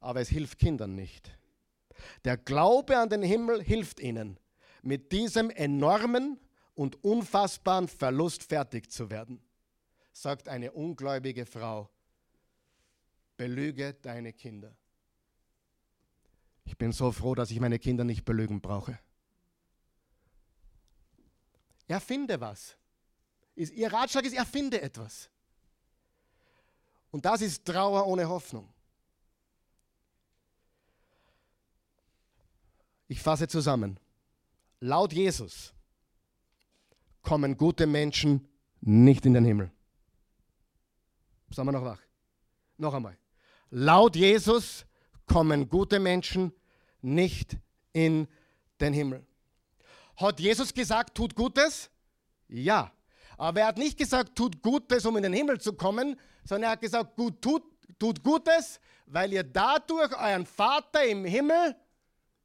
Aber 0.00 0.20
es 0.20 0.28
hilft 0.28 0.58
Kindern 0.58 0.94
nicht. 0.94 1.30
Der 2.24 2.36
Glaube 2.36 2.98
an 2.98 3.08
den 3.08 3.22
Himmel 3.22 3.62
hilft 3.62 4.00
ihnen, 4.00 4.38
mit 4.82 5.12
diesem 5.12 5.48
enormen 5.50 6.38
und 6.74 7.02
unfassbaren 7.02 7.88
Verlust 7.88 8.42
fertig 8.42 8.90
zu 8.90 9.10
werden. 9.10 9.43
Sagt 10.14 10.48
eine 10.48 10.72
ungläubige 10.72 11.44
Frau, 11.44 11.90
belüge 13.36 13.94
deine 13.94 14.32
Kinder. 14.32 14.74
Ich 16.64 16.78
bin 16.78 16.92
so 16.92 17.12
froh, 17.12 17.34
dass 17.34 17.50
ich 17.50 17.60
meine 17.60 17.78
Kinder 17.78 18.04
nicht 18.04 18.24
belügen 18.24 18.60
brauche. 18.60 18.98
Erfinde 21.86 22.40
was. 22.40 22.78
Ihr 23.56 23.92
Ratschlag 23.92 24.24
ist, 24.24 24.34
erfinde 24.34 24.80
etwas. 24.80 25.28
Und 27.10 27.24
das 27.24 27.42
ist 27.42 27.64
Trauer 27.64 28.06
ohne 28.06 28.28
Hoffnung. 28.28 28.72
Ich 33.08 33.20
fasse 33.20 33.46
zusammen. 33.46 34.00
Laut 34.80 35.12
Jesus 35.12 35.74
kommen 37.22 37.56
gute 37.56 37.86
Menschen 37.86 38.48
nicht 38.80 39.26
in 39.26 39.34
den 39.34 39.44
Himmel. 39.44 39.70
Sagen 41.54 41.68
wir 41.68 41.72
noch 41.72 41.84
wach? 41.84 42.00
Noch 42.78 42.94
einmal. 42.94 43.16
Laut 43.70 44.16
Jesus 44.16 44.84
kommen 45.24 45.68
gute 45.68 46.00
Menschen 46.00 46.52
nicht 47.00 47.56
in 47.92 48.26
den 48.80 48.92
Himmel. 48.92 49.24
Hat 50.16 50.40
Jesus 50.40 50.74
gesagt, 50.74 51.14
tut 51.14 51.36
Gutes? 51.36 51.90
Ja. 52.48 52.90
Aber 53.38 53.60
er 53.60 53.66
hat 53.68 53.78
nicht 53.78 53.96
gesagt, 53.96 54.34
tut 54.34 54.62
Gutes, 54.62 55.06
um 55.06 55.16
in 55.16 55.22
den 55.22 55.32
Himmel 55.32 55.60
zu 55.60 55.74
kommen, 55.74 56.18
sondern 56.44 56.70
er 56.70 56.72
hat 56.72 56.80
gesagt, 56.80 57.14
gut, 57.14 57.40
tut, 57.40 57.62
tut 58.00 58.24
Gutes, 58.24 58.80
weil 59.06 59.32
ihr 59.32 59.44
dadurch 59.44 60.12
euren 60.16 60.46
Vater 60.46 61.04
im 61.04 61.24
Himmel 61.24 61.76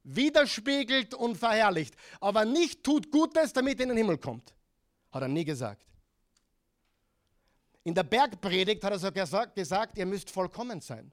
widerspiegelt 0.04 1.14
und 1.14 1.36
verherrlicht. 1.36 1.96
Aber 2.20 2.44
nicht 2.44 2.84
tut 2.84 3.10
Gutes, 3.10 3.52
damit 3.52 3.80
ihr 3.80 3.84
in 3.84 3.88
den 3.88 3.98
Himmel 3.98 4.18
kommt. 4.18 4.54
Hat 5.10 5.22
er 5.22 5.28
nie 5.28 5.44
gesagt. 5.44 5.89
In 7.90 7.94
der 7.94 8.04
Bergpredigt 8.04 8.84
hat 8.84 8.92
er 8.92 9.00
so 9.00 9.10
gesagt, 9.10 9.56
gesagt, 9.56 9.98
ihr 9.98 10.06
müsst 10.06 10.30
vollkommen 10.30 10.80
sein. 10.80 11.10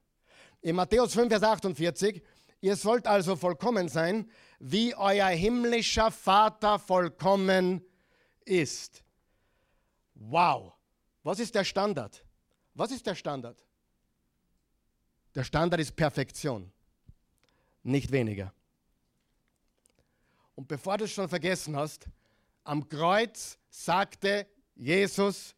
In 0.61 0.75
Matthäus 0.75 1.15
5, 1.15 1.27
Vers 1.27 1.41
48, 1.41 2.21
ihr 2.61 2.75
sollt 2.75 3.07
also 3.07 3.35
vollkommen 3.35 3.89
sein, 3.89 4.29
wie 4.59 4.93
euer 4.93 5.29
himmlischer 5.29 6.11
Vater 6.11 6.77
vollkommen 6.77 7.83
ist. 8.45 9.03
Wow, 10.13 10.71
was 11.23 11.39
ist 11.39 11.55
der 11.55 11.63
Standard? 11.63 12.23
Was 12.75 12.91
ist 12.91 13.07
der 13.07 13.15
Standard? 13.15 13.57
Der 15.33 15.45
Standard 15.45 15.81
ist 15.81 15.95
Perfektion, 15.95 16.71
nicht 17.81 18.11
weniger. 18.11 18.53
Und 20.53 20.67
bevor 20.67 20.99
du 20.99 21.05
es 21.05 21.11
schon 21.11 21.27
vergessen 21.27 21.75
hast, 21.75 22.05
am 22.63 22.87
Kreuz 22.87 23.57
sagte 23.67 24.45
Jesus 24.75 25.55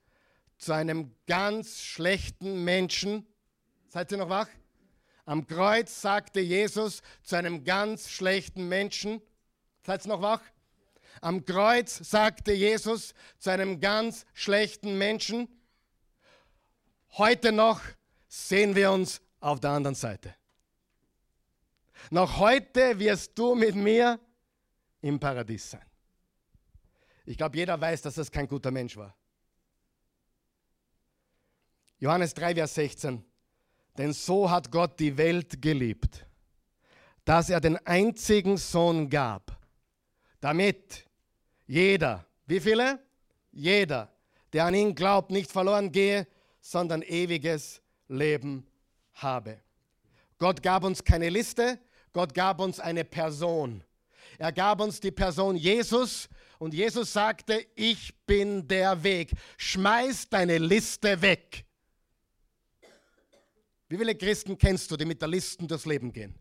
zu 0.60 0.74
einem 0.74 1.16
ganz 1.26 1.82
schlechten 1.82 2.64
Menschen, 2.64 3.26
seid 3.88 4.12
ihr 4.12 4.18
noch 4.18 4.30
wach? 4.30 4.50
Am 5.26 5.48
Kreuz 5.48 6.02
sagte 6.02 6.42
Jesus 6.42 7.02
zu 7.24 7.38
einem 7.38 7.64
ganz 7.64 8.10
schlechten 8.10 8.68
Menschen, 8.68 9.22
seid 9.82 10.06
ihr 10.06 10.10
noch 10.10 10.22
wach? 10.22 10.42
Am 11.22 11.46
Kreuz 11.46 11.98
sagte 11.98 12.52
Jesus 12.52 13.14
zu 13.38 13.50
einem 13.50 13.80
ganz 13.80 14.26
schlechten 14.34 14.98
Menschen, 14.98 15.48
heute 17.18 17.52
noch 17.52 17.82
sehen 18.28 18.76
wir 18.76 18.92
uns 18.92 19.22
auf 19.40 19.60
der 19.60 19.72
anderen 19.72 19.96
Seite. 19.96 20.36
Noch 22.12 22.38
heute 22.38 23.00
wirst 23.00 23.38
du 23.38 23.56
mit 23.56 23.76
mir 23.76 24.20
im 25.02 25.20
Paradies 25.20 25.72
sein. 25.72 25.86
Ich 27.26 27.38
glaube, 27.38 27.56
jeder 27.58 27.80
weiß, 27.80 28.02
dass 28.02 28.16
das 28.16 28.32
kein 28.32 28.48
guter 28.48 28.72
Mensch 28.72 28.98
war. 28.98 29.16
Johannes 32.00 32.34
3, 32.34 32.56
Vers 32.56 32.76
16. 32.76 33.24
Denn 33.98 34.14
so 34.14 34.50
hat 34.50 34.72
Gott 34.72 35.00
die 35.00 35.18
Welt 35.18 35.62
geliebt, 35.62 36.26
dass 37.26 37.50
er 37.50 37.60
den 37.60 37.78
einzigen 37.86 38.58
Sohn 38.58 39.10
gab, 39.10 39.58
damit 40.40 41.06
jeder, 41.68 42.26
wie 42.46 42.60
viele? 42.60 43.00
Jeder, 43.52 44.10
der 44.54 44.66
an 44.66 44.74
ihn 44.74 44.96
glaubt, 44.96 45.32
nicht 45.32 45.52
verloren 45.52 45.92
gehe, 45.92 46.28
sondern 46.62 47.02
ewiges 47.02 47.82
Leben 48.08 48.66
habe. 49.14 49.60
Gott 50.38 50.64
gab 50.64 50.84
uns 50.84 51.04
keine 51.04 51.30
Liste, 51.30 51.80
Gott 52.14 52.34
gab 52.34 52.60
uns 52.62 52.80
eine 52.80 53.04
Person. 53.04 53.84
Er 54.38 54.54
gab 54.54 54.80
uns 54.80 55.00
die 55.00 55.12
Person 55.12 55.58
Jesus 55.58 56.30
und 56.58 56.74
Jesus 56.74 57.12
sagte, 57.12 57.66
ich 57.76 58.16
bin 58.26 58.68
der 58.68 59.04
Weg. 59.04 59.32
Schmeiß 59.58 60.30
deine 60.30 60.58
Liste 60.58 61.22
weg. 61.22 61.66
Wie 63.90 63.98
viele 63.98 64.16
Christen 64.16 64.58
kennst 64.58 64.90
du, 64.92 64.98
die 64.98 65.06
mit 65.06 65.20
der 65.20 65.28
Listen 65.28 65.68
durchs 65.68 65.86
Leben 65.86 66.14
gehen? 66.14 66.36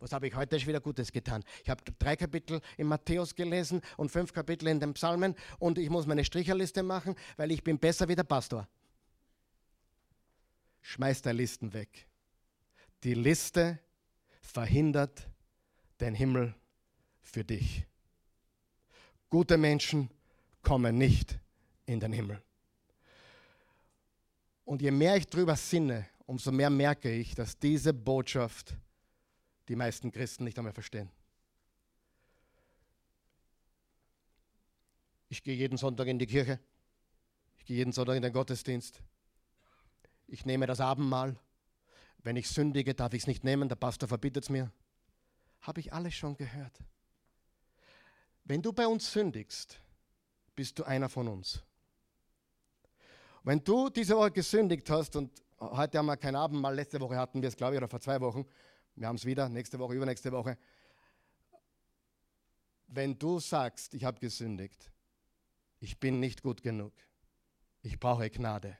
Was 0.00 0.12
habe 0.12 0.28
ich 0.28 0.34
heute 0.34 0.58
schon 0.58 0.68
wieder 0.68 0.80
Gutes 0.80 1.12
getan? 1.12 1.44
Ich 1.62 1.68
habe 1.68 1.82
drei 1.98 2.16
Kapitel 2.16 2.60
in 2.76 2.86
Matthäus 2.86 3.34
gelesen 3.34 3.82
und 3.96 4.10
fünf 4.10 4.32
Kapitel 4.32 4.68
in 4.68 4.80
den 4.80 4.94
Psalmen 4.94 5.34
und 5.58 5.76
ich 5.76 5.90
muss 5.90 6.06
meine 6.06 6.24
Stricherliste 6.24 6.82
machen, 6.82 7.14
weil 7.36 7.50
ich 7.50 7.62
bin 7.62 7.78
besser 7.78 8.08
wie 8.08 8.14
der 8.14 8.24
Pastor. 8.24 8.66
Schmeiß 10.80 11.20
deine 11.22 11.36
Listen 11.38 11.72
weg. 11.74 12.08
Die 13.02 13.14
Liste 13.14 13.78
verhindert 14.40 15.28
den 16.00 16.14
Himmel 16.14 16.54
für 17.20 17.44
dich. 17.44 17.84
Gute 19.28 19.58
Menschen 19.58 20.08
kommen 20.62 20.96
nicht 20.96 21.38
in 21.84 22.00
den 22.00 22.12
Himmel. 22.12 22.40
Und 24.64 24.80
je 24.80 24.90
mehr 24.90 25.16
ich 25.16 25.26
drüber 25.26 25.56
sinne, 25.56 26.06
umso 26.28 26.52
mehr 26.52 26.68
merke 26.68 27.10
ich, 27.10 27.34
dass 27.34 27.58
diese 27.58 27.94
Botschaft 27.94 28.76
die 29.68 29.76
meisten 29.76 30.12
Christen 30.12 30.44
nicht 30.44 30.58
einmal 30.58 30.74
verstehen. 30.74 31.10
Ich 35.30 35.42
gehe 35.42 35.54
jeden 35.56 35.78
Sonntag 35.78 36.06
in 36.06 36.18
die 36.18 36.26
Kirche. 36.26 36.60
Ich 37.56 37.64
gehe 37.64 37.78
jeden 37.78 37.92
Sonntag 37.92 38.16
in 38.16 38.22
den 38.22 38.32
Gottesdienst. 38.32 39.02
Ich 40.26 40.44
nehme 40.44 40.66
das 40.66 40.80
Abendmahl. 40.80 41.38
Wenn 42.18 42.36
ich 42.36 42.48
sündige, 42.50 42.94
darf 42.94 43.14
ich 43.14 43.22
es 43.22 43.26
nicht 43.26 43.42
nehmen. 43.42 43.70
Der 43.70 43.76
Pastor 43.76 44.06
verbietet 44.06 44.44
es 44.44 44.50
mir. 44.50 44.70
Habe 45.62 45.80
ich 45.80 45.94
alles 45.94 46.14
schon 46.14 46.36
gehört. 46.36 46.78
Wenn 48.44 48.60
du 48.60 48.74
bei 48.74 48.86
uns 48.86 49.10
sündigst, 49.10 49.80
bist 50.54 50.78
du 50.78 50.84
einer 50.84 51.08
von 51.08 51.26
uns. 51.26 51.62
Wenn 53.44 53.64
du 53.64 53.88
diese 53.88 54.14
Woche 54.14 54.32
gesündigt 54.32 54.90
hast 54.90 55.16
und 55.16 55.30
heute 55.60 55.98
haben 55.98 56.06
wir 56.06 56.16
kein 56.16 56.36
Abendmahl, 56.36 56.74
letzte 56.74 57.00
Woche 57.00 57.16
hatten 57.16 57.42
wir 57.42 57.48
es, 57.48 57.56
glaube 57.56 57.74
ich, 57.74 57.78
oder 57.78 57.88
vor 57.88 58.00
zwei 58.00 58.20
Wochen, 58.20 58.46
wir 58.94 59.06
haben 59.06 59.16
es 59.16 59.24
wieder, 59.24 59.48
nächste 59.48 59.78
Woche, 59.78 59.94
übernächste 59.94 60.32
Woche. 60.32 60.58
Wenn 62.86 63.18
du 63.18 63.38
sagst, 63.38 63.94
ich 63.94 64.04
habe 64.04 64.18
gesündigt, 64.18 64.90
ich 65.80 66.00
bin 66.00 66.20
nicht 66.20 66.42
gut 66.42 66.62
genug, 66.62 66.92
ich 67.82 67.98
brauche 68.00 68.30
Gnade, 68.30 68.78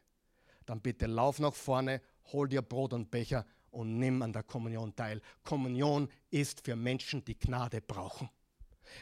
dann 0.66 0.80
bitte 0.80 1.06
lauf 1.06 1.38
nach 1.38 1.54
vorne, 1.54 2.00
hol 2.32 2.48
dir 2.48 2.62
Brot 2.62 2.92
und 2.92 3.10
Becher 3.10 3.44
und 3.70 3.98
nimm 3.98 4.22
an 4.22 4.32
der 4.32 4.42
Kommunion 4.42 4.96
teil. 4.96 5.20
Kommunion 5.42 6.08
ist 6.30 6.64
für 6.64 6.74
Menschen, 6.74 7.24
die 7.24 7.38
Gnade 7.38 7.80
brauchen 7.80 8.28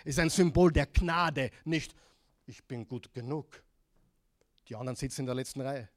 ist 0.04 0.18
ein 0.18 0.30
Symbol 0.30 0.72
der 0.72 0.86
Gnade, 0.86 1.50
nicht 1.64 1.94
ich 2.46 2.64
bin 2.64 2.86
gut 2.86 3.12
genug. 3.12 3.62
Die 4.68 4.76
anderen 4.76 4.96
sitzen 4.96 5.22
in 5.22 5.26
der 5.26 5.34
letzten 5.34 5.60
Reihe. 5.60 5.88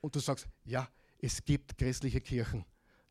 Und 0.00 0.14
du 0.14 0.20
sagst, 0.20 0.48
ja, 0.64 0.88
es 1.18 1.44
gibt 1.44 1.76
christliche 1.76 2.20
Kirchen. 2.20 2.64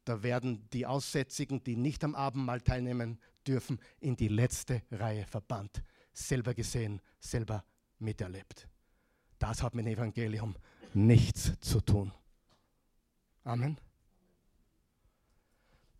Da 0.05 0.23
werden 0.23 0.69
die 0.71 0.85
Aussätzigen, 0.85 1.63
die 1.63 1.75
nicht 1.75 2.03
am 2.03 2.15
Abendmahl 2.15 2.61
teilnehmen 2.61 3.19
dürfen, 3.45 3.79
in 3.99 4.15
die 4.15 4.29
letzte 4.29 4.81
Reihe 4.91 5.25
verbannt. 5.25 5.83
Selber 6.13 6.53
gesehen, 6.53 7.01
selber 7.19 7.65
miterlebt. 7.99 8.67
Das 9.39 9.61
hat 9.61 9.75
mit 9.75 9.85
dem 9.85 9.93
Evangelium 9.93 10.55
nichts 10.93 11.59
zu 11.59 11.81
tun. 11.81 12.11
Amen. 13.43 13.77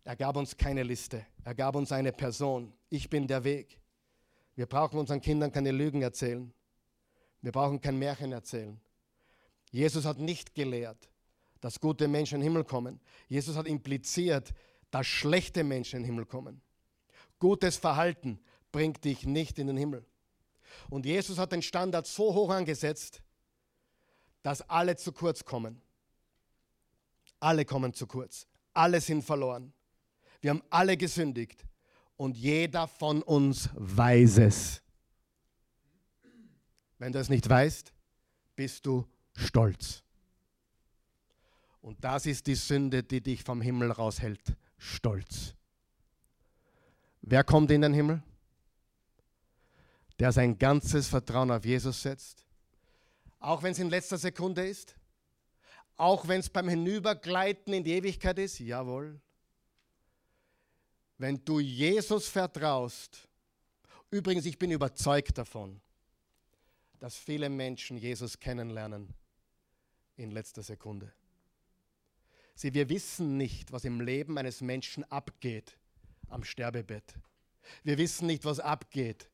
Er 0.04 0.16
gab 0.16 0.36
uns 0.36 0.56
keine 0.56 0.82
Liste, 0.82 1.26
er 1.44 1.54
gab 1.54 1.76
uns 1.76 1.92
eine 1.92 2.12
Person. 2.12 2.72
Ich 2.88 3.10
bin 3.10 3.26
der 3.26 3.44
Weg. 3.44 3.78
Wir 4.54 4.66
brauchen 4.66 4.98
unseren 4.98 5.20
Kindern 5.20 5.52
keine 5.52 5.70
Lügen 5.70 6.00
erzählen. 6.00 6.52
Wir 7.42 7.52
brauchen 7.52 7.80
kein 7.80 7.98
Märchen 7.98 8.32
erzählen. 8.32 8.80
Jesus 9.70 10.04
hat 10.04 10.18
nicht 10.18 10.54
gelehrt, 10.54 11.08
dass 11.60 11.80
gute 11.80 12.08
Menschen 12.08 12.36
in 12.36 12.40
den 12.40 12.52
Himmel 12.52 12.64
kommen. 12.64 13.00
Jesus 13.28 13.56
hat 13.56 13.66
impliziert, 13.66 14.54
dass 14.90 15.06
schlechte 15.06 15.64
Menschen 15.64 15.96
in 15.96 16.02
den 16.02 16.12
Himmel 16.12 16.26
kommen. 16.26 16.60
Gutes 17.38 17.76
Verhalten 17.76 18.40
bringt 18.72 19.04
dich 19.04 19.26
nicht 19.26 19.58
in 19.58 19.66
den 19.66 19.76
Himmel. 19.76 20.04
Und 20.90 21.06
Jesus 21.06 21.38
hat 21.38 21.52
den 21.52 21.62
Standard 21.62 22.06
so 22.06 22.34
hoch 22.34 22.50
angesetzt, 22.50 23.22
dass 24.42 24.62
alle 24.68 24.96
zu 24.96 25.12
kurz 25.12 25.44
kommen. 25.44 25.80
Alle 27.40 27.64
kommen 27.64 27.92
zu 27.92 28.06
kurz. 28.06 28.46
Alle 28.74 29.00
sind 29.00 29.22
verloren. 29.22 29.72
Wir 30.40 30.50
haben 30.50 30.62
alle 30.70 30.96
gesündigt 30.96 31.64
und 32.16 32.36
jeder 32.36 32.86
von 32.86 33.22
uns 33.22 33.68
weiß 33.74 34.38
es. 34.38 34.82
Wenn 36.98 37.12
du 37.12 37.18
es 37.18 37.28
nicht 37.28 37.48
weißt, 37.48 37.92
bist 38.56 38.86
du 38.86 39.06
Stolz. 39.38 40.02
Und 41.80 42.02
das 42.02 42.26
ist 42.26 42.46
die 42.46 42.56
Sünde, 42.56 43.02
die 43.02 43.20
dich 43.20 43.44
vom 43.44 43.60
Himmel 43.60 43.92
raushält. 43.92 44.56
Stolz. 44.76 45.54
Wer 47.22 47.44
kommt 47.44 47.70
in 47.70 47.82
den 47.82 47.94
Himmel? 47.94 48.22
Der 50.18 50.32
sein 50.32 50.58
ganzes 50.58 51.06
Vertrauen 51.06 51.52
auf 51.52 51.64
Jesus 51.64 52.02
setzt, 52.02 52.44
auch 53.38 53.62
wenn 53.62 53.70
es 53.70 53.78
in 53.78 53.88
letzter 53.88 54.18
Sekunde 54.18 54.66
ist, 54.66 54.96
auch 55.96 56.26
wenn 56.26 56.40
es 56.40 56.50
beim 56.50 56.68
Hinübergleiten 56.68 57.72
in 57.72 57.84
die 57.84 57.92
Ewigkeit 57.92 58.38
ist, 58.40 58.58
jawohl. 58.58 59.20
Wenn 61.16 61.44
du 61.44 61.60
Jesus 61.60 62.26
vertraust, 62.26 63.28
übrigens, 64.10 64.46
ich 64.46 64.58
bin 64.58 64.72
überzeugt 64.72 65.38
davon, 65.38 65.80
dass 66.98 67.16
viele 67.16 67.48
Menschen 67.48 67.96
Jesus 67.96 68.38
kennenlernen 68.38 69.14
in 70.18 70.30
letzter 70.30 70.62
Sekunde. 70.62 71.12
Sie, 72.54 72.74
wir 72.74 72.88
wissen 72.88 73.36
nicht, 73.36 73.72
was 73.72 73.84
im 73.84 74.00
Leben 74.00 74.36
eines 74.36 74.60
Menschen 74.60 75.04
abgeht 75.04 75.78
am 76.28 76.42
Sterbebett. 76.42 77.14
Wir 77.84 77.96
wissen 77.98 78.26
nicht, 78.26 78.44
was 78.44 78.58
abgeht 78.58 79.30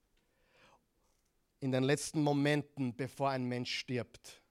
in 1.60 1.72
den 1.72 1.84
letzten 1.84 2.22
Momenten, 2.22 2.94
bevor 2.94 3.30
ein 3.30 3.44
Mensch 3.44 3.74
stirbt. 3.74 4.42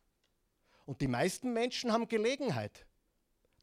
Und 0.85 0.99
die 1.01 1.07
meisten 1.07 1.53
Menschen 1.53 1.91
haben 1.91 2.07
Gelegenheit, 2.07 2.85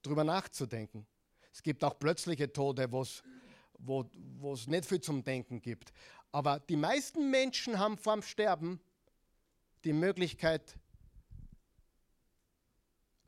darüber 0.02 0.22
nachzudenken. 0.22 1.06
Es 1.52 1.62
gibt 1.62 1.82
auch 1.82 1.98
plötzliche 1.98 2.52
Tode, 2.52 2.92
wo 2.92 3.02
es 3.02 4.66
nicht 4.68 4.86
viel 4.86 5.00
zum 5.00 5.24
Denken 5.24 5.60
gibt. 5.60 5.92
Aber 6.30 6.60
die 6.60 6.76
meisten 6.76 7.30
Menschen 7.30 7.80
haben 7.80 7.98
vor 7.98 8.14
dem 8.14 8.22
Sterben 8.22 8.80
die 9.84 9.92
Möglichkeit, 9.92 10.78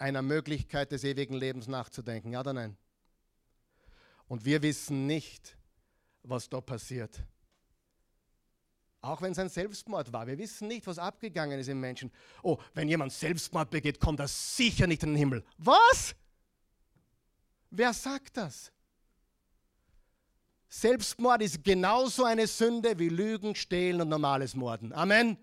einer 0.02 0.20
Möglichkeit 0.20 0.90
des 0.92 1.04
ewigen 1.04 1.34
Lebens 1.34 1.68
nachzudenken. 1.68 2.32
Ja 2.32 2.40
oder 2.40 2.52
nein? 2.52 2.76
Und 4.26 4.44
wir 4.44 4.62
wissen 4.62 5.06
nicht, 5.06 5.56
was 6.22 6.48
da 6.48 6.60
passiert. 6.60 7.22
Auch 9.00 9.22
wenn 9.22 9.32
es 9.32 9.38
ein 9.38 9.48
Selbstmord 9.48 10.12
war. 10.12 10.26
Wir 10.26 10.38
wissen 10.38 10.68
nicht, 10.68 10.86
was 10.86 10.98
abgegangen 10.98 11.58
ist 11.58 11.68
im 11.68 11.80
Menschen. 11.80 12.10
Oh, 12.42 12.58
wenn 12.74 12.88
jemand 12.88 13.12
Selbstmord 13.12 13.70
begeht, 13.70 14.00
kommt 14.00 14.20
er 14.20 14.28
sicher 14.28 14.86
nicht 14.86 15.02
in 15.02 15.10
den 15.10 15.16
Himmel. 15.16 15.44
Was? 15.58 16.14
Wer 17.70 17.92
sagt 17.92 18.36
das? 18.36 18.72
Selbstmord 20.68 21.42
ist 21.42 21.62
genauso 21.62 22.24
eine 22.24 22.46
Sünde 22.46 22.98
wie 22.98 23.08
Lügen, 23.08 23.54
Stehlen 23.54 24.00
und 24.00 24.08
normales 24.08 24.54
Morden. 24.54 24.92
Amen. 24.92 25.36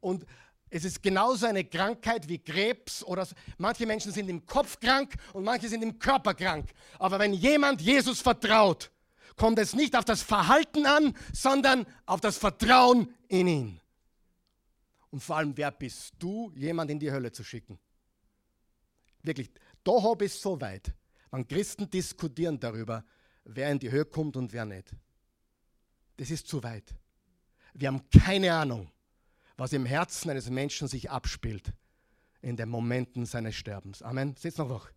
Und 0.00 0.26
es 0.70 0.84
ist 0.84 1.02
genauso 1.02 1.46
eine 1.46 1.64
Krankheit 1.64 2.28
wie 2.28 2.38
Krebs 2.38 3.02
oder 3.02 3.26
manche 3.58 3.86
Menschen 3.86 4.12
sind 4.12 4.30
im 4.30 4.46
Kopf 4.46 4.78
krank 4.78 5.14
und 5.32 5.42
manche 5.42 5.68
sind 5.68 5.82
im 5.82 5.98
Körper 5.98 6.32
krank. 6.32 6.70
Aber 7.00 7.18
wenn 7.18 7.34
jemand 7.34 7.82
Jesus 7.82 8.20
vertraut, 8.20 8.92
kommt 9.36 9.58
es 9.58 9.74
nicht 9.74 9.96
auf 9.96 10.04
das 10.04 10.22
Verhalten 10.22 10.86
an, 10.86 11.16
sondern 11.32 11.86
auf 12.06 12.20
das 12.20 12.38
Vertrauen 12.38 13.12
in 13.26 13.48
ihn. 13.48 13.80
Und 15.10 15.24
vor 15.24 15.38
allem, 15.38 15.56
wer 15.56 15.72
bist 15.72 16.14
du, 16.20 16.52
jemand 16.54 16.88
in 16.92 17.00
die 17.00 17.10
Hölle 17.10 17.32
zu 17.32 17.42
schicken? 17.42 17.76
Wirklich, 19.22 19.50
da 19.82 20.00
habe 20.00 20.24
ich 20.24 20.32
es 20.32 20.40
so 20.40 20.60
weit. 20.60 20.94
wenn 21.32 21.48
Christen 21.48 21.90
diskutieren 21.90 22.60
darüber, 22.60 23.04
wer 23.44 23.72
in 23.72 23.80
die 23.80 23.90
Höhe 23.90 24.04
kommt 24.04 24.36
und 24.36 24.52
wer 24.52 24.64
nicht. 24.64 24.94
Das 26.16 26.30
ist 26.30 26.46
zu 26.46 26.62
weit. 26.62 26.94
Wir 27.74 27.88
haben 27.88 28.08
keine 28.08 28.54
Ahnung 28.54 28.88
was 29.60 29.74
im 29.74 29.84
Herzen 29.84 30.30
eines 30.30 30.48
Menschen 30.48 30.88
sich 30.88 31.10
abspielt 31.10 31.74
in 32.40 32.56
den 32.56 32.70
Momenten 32.70 33.26
seines 33.26 33.54
Sterbens. 33.56 34.00
Amen. 34.00 34.34
Sitzt 34.34 34.56
noch 34.56 34.70
wach. 34.70 34.90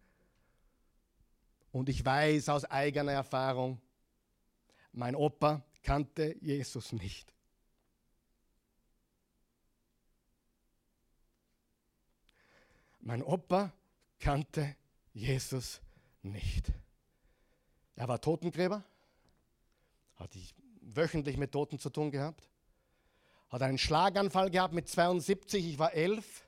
Und 1.74 1.89
ich 1.89 2.05
weiß 2.05 2.47
aus 2.47 2.64
eigener 2.64 3.11
Erfahrung, 3.11 3.82
mein 4.93 5.18
Opa 5.18 5.66
kannte 5.82 6.38
Jesus 6.39 6.93
nicht. 6.93 7.34
Mein 13.01 13.22
Opa 13.22 13.74
kannte 14.18 14.78
Jesus 15.11 15.82
nicht. 16.22 16.72
Er 17.97 18.07
war 18.07 18.22
Totengräber, 18.22 18.82
ich 20.32 20.55
wöchentlich 20.80 21.36
mit 21.36 21.51
Toten 21.51 21.80
zu 21.80 21.89
tun 21.89 22.11
gehabt 22.11 22.53
hat 23.54 23.62
einen 23.62 23.78
Schlaganfall 23.78 24.49
gehabt 24.49 24.74
mit 24.74 24.88
72, 24.88 25.64
ich 25.64 25.78
war 25.78 25.93
elf. 25.93 26.43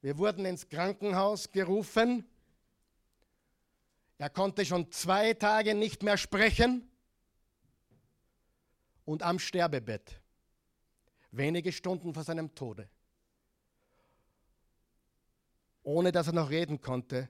Wir 0.00 0.18
wurden 0.18 0.44
ins 0.44 0.68
Krankenhaus 0.68 1.50
gerufen. 1.50 2.24
Er 4.18 4.30
konnte 4.30 4.64
schon 4.64 4.92
zwei 4.92 5.34
Tage 5.34 5.74
nicht 5.74 6.04
mehr 6.04 6.16
sprechen 6.16 6.88
und 9.04 9.24
am 9.24 9.40
Sterbebett, 9.40 10.20
wenige 11.32 11.72
Stunden 11.72 12.14
vor 12.14 12.22
seinem 12.22 12.54
Tode, 12.54 12.88
ohne 15.82 16.12
dass 16.12 16.28
er 16.28 16.34
noch 16.34 16.50
reden 16.50 16.80
konnte, 16.80 17.28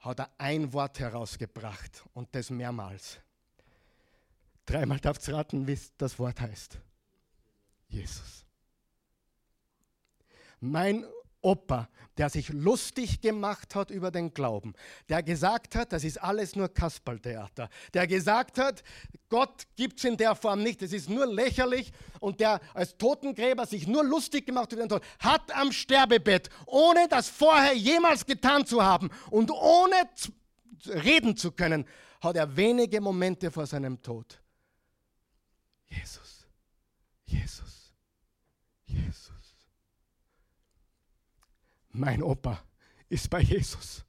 hat 0.00 0.20
er 0.20 0.30
ein 0.36 0.70
Wort 0.74 1.00
herausgebracht 1.00 2.04
und 2.12 2.28
das 2.34 2.50
mehrmals. 2.50 3.20
Dreimal 4.66 5.00
darf 5.00 5.16
es 5.16 5.32
raten, 5.32 5.66
wie 5.66 5.78
das 5.96 6.18
Wort 6.18 6.42
heißt. 6.42 6.78
Jesus. 7.90 8.46
Mein 10.60 11.04
Opa, 11.42 11.88
der 12.18 12.28
sich 12.28 12.50
lustig 12.50 13.22
gemacht 13.22 13.74
hat 13.74 13.90
über 13.90 14.10
den 14.10 14.34
Glauben, 14.34 14.74
der 15.08 15.22
gesagt 15.22 15.74
hat, 15.74 15.92
das 15.92 16.04
ist 16.04 16.22
alles 16.22 16.54
nur 16.54 16.68
Kasperltheater, 16.68 17.70
der 17.94 18.06
gesagt 18.06 18.58
hat, 18.58 18.82
Gott 19.30 19.66
gibt 19.74 19.98
es 19.98 20.04
in 20.04 20.18
der 20.18 20.34
Form 20.34 20.62
nicht, 20.62 20.82
es 20.82 20.92
ist 20.92 21.08
nur 21.08 21.26
lächerlich 21.26 21.92
und 22.20 22.40
der 22.40 22.60
als 22.74 22.98
Totengräber 22.98 23.64
sich 23.64 23.86
nur 23.86 24.04
lustig 24.04 24.44
gemacht 24.44 24.72
über 24.72 24.82
den 24.82 24.90
Tod, 24.90 25.02
hat 25.18 25.50
am 25.56 25.72
Sterbebett, 25.72 26.50
ohne 26.66 27.08
das 27.08 27.28
vorher 27.28 27.74
jemals 27.74 28.26
getan 28.26 28.66
zu 28.66 28.82
haben 28.82 29.08
und 29.30 29.50
ohne 29.50 29.96
reden 30.86 31.36
zu 31.36 31.52
können, 31.52 31.86
hat 32.20 32.36
er 32.36 32.54
wenige 32.54 33.00
Momente 33.00 33.50
vor 33.50 33.66
seinem 33.66 34.00
Tod. 34.02 34.42
Jesus, 35.86 36.46
Jesus. 37.24 37.79
Mein 41.92 42.22
Opa 42.22 42.62
ist 43.08 43.30
bei 43.30 43.40
Jesus. 43.40 44.04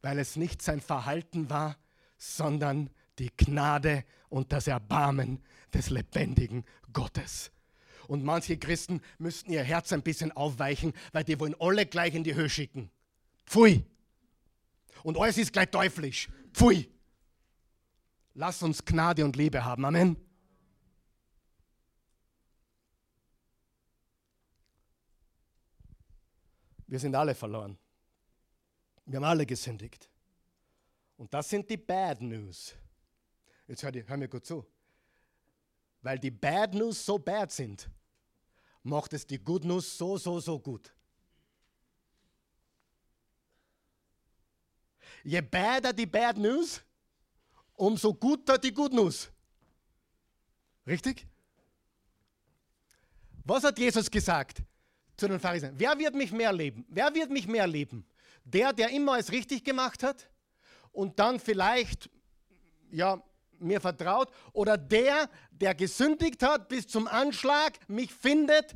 Weil 0.00 0.18
es 0.18 0.36
nicht 0.36 0.62
sein 0.62 0.80
Verhalten 0.80 1.50
war, 1.50 1.76
sondern 2.16 2.90
die 3.18 3.30
Gnade 3.36 4.04
und 4.28 4.52
das 4.52 4.66
Erbarmen 4.66 5.42
des 5.72 5.90
lebendigen 5.90 6.64
Gottes. 6.92 7.50
Und 8.06 8.24
manche 8.24 8.56
Christen 8.56 9.02
müssten 9.18 9.52
ihr 9.52 9.62
Herz 9.62 9.92
ein 9.92 10.02
bisschen 10.02 10.32
aufweichen, 10.32 10.92
weil 11.12 11.24
die 11.24 11.38
wollen 11.40 11.56
alle 11.58 11.84
gleich 11.84 12.14
in 12.14 12.24
die 12.24 12.34
Höhe 12.34 12.48
schicken. 12.48 12.90
Pfui. 13.44 13.84
Und 15.02 15.18
alles 15.18 15.36
ist 15.38 15.52
gleich 15.52 15.70
teuflisch. 15.70 16.28
Pfui. 16.52 16.88
Lass 18.34 18.62
uns 18.62 18.84
Gnade 18.84 19.24
und 19.24 19.36
Liebe 19.36 19.64
haben. 19.64 19.84
Amen. 19.84 20.16
Wir 26.88 26.98
sind 26.98 27.14
alle 27.14 27.34
verloren. 27.34 27.78
Wir 29.06 29.16
haben 29.18 29.24
alle 29.24 29.46
gesündigt. 29.46 30.08
Und 31.16 31.32
das 31.32 31.48
sind 31.48 31.68
die 31.70 31.76
Bad 31.76 32.20
News. 32.20 32.74
Jetzt 33.66 33.82
hör, 33.82 33.92
hör 33.92 34.16
mir 34.16 34.28
gut 34.28 34.44
zu. 34.44 34.66
Weil 36.02 36.18
die 36.18 36.30
Bad 36.30 36.74
News 36.74 37.04
so 37.04 37.18
bad 37.18 37.52
sind, 37.52 37.88
macht 38.82 39.12
es 39.12 39.26
die 39.26 39.38
Good 39.38 39.64
News 39.64 39.96
so, 39.96 40.16
so, 40.16 40.40
so 40.40 40.58
gut. 40.58 40.92
Je 45.24 45.40
badder 45.40 45.92
die 45.92 46.06
Bad 46.06 46.38
News, 46.38 46.80
umso 47.74 48.14
guter 48.14 48.56
die 48.56 48.72
Good 48.72 48.92
News. 48.92 49.30
Richtig? 50.86 51.26
Was 53.44 53.64
hat 53.64 53.78
Jesus 53.78 54.10
gesagt? 54.10 54.62
Zu 55.18 55.28
den 55.28 55.40
Pharisäern. 55.40 55.74
Wer 55.76 55.98
wird 55.98 56.14
mich 56.14 56.32
mehr 56.32 56.52
lieben? 56.52 56.86
Wer 56.88 57.14
wird 57.14 57.30
mich 57.30 57.46
mehr 57.46 57.66
lieben? 57.66 58.06
Der, 58.44 58.72
der 58.72 58.90
immer 58.90 59.12
alles 59.14 59.30
richtig 59.32 59.64
gemacht 59.64 60.02
hat 60.02 60.30
und 60.92 61.18
dann 61.18 61.38
vielleicht, 61.38 62.08
ja, 62.90 63.22
mir 63.58 63.80
vertraut 63.80 64.32
oder 64.52 64.78
der, 64.78 65.28
der 65.50 65.74
gesündigt 65.74 66.42
hat 66.42 66.68
bis 66.68 66.86
zum 66.86 67.08
Anschlag, 67.08 67.76
mich 67.88 68.14
findet. 68.14 68.72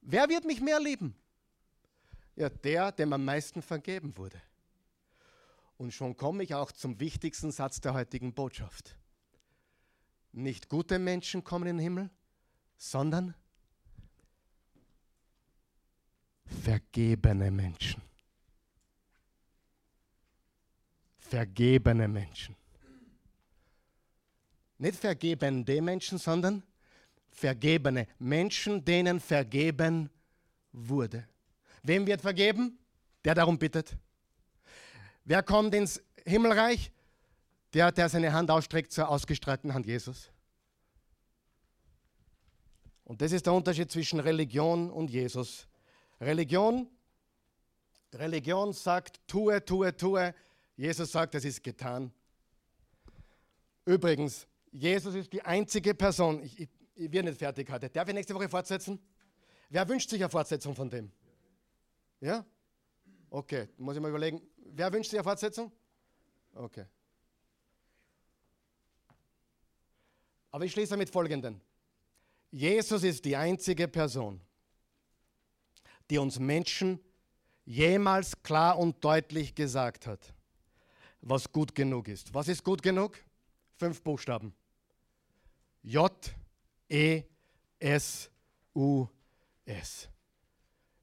Wer 0.00 0.28
wird 0.28 0.44
mich 0.44 0.60
mehr 0.60 0.80
lieben? 0.80 1.14
Ja, 2.34 2.48
der, 2.48 2.90
dem 2.90 3.12
am 3.12 3.24
meisten 3.24 3.62
vergeben 3.62 4.16
wurde. 4.16 4.40
Und 5.76 5.92
schon 5.92 6.16
komme 6.16 6.42
ich 6.42 6.54
auch 6.54 6.72
zum 6.72 6.98
wichtigsten 6.98 7.52
Satz 7.52 7.80
der 7.80 7.94
heutigen 7.94 8.32
Botschaft. 8.32 8.96
Nicht 10.32 10.68
gute 10.68 10.98
Menschen 10.98 11.44
kommen 11.44 11.66
in 11.66 11.76
den 11.76 11.82
Himmel, 11.82 12.10
sondern 12.76 13.34
vergebene 16.64 17.50
Menschen. 17.50 18.00
Vergebene 21.18 22.08
Menschen. 22.08 22.56
Nicht 24.78 24.98
vergebende 24.98 25.80
Menschen, 25.82 26.18
sondern 26.18 26.62
vergebene 27.30 28.06
Menschen, 28.18 28.84
denen 28.84 29.20
vergeben 29.20 30.10
wurde. 30.72 31.28
Wem 31.82 32.06
wird 32.06 32.22
vergeben? 32.22 32.78
Der 33.24 33.34
darum 33.34 33.58
bittet. 33.58 33.96
Wer 35.24 35.42
kommt 35.42 35.74
ins 35.74 36.02
Himmelreich? 36.24 36.90
Der, 37.74 37.92
der 37.92 38.08
seine 38.08 38.32
Hand 38.32 38.50
ausstreckt 38.50 38.92
zur 38.92 39.08
ausgestreckten 39.08 39.74
Hand 39.74 39.86
Jesus. 39.86 40.30
Und 43.04 43.20
das 43.20 43.32
ist 43.32 43.44
der 43.44 43.52
Unterschied 43.52 43.90
zwischen 43.90 44.20
Religion 44.20 44.90
und 44.90 45.10
Jesus. 45.10 45.66
Religion, 46.20 46.88
Religion 48.12 48.72
sagt, 48.72 49.20
tue, 49.26 49.64
tue, 49.64 49.96
tue. 49.96 50.34
Jesus 50.76 51.12
sagt, 51.12 51.34
es 51.34 51.44
ist 51.44 51.62
getan. 51.62 52.12
Übrigens, 53.84 54.46
Jesus 54.70 55.14
ist 55.14 55.32
die 55.32 55.42
einzige 55.42 55.94
Person, 55.94 56.42
ich, 56.42 56.60
ich, 56.60 56.68
ich 56.94 57.12
werde 57.12 57.28
nicht 57.28 57.38
fertig 57.38 57.70
heute. 57.70 57.90
Darf 57.90 58.08
ich 58.08 58.14
nächste 58.14 58.34
Woche 58.34 58.48
fortsetzen? 58.48 58.98
Wer 59.68 59.88
wünscht 59.88 60.10
sich 60.10 60.22
eine 60.22 60.30
Fortsetzung 60.30 60.74
von 60.74 60.88
dem? 60.88 61.10
Ja? 62.20 62.44
Okay, 63.30 63.68
muss 63.76 63.96
ich 63.96 64.02
mal 64.02 64.08
überlegen. 64.08 64.40
Wer 64.56 64.92
wünscht 64.92 65.10
sich 65.10 65.18
eine 65.18 65.24
Fortsetzung? 65.24 65.72
Okay. 66.54 66.86
Aber 70.50 70.64
ich 70.64 70.72
schließe 70.72 70.96
mit 70.96 71.10
folgendem. 71.10 71.60
Jesus 72.50 73.02
ist 73.02 73.24
die 73.24 73.34
einzige 73.34 73.88
Person, 73.88 74.40
die 76.10 76.18
uns 76.18 76.38
Menschen 76.38 77.00
jemals 77.64 78.42
klar 78.42 78.78
und 78.78 79.02
deutlich 79.02 79.54
gesagt 79.54 80.06
hat, 80.06 80.34
was 81.20 81.50
gut 81.50 81.74
genug 81.74 82.08
ist. 82.08 82.32
Was 82.34 82.48
ist 82.48 82.62
gut 82.62 82.82
genug? 82.82 83.18
Fünf 83.76 84.02
Buchstaben. 84.02 84.54
J, 85.82 86.12
E, 86.88 87.22
S, 87.78 88.30
U, 88.74 89.06
S. 89.64 90.08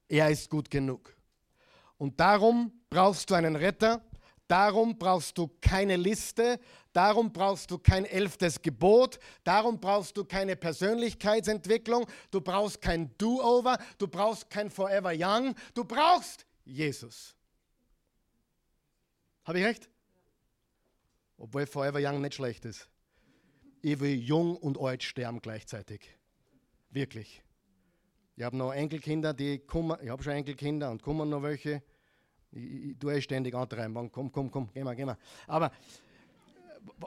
Er 0.08 0.30
ist 0.30 0.50
gut 0.50 0.70
genug. 0.70 1.16
Und 1.98 2.20
darum 2.20 2.72
brauchst 2.90 3.30
du 3.30 3.36
einen 3.36 3.56
Retter, 3.56 4.04
darum 4.52 4.98
brauchst 4.98 5.38
du 5.38 5.50
keine 5.62 5.96
Liste, 5.96 6.60
darum 6.92 7.32
brauchst 7.32 7.72
du 7.72 7.80
kein 7.80 8.04
elftes 8.04 8.62
Gebot, 8.62 9.18
darum 9.46 9.80
brauchst 9.80 10.18
du 10.18 10.26
keine 10.26 10.58
Persönlichkeitsentwicklung, 10.58 12.06
du 12.32 12.42
brauchst 12.42 12.82
kein 12.82 13.18
Do-Over, 13.18 13.78
du 13.98 14.10
brauchst 14.10 14.50
kein 14.50 14.70
Forever 14.70 15.14
Young, 15.16 15.56
du 15.74 15.86
brauchst 15.86 16.46
Jesus. 16.66 17.34
Habe 19.46 19.60
ich 19.60 19.66
recht? 19.66 19.90
Obwohl 21.38 21.66
Forever 21.66 22.00
Young 22.02 22.20
nicht 22.20 22.36
schlecht 22.36 22.66
ist. 22.66 22.90
Ich 23.82 24.02
will 24.02 24.16
jung 24.16 24.58
und 24.58 24.78
alt 24.78 25.02
sterben 25.02 25.42
gleichzeitig. 25.42 26.02
Wirklich. 26.90 27.42
Ich 28.36 28.44
habe 28.44 28.58
noch 28.58 28.74
Enkelkinder, 28.74 29.34
die 29.34 29.60
kommen, 29.60 29.98
ich 30.04 30.10
habe 30.10 30.22
schon 30.22 30.34
Enkelkinder 30.34 30.92
und 30.92 31.02
kommen 31.02 31.30
noch 31.30 31.42
welche. 31.42 31.82
Ich, 32.52 32.64
ich, 32.64 32.98
tue 33.00 33.16
eh 33.16 33.22
ständig 33.22 33.56
antreiben. 33.56 34.12
Komm, 34.12 34.32
komm, 34.32 34.52
komm, 34.52 34.70
geh 34.74 34.84
mal, 34.84 34.96
geh 34.96 35.06
mal. 35.06 35.18
Aber 35.48 35.72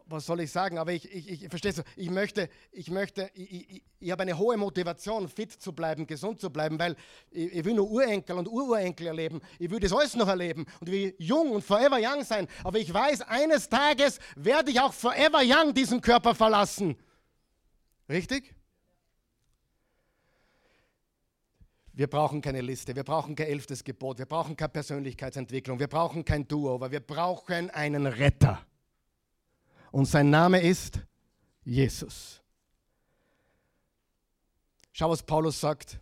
was 0.07 0.27
soll 0.27 0.41
ich 0.41 0.51
sagen? 0.51 0.79
Aber 0.79 0.93
ich, 0.93 1.11
ich, 1.13 1.43
ich 1.43 1.49
verstehst 1.49 1.79
du, 1.79 1.83
ich 1.97 2.11
möchte, 2.11 2.49
ich 2.73 2.91
möchte, 2.91 3.31
ich, 3.35 3.71
ich, 3.71 3.83
ich 3.99 4.11
habe 4.11 4.23
eine 4.23 4.39
hohe 4.39 4.57
Motivation, 4.57 5.29
fit 5.29 5.53
zu 5.53 5.73
bleiben, 5.73 6.07
gesund 6.07 6.41
zu 6.41 6.51
bleiben, 6.51 6.79
weil 6.79 6.97
ich, 7.31 7.53
ich, 7.53 7.65
will 7.65 7.75
nur 7.75 7.91
Urenkel 7.91 8.39
und 8.39 8.49
Ururenkel 8.49 9.09
erleben. 9.09 9.41
Ich 9.59 9.71
will 9.71 9.81
das 9.81 9.93
alles 9.93 10.15
noch 10.15 10.29
erleben 10.29 10.67
und 10.81 10.89
ich 10.89 10.95
will 10.95 11.15
jung 11.19 11.51
und 11.53 11.65
forever 11.65 11.99
young 12.01 12.25
sein. 12.25 12.47
Aber 12.63 12.79
ich 12.79 12.93
weiß, 12.93 13.23
eines 13.23 13.69
Tages 13.69 14.19
werde 14.37 14.71
ich 14.71 14.81
auch 14.81 14.93
forever 14.93 15.41
young 15.43 15.75
diesen 15.75 16.01
Körper 16.01 16.35
verlassen. 16.35 16.97
Richtig? 18.09 18.54
Wir 21.97 22.09
brauchen 22.09 22.43
keine 22.43 22.61
Liste, 22.61 22.97
wir 22.97 23.05
brauchen 23.05 23.37
kein 23.37 23.47
elftes 23.47 23.85
Gebot, 23.85 24.19
wir 24.19 24.27
brauchen 24.27 24.57
keine 24.57 24.71
Persönlichkeitsentwicklung, 24.71 25.79
wir 25.79 25.87
brauchen 25.87 26.25
kein 26.25 26.47
Do-Over, 26.47 26.91
wir 26.91 26.99
brauchen 26.99 27.71
einen 27.71 28.07
Retter. 28.07 28.67
Und 29.93 30.07
sein 30.07 30.29
Name 30.29 30.61
ist 30.61 30.99
Jesus. 31.63 32.43
Schau, 34.93 35.09
was 35.09 35.23
Paulus 35.23 35.61
sagt, 35.61 36.01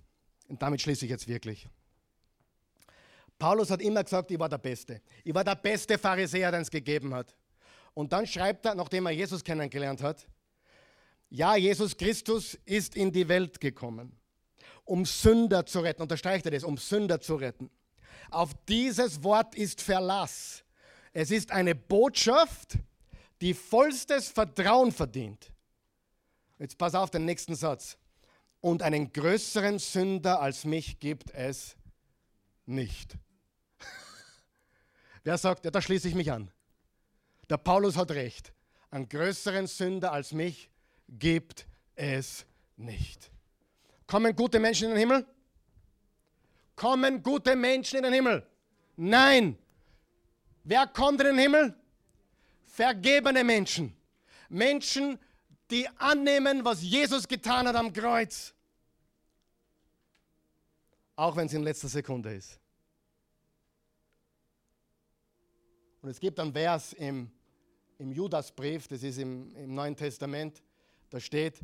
und 0.48 0.62
damit 0.62 0.80
schließe 0.80 1.04
ich 1.04 1.10
jetzt 1.10 1.28
wirklich. 1.28 1.68
Paulus 3.38 3.70
hat 3.70 3.82
immer 3.82 4.02
gesagt, 4.02 4.30
ich 4.30 4.38
war 4.38 4.48
der 4.48 4.58
Beste. 4.58 5.02
Ich 5.24 5.34
war 5.34 5.44
der 5.44 5.56
beste 5.56 5.98
Pharisäer, 5.98 6.50
den 6.52 6.62
es 6.62 6.70
gegeben 6.70 7.12
hat. 7.12 7.36
Und 7.92 8.14
dann 8.14 8.26
schreibt 8.26 8.64
er, 8.64 8.74
nachdem 8.74 9.04
er 9.06 9.12
Jesus 9.12 9.44
kennengelernt 9.44 10.02
hat, 10.02 10.26
ja, 11.28 11.54
Jesus 11.56 11.94
Christus 11.94 12.54
ist 12.64 12.96
in 12.96 13.12
die 13.12 13.28
Welt 13.28 13.60
gekommen 13.60 14.16
um 14.84 15.04
Sünder 15.04 15.66
zu 15.66 15.80
retten. 15.80 16.02
Unterstreicht 16.02 16.44
er 16.46 16.52
das, 16.52 16.64
um 16.64 16.76
Sünder 16.76 17.20
zu 17.20 17.36
retten. 17.36 17.70
Auf 18.30 18.52
dieses 18.68 19.22
Wort 19.22 19.54
ist 19.54 19.80
Verlass. 19.80 20.64
Es 21.12 21.30
ist 21.30 21.50
eine 21.50 21.74
Botschaft, 21.74 22.78
die 23.40 23.54
vollstes 23.54 24.28
Vertrauen 24.28 24.92
verdient. 24.92 25.52
Jetzt 26.58 26.78
pass 26.78 26.94
auf 26.94 27.10
den 27.10 27.24
nächsten 27.24 27.54
Satz. 27.54 27.98
Und 28.60 28.82
einen 28.82 29.12
größeren 29.12 29.78
Sünder 29.78 30.40
als 30.40 30.64
mich 30.64 31.00
gibt 31.00 31.32
es 31.32 31.76
nicht. 32.64 33.18
Wer 35.24 35.36
sagt, 35.36 35.64
ja, 35.64 35.70
da 35.70 35.82
schließe 35.82 36.08
ich 36.08 36.14
mich 36.14 36.30
an. 36.30 36.50
Der 37.50 37.56
Paulus 37.56 37.96
hat 37.96 38.12
recht. 38.12 38.52
Einen 38.90 39.08
größeren 39.08 39.66
Sünder 39.66 40.12
als 40.12 40.32
mich 40.32 40.70
gibt 41.08 41.66
es 41.96 42.46
nicht. 42.76 43.32
Kommen 44.12 44.36
gute 44.36 44.60
Menschen 44.60 44.88
in 44.88 44.90
den 44.90 44.98
Himmel? 44.98 45.26
Kommen 46.76 47.22
gute 47.22 47.56
Menschen 47.56 47.96
in 47.96 48.02
den 48.02 48.12
Himmel? 48.12 48.46
Nein. 48.94 49.56
Wer 50.64 50.86
kommt 50.86 51.22
in 51.22 51.28
den 51.28 51.38
Himmel? 51.38 51.74
Vergebene 52.66 53.42
Menschen. 53.42 53.96
Menschen, 54.50 55.18
die 55.70 55.88
annehmen, 55.96 56.62
was 56.62 56.82
Jesus 56.82 57.26
getan 57.26 57.66
hat 57.66 57.74
am 57.74 57.90
Kreuz. 57.90 58.52
Auch 61.16 61.34
wenn 61.34 61.46
es 61.46 61.54
in 61.54 61.62
letzter 61.62 61.88
Sekunde 61.88 62.34
ist. 62.34 62.60
Und 66.02 66.10
es 66.10 66.20
gibt 66.20 66.38
einen 66.38 66.52
Vers 66.52 66.92
im, 66.92 67.30
im 67.96 68.12
Judasbrief, 68.12 68.88
das 68.88 69.02
ist 69.04 69.16
im, 69.16 69.56
im 69.56 69.74
Neuen 69.74 69.96
Testament, 69.96 70.62
da 71.08 71.18
steht, 71.18 71.62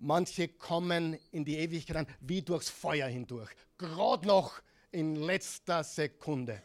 Manche 0.00 0.46
kommen 0.48 1.18
in 1.32 1.44
die 1.44 1.58
Ewigkeit 1.58 1.96
an, 1.96 2.06
wie 2.20 2.40
durchs 2.40 2.70
Feuer 2.70 3.08
hindurch. 3.08 3.50
Gerade 3.76 4.26
noch 4.26 4.62
in 4.92 5.16
letzter 5.16 5.82
Sekunde. 5.82 6.62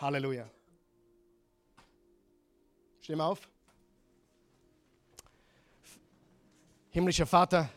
Halleluja. 0.00 0.50
Stehen 3.00 3.18
wir 3.18 3.26
auf. 3.26 3.48
Himmlischer 6.90 7.26
Vater, 7.26 7.68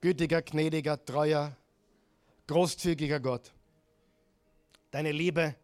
gütiger, 0.00 0.42
gnädiger, 0.42 1.02
treuer, 1.04 1.56
großzügiger 2.46 3.20
Gott. 3.20 3.52
Deine 4.90 5.12
Liebe 5.12 5.54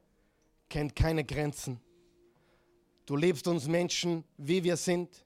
kennt 0.68 0.96
keine 0.96 1.24
Grenzen. 1.24 1.80
Du 3.04 3.16
liebst 3.16 3.46
uns 3.46 3.66
Menschen, 3.66 4.24
wie 4.38 4.64
wir 4.64 4.76
sind 4.76 5.24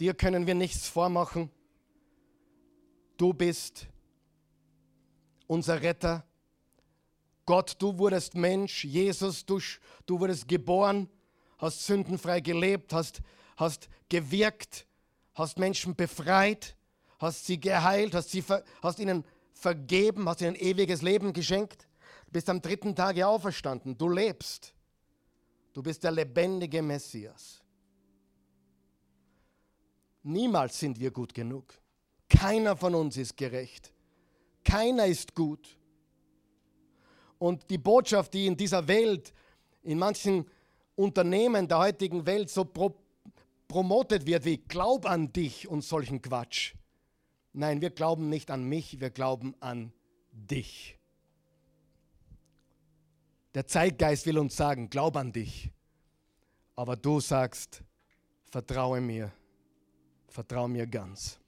Dir 0.00 0.14
können 0.14 0.46
wir 0.46 0.54
nichts 0.54 0.88
vormachen. 0.88 1.50
Du 3.16 3.32
bist 3.32 3.88
unser 5.48 5.82
Retter. 5.82 6.24
Gott, 7.46 7.76
du 7.80 7.98
wurdest 7.98 8.34
Mensch. 8.34 8.84
Jesus, 8.84 9.44
du, 9.44 9.58
du 10.06 10.20
wurdest 10.20 10.46
geboren, 10.46 11.08
hast 11.56 11.84
sündenfrei 11.86 12.40
gelebt, 12.40 12.92
hast, 12.92 13.22
hast 13.56 13.88
gewirkt, 14.08 14.86
hast 15.34 15.58
Menschen 15.58 15.96
befreit, 15.96 16.76
hast 17.18 17.46
sie 17.46 17.58
geheilt, 17.58 18.14
hast, 18.14 18.30
sie, 18.30 18.44
hast 18.82 18.98
ihnen 19.00 19.24
vergeben, 19.52 20.28
hast 20.28 20.42
ihnen 20.42 20.54
ewiges 20.54 21.02
Leben 21.02 21.32
geschenkt. 21.32 21.88
Du 22.26 22.32
bist 22.32 22.48
am 22.48 22.62
dritten 22.62 22.94
Tage 22.94 23.26
auferstanden. 23.26 23.98
Du 23.98 24.08
lebst. 24.08 24.74
Du 25.72 25.82
bist 25.82 26.04
der 26.04 26.12
lebendige 26.12 26.82
Messias. 26.82 27.62
Niemals 30.28 30.78
sind 30.78 31.00
wir 31.00 31.10
gut 31.10 31.32
genug. 31.32 31.72
Keiner 32.28 32.76
von 32.76 32.94
uns 32.94 33.16
ist 33.16 33.34
gerecht. 33.34 33.94
Keiner 34.62 35.06
ist 35.06 35.34
gut. 35.34 35.78
Und 37.38 37.70
die 37.70 37.78
Botschaft, 37.78 38.34
die 38.34 38.46
in 38.46 38.54
dieser 38.54 38.86
Welt, 38.86 39.32
in 39.82 39.98
manchen 39.98 40.44
Unternehmen 40.96 41.66
der 41.66 41.78
heutigen 41.78 42.26
Welt 42.26 42.50
so 42.50 42.66
pro 42.66 42.94
promotet 43.68 44.26
wird 44.26 44.44
wie 44.44 44.58
Glaub 44.58 45.06
an 45.06 45.32
dich 45.32 45.66
und 45.68 45.82
solchen 45.82 46.20
Quatsch. 46.20 46.74
Nein, 47.54 47.80
wir 47.80 47.90
glauben 47.90 48.28
nicht 48.28 48.50
an 48.50 48.64
mich, 48.64 49.00
wir 49.00 49.10
glauben 49.10 49.54
an 49.60 49.92
dich. 50.30 50.98
Der 53.54 53.66
Zeitgeist 53.66 54.26
will 54.26 54.38
uns 54.38 54.56
sagen, 54.56 54.90
glaub 54.90 55.16
an 55.16 55.32
dich. 55.32 55.70
Aber 56.76 56.96
du 56.96 57.20
sagst, 57.20 57.82
vertraue 58.50 59.00
mir, 59.00 59.32
vertraue 60.28 60.68
mir 60.68 60.86
ganz. 60.86 61.38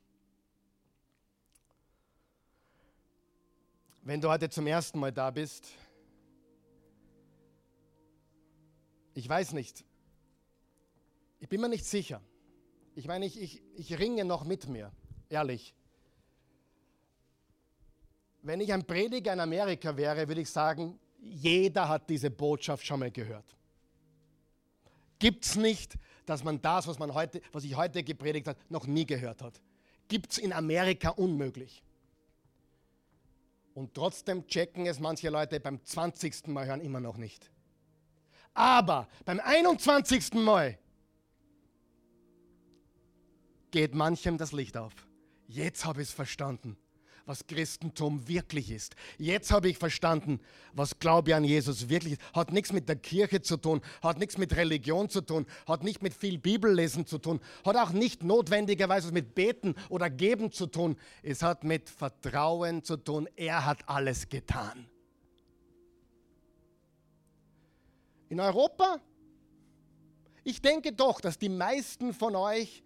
Wenn 4.03 4.21
du 4.21 4.29
heute 4.29 4.49
zum 4.49 4.67
ersten 4.67 4.99
Mal 4.99 5.13
da 5.13 5.31
bist, 5.31 5.69
ich 9.15 9.29
weiß 9.29 9.53
nicht, 9.53 9.85
ich 11.39 11.49
bin 11.49 11.61
mir 11.61 11.69
nicht 11.69 11.85
sicher. 11.85 12.21
Ich 12.95 13.07
meine, 13.07 13.27
ich, 13.27 13.41
ich, 13.41 13.63
ich 13.77 13.99
ringe 13.99 14.25
noch 14.25 14.45
mit 14.45 14.69
mir, 14.69 14.91
ehrlich. 15.29 15.75
Wenn 18.43 18.61
ich 18.61 18.73
ein 18.73 18.87
Prediger 18.87 19.33
in 19.33 19.41
Amerika 19.41 19.97
wäre, 19.97 20.27
würde 20.27 20.41
ich 20.41 20.51
sagen, 20.51 20.99
jeder 21.21 21.89
hat 21.89 22.09
diese 22.09 22.31
Botschaft 22.31 22.85
schon 22.85 23.01
mal 23.01 23.11
gehört. 23.11 23.57
Gibt 25.19 25.45
es 25.45 25.57
nicht, 25.57 25.99
dass 26.31 26.45
man 26.45 26.63
das, 26.63 26.87
was, 26.87 26.99
man 26.99 27.13
heute, 27.13 27.43
was 27.53 27.65
ich 27.65 27.77
heute 27.77 28.03
gepredigt 28.03 28.49
habe, 28.49 28.59
noch 28.69 28.87
nie 28.87 29.05
gehört 29.05 29.43
hat. 29.43 29.61
Gibt 30.09 30.33
es 30.33 30.39
in 30.39 30.53
Amerika 30.53 31.11
unmöglich. 31.11 31.83
Und 33.75 33.95
trotzdem 33.95 34.47
checken 34.47 34.87
es 34.87 34.99
manche 34.99 35.29
Leute 35.29 35.61
beim 35.61 35.85
20. 35.85 36.49
Mal 36.49 36.67
hören 36.67 36.81
immer 36.81 37.01
noch 37.01 37.17
nicht. 37.17 37.51
Aber 38.55 39.09
beim 39.25 39.41
21. 39.41 40.35
Mal 40.35 40.79
geht 43.71 43.95
manchem 43.95 44.39
das 44.39 44.53
Licht 44.53 44.77
auf. 44.77 44.93
Jetzt 45.47 45.85
habe 45.85 46.03
ich 46.03 46.09
es 46.09 46.15
verstanden 46.15 46.77
was 47.27 47.47
Christentum 47.47 48.27
wirklich 48.29 48.71
ist. 48.71 48.95
Jetzt 49.19 49.51
habe 49.51 49.69
ich 49.69 49.79
verstanden, 49.79 50.41
was 50.73 50.99
Glaube 50.99 51.35
an 51.35 51.45
Jesus 51.45 51.89
wirklich 51.89 52.15
ist. 52.15 52.35
Hat 52.35 52.53
nichts 52.53 52.73
mit 52.73 52.89
der 52.89 52.97
Kirche 52.97 53.43
zu 53.43 53.57
tun, 53.57 53.81
hat 54.03 54.19
nichts 54.19 54.39
mit 54.39 54.57
Religion 54.57 55.09
zu 55.09 55.21
tun, 55.21 55.47
hat 55.67 55.85
nicht 55.85 56.03
mit 56.03 56.15
viel 56.15 56.39
Bibellesen 56.39 57.07
zu 57.07 57.19
tun, 57.19 57.41
hat 57.65 57.77
auch 57.77 57.91
nicht 57.91 58.23
notwendigerweise 58.23 59.13
mit 59.13 59.35
Beten 59.35 59.75
oder 59.89 60.11
Geben 60.11 60.53
zu 60.53 60.67
tun. 60.67 60.97
Es 61.23 61.43
hat 61.43 61.65
mit 61.65 61.89
Vertrauen 61.91 62.83
zu 62.83 62.97
tun. 62.97 63.29
Er 63.37 63.67
hat 63.67 63.89
alles 63.89 64.29
getan. 64.29 64.87
In 68.29 68.39
Europa? 68.41 69.01
Ich 70.45 70.63
denke 70.63 70.93
doch, 70.93 71.21
dass 71.21 71.39
die 71.39 71.49
meisten 71.49 72.15
von 72.15 72.37
euch 72.37 72.83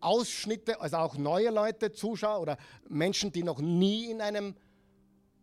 Ausschnitte, 0.00 0.80
also 0.80 0.96
auch 0.98 1.16
neue 1.16 1.50
Leute, 1.50 1.92
Zuschauer 1.92 2.40
oder 2.40 2.58
Menschen, 2.88 3.32
die 3.32 3.42
noch 3.42 3.60
nie 3.60 4.10
in 4.10 4.20
einem 4.20 4.54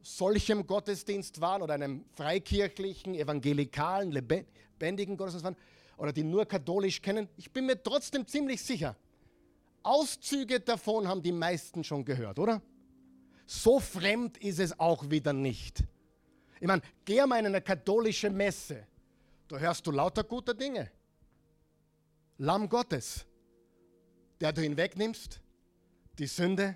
solchen 0.03 0.65
Gottesdienst 0.65 1.41
waren 1.41 1.61
oder 1.61 1.75
einem 1.75 2.05
freikirchlichen, 2.15 3.15
evangelikalen, 3.15 4.11
lebendigen 4.11 5.17
Gottesdienst 5.17 5.45
waren 5.45 5.57
oder 5.97 6.13
die 6.13 6.23
nur 6.23 6.45
katholisch 6.45 7.01
kennen. 7.01 7.29
Ich 7.37 7.51
bin 7.51 7.65
mir 7.65 7.81
trotzdem 7.81 8.27
ziemlich 8.27 8.61
sicher, 8.61 8.95
Auszüge 9.83 10.59
davon 10.59 11.07
haben 11.07 11.23
die 11.23 11.31
meisten 11.31 11.83
schon 11.83 12.05
gehört, 12.05 12.39
oder? 12.39 12.61
So 13.45 13.79
fremd 13.79 14.37
ist 14.37 14.59
es 14.59 14.79
auch 14.79 15.09
wieder 15.09 15.33
nicht. 15.33 15.83
Ich 16.59 16.67
meine, 16.67 16.81
geh 17.05 17.25
mal 17.25 17.39
in 17.39 17.47
eine 17.47 17.61
katholische 17.61 18.29
Messe, 18.29 18.87
da 19.47 19.57
hörst 19.57 19.85
du 19.85 19.91
lauter 19.91 20.23
gute 20.23 20.53
Dinge. 20.53 20.91
Lamm 22.37 22.69
Gottes 22.69 23.25
der 24.41 24.51
du 24.51 24.61
hinwegnimmst, 24.61 25.39
die 26.17 26.27
Sünde 26.27 26.75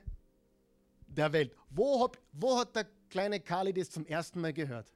der 1.08 1.34
Welt. 1.34 1.56
Wo, 1.70 2.04
hab, 2.04 2.18
wo 2.32 2.58
hat 2.60 2.76
der 2.76 2.86
kleine 3.10 3.40
Kali 3.40 3.74
das 3.74 3.90
zum 3.90 4.06
ersten 4.06 4.40
Mal 4.40 4.54
gehört? 4.54 4.94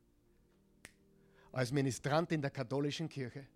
Als 1.52 1.72
Ministrant 1.72 2.32
in 2.32 2.42
der 2.42 2.52
katholischen 2.52 3.10
Kirche. 3.10 3.48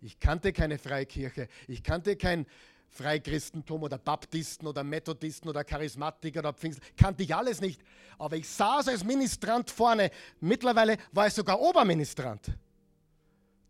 Ich 0.00 0.18
kannte 0.18 0.52
keine 0.54 0.78
Freikirche, 0.78 1.48
ich 1.68 1.82
kannte 1.82 2.16
kein 2.16 2.46
Freichristentum 2.88 3.82
oder 3.82 3.98
Baptisten 3.98 4.66
oder 4.66 4.82
Methodisten 4.82 5.48
oder 5.48 5.62
Charismatiker 5.62 6.40
oder 6.40 6.54
Pfingst, 6.54 6.80
kannte 6.96 7.22
ich 7.22 7.34
alles 7.34 7.60
nicht. 7.60 7.82
Aber 8.18 8.36
ich 8.36 8.48
saß 8.48 8.88
als 8.88 9.04
Ministrant 9.04 9.70
vorne. 9.70 10.10
Mittlerweile 10.40 10.96
war 11.12 11.26
ich 11.26 11.34
sogar 11.34 11.60
Oberministrant. 11.60 12.50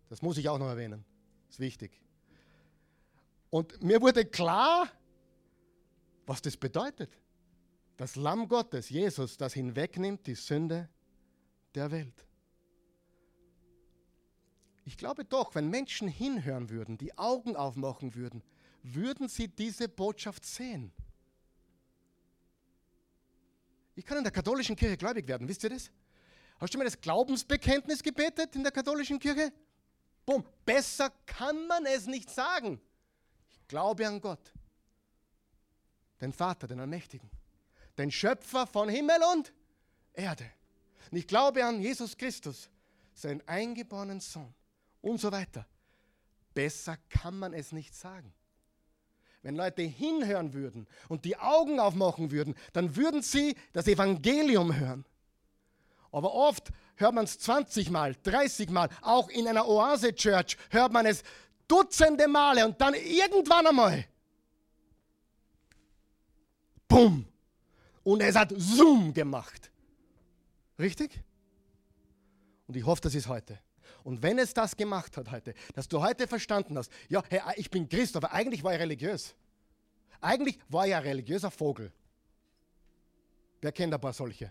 Das 0.08 0.22
muss 0.22 0.38
ich 0.38 0.48
auch 0.48 0.58
noch 0.58 0.68
erwähnen. 0.68 1.04
Ist 1.50 1.60
wichtig. 1.60 2.00
Und 3.50 3.82
mir 3.82 4.00
wurde 4.00 4.24
klar, 4.24 4.88
was 6.26 6.40
das 6.40 6.56
bedeutet. 6.56 7.10
Das 7.96 8.16
Lamm 8.16 8.48
Gottes, 8.48 8.88
Jesus, 8.88 9.36
das 9.36 9.52
hinwegnimmt 9.52 10.26
die 10.26 10.36
Sünde 10.36 10.88
der 11.74 11.90
Welt. 11.90 12.24
Ich 14.84 14.96
glaube 14.96 15.24
doch, 15.24 15.54
wenn 15.54 15.68
Menschen 15.68 16.08
hinhören 16.08 16.70
würden, 16.70 16.96
die 16.96 17.16
Augen 17.18 17.56
aufmachen 17.56 18.14
würden, 18.14 18.42
würden 18.82 19.28
sie 19.28 19.48
diese 19.48 19.88
Botschaft 19.88 20.44
sehen. 20.44 20.92
Ich 23.94 24.06
kann 24.06 24.18
in 24.18 24.24
der 24.24 24.32
katholischen 24.32 24.76
Kirche 24.76 24.96
gläubig 24.96 25.28
werden, 25.28 25.46
wisst 25.46 25.62
ihr 25.64 25.70
das? 25.70 25.90
Hast 26.58 26.72
du 26.72 26.78
mir 26.78 26.84
das 26.84 27.00
Glaubensbekenntnis 27.00 28.02
gebetet 28.02 28.54
in 28.54 28.62
der 28.62 28.72
katholischen 28.72 29.18
Kirche? 29.18 29.52
Boom, 30.24 30.44
besser 30.64 31.10
kann 31.26 31.66
man 31.66 31.84
es 31.86 32.06
nicht 32.06 32.30
sagen. 32.30 32.80
Glaube 33.70 34.04
an 34.04 34.20
Gott, 34.20 34.52
den 36.20 36.32
Vater, 36.32 36.66
den 36.66 36.80
Allmächtigen, 36.80 37.30
den 37.96 38.10
Schöpfer 38.10 38.66
von 38.66 38.88
Himmel 38.88 39.20
und 39.32 39.52
Erde. 40.12 40.50
Und 41.08 41.18
ich 41.18 41.28
glaube 41.28 41.64
an 41.64 41.80
Jesus 41.80 42.16
Christus, 42.16 42.68
seinen 43.14 43.46
eingeborenen 43.46 44.18
Sohn 44.18 44.52
und 45.02 45.20
so 45.20 45.30
weiter. 45.30 45.68
Besser 46.52 46.96
kann 47.08 47.38
man 47.38 47.54
es 47.54 47.70
nicht 47.70 47.94
sagen. 47.94 48.34
Wenn 49.42 49.54
Leute 49.54 49.82
hinhören 49.82 50.52
würden 50.52 50.88
und 51.08 51.24
die 51.24 51.36
Augen 51.36 51.78
aufmachen 51.78 52.32
würden, 52.32 52.56
dann 52.72 52.96
würden 52.96 53.22
sie 53.22 53.54
das 53.72 53.86
Evangelium 53.86 54.74
hören. 54.74 55.04
Aber 56.10 56.34
oft 56.34 56.72
hört 56.96 57.14
man 57.14 57.22
es 57.22 57.38
20 57.38 57.88
Mal, 57.90 58.16
30 58.24 58.68
Mal, 58.70 58.88
auch 59.00 59.28
in 59.28 59.46
einer 59.46 59.68
Oase-Church 59.68 60.56
hört 60.70 60.92
man 60.92 61.06
es 61.06 61.22
Dutzende 61.70 62.26
Male 62.26 62.66
und 62.66 62.80
dann 62.80 62.94
irgendwann 62.94 63.66
einmal, 63.68 64.04
bumm, 66.88 67.24
und 68.02 68.20
es 68.20 68.34
hat 68.34 68.52
Zoom 68.56 69.14
gemacht. 69.14 69.70
Richtig? 70.78 71.22
Und 72.66 72.76
ich 72.76 72.84
hoffe, 72.84 73.02
das 73.02 73.14
ist 73.14 73.28
heute. 73.28 73.58
Und 74.02 74.22
wenn 74.22 74.38
es 74.38 74.52
das 74.52 74.76
gemacht 74.76 75.16
hat 75.16 75.30
heute, 75.30 75.54
dass 75.74 75.86
du 75.86 76.00
heute 76.00 76.26
verstanden 76.26 76.76
hast, 76.76 76.90
ja, 77.08 77.22
hey, 77.28 77.40
ich 77.56 77.70
bin 77.70 77.88
Christ, 77.88 78.16
aber 78.16 78.32
eigentlich 78.32 78.64
war 78.64 78.72
ich 78.74 78.80
religiös. 78.80 79.34
Eigentlich 80.20 80.58
war 80.68 80.86
ich 80.86 80.94
ein 80.94 81.02
religiöser 81.02 81.50
Vogel. 81.50 81.92
Wer 83.60 83.72
kennt 83.72 83.94
ein 83.94 84.00
paar 84.00 84.12
solche? 84.12 84.50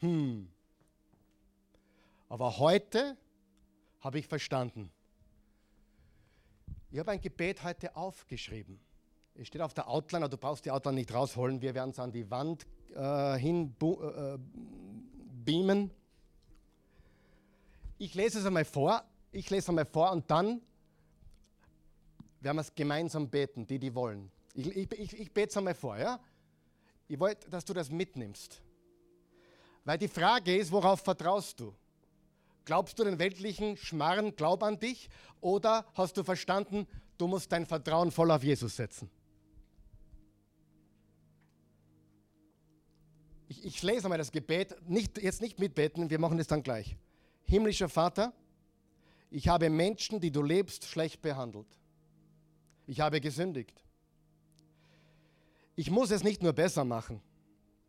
Hm. 0.00 0.48
Aber 2.28 2.58
heute 2.58 3.16
habe 4.00 4.18
ich 4.18 4.26
verstanden, 4.26 4.90
ich 6.96 7.00
habe 7.00 7.10
ein 7.10 7.20
Gebet 7.20 7.62
heute 7.62 7.94
aufgeschrieben. 7.94 8.80
Es 9.34 9.48
steht 9.48 9.60
auf 9.60 9.74
der 9.74 9.86
Outline, 9.86 10.24
aber 10.24 10.30
du 10.30 10.38
brauchst 10.38 10.64
die 10.64 10.70
Outline 10.70 10.94
nicht 10.94 11.12
rausholen. 11.12 11.60
Wir 11.60 11.74
werden 11.74 11.90
es 11.90 11.98
an 11.98 12.10
die 12.10 12.30
Wand 12.30 12.66
äh, 12.94 13.36
hin 13.36 13.76
äh, 13.82 14.38
beamen. 15.44 15.90
Ich 17.98 18.14
lese 18.14 18.38
es 18.38 18.46
einmal 18.46 18.64
vor. 18.64 19.04
Ich 19.30 19.50
lese 19.50 19.64
es 19.64 19.68
einmal 19.68 19.84
vor 19.84 20.10
und 20.10 20.30
dann 20.30 20.62
werden 22.40 22.56
wir 22.56 22.62
es 22.62 22.74
gemeinsam 22.74 23.28
beten, 23.28 23.66
die, 23.66 23.78
die 23.78 23.94
wollen. 23.94 24.32
Ich, 24.54 24.66
ich, 24.74 24.92
ich, 24.92 25.20
ich 25.20 25.34
bete 25.34 25.50
es 25.50 25.56
einmal 25.58 25.74
vor, 25.74 25.98
ja? 25.98 26.18
Ich 27.08 27.20
wollte, 27.20 27.50
dass 27.50 27.66
du 27.66 27.74
das 27.74 27.90
mitnimmst. 27.90 28.62
Weil 29.84 29.98
die 29.98 30.08
Frage 30.08 30.56
ist, 30.56 30.72
worauf 30.72 31.00
vertraust 31.00 31.60
du? 31.60 31.74
Glaubst 32.66 32.98
du 32.98 33.04
den 33.04 33.20
weltlichen 33.20 33.76
Schmarren, 33.76 34.34
glaub 34.34 34.64
an 34.64 34.80
dich? 34.80 35.08
Oder 35.40 35.86
hast 35.94 36.16
du 36.16 36.24
verstanden, 36.24 36.88
du 37.16 37.28
musst 37.28 37.50
dein 37.52 37.64
Vertrauen 37.64 38.10
voll 38.10 38.28
auf 38.32 38.42
Jesus 38.42 38.74
setzen? 38.74 39.08
Ich, 43.48 43.64
ich 43.64 43.82
lese 43.84 44.08
mal 44.08 44.18
das 44.18 44.32
Gebet, 44.32 44.76
nicht, 44.88 45.22
jetzt 45.22 45.40
nicht 45.40 45.60
mitbeten, 45.60 46.10
wir 46.10 46.18
machen 46.18 46.40
es 46.40 46.48
dann 46.48 46.64
gleich. 46.64 46.96
Himmlischer 47.44 47.88
Vater, 47.88 48.32
ich 49.30 49.46
habe 49.46 49.70
Menschen, 49.70 50.20
die 50.20 50.32
du 50.32 50.42
lebst, 50.42 50.86
schlecht 50.86 51.22
behandelt. 51.22 51.68
Ich 52.88 52.98
habe 52.98 53.20
gesündigt. 53.20 53.84
Ich 55.76 55.88
muss 55.88 56.10
es 56.10 56.24
nicht 56.24 56.42
nur 56.42 56.52
besser 56.52 56.84
machen. 56.84 57.22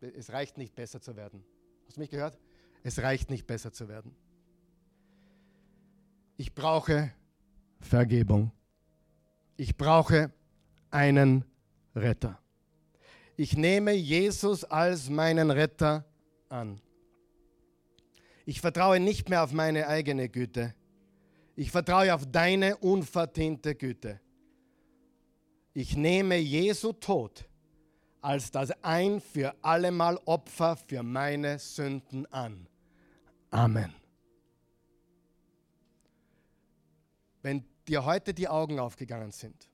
Es 0.00 0.30
reicht 0.30 0.56
nicht 0.56 0.76
besser 0.76 1.00
zu 1.00 1.16
werden. 1.16 1.44
Hast 1.86 1.96
du 1.96 2.00
mich 2.00 2.10
gehört? 2.10 2.38
Es 2.84 3.00
reicht 3.00 3.28
nicht 3.28 3.44
besser 3.44 3.72
zu 3.72 3.88
werden 3.88 4.14
ich 6.38 6.54
brauche 6.54 7.12
Vergebung. 7.80 8.50
Ich 9.58 9.76
brauche 9.76 10.32
einen 10.90 11.44
Retter. 11.94 12.38
Ich 13.36 13.56
nehme 13.56 13.92
Jesus 13.92 14.64
als 14.64 15.10
meinen 15.10 15.50
Retter 15.50 16.06
an. 16.48 16.80
Ich 18.46 18.60
vertraue 18.62 18.98
nicht 19.00 19.28
mehr 19.28 19.44
auf 19.44 19.52
meine 19.52 19.88
eigene 19.88 20.30
Güte. 20.30 20.74
Ich 21.54 21.70
vertraue 21.70 22.14
auf 22.14 22.24
deine 22.24 22.78
unverdiente 22.78 23.74
Güte. 23.74 24.20
Ich 25.74 25.96
nehme 25.96 26.36
Jesu 26.36 26.92
Tod 26.92 27.48
als 28.20 28.50
das 28.50 28.72
ein 28.82 29.20
für 29.20 29.54
allemal 29.62 30.18
Opfer 30.24 30.76
für 30.76 31.02
meine 31.02 31.58
Sünden 31.58 32.26
an. 32.32 32.66
Amen. 33.50 33.97
Wenn 37.42 37.64
dir 37.86 38.04
heute 38.04 38.34
die 38.34 38.48
Augen 38.48 38.78
aufgegangen 38.78 39.32
sind, 39.32 39.68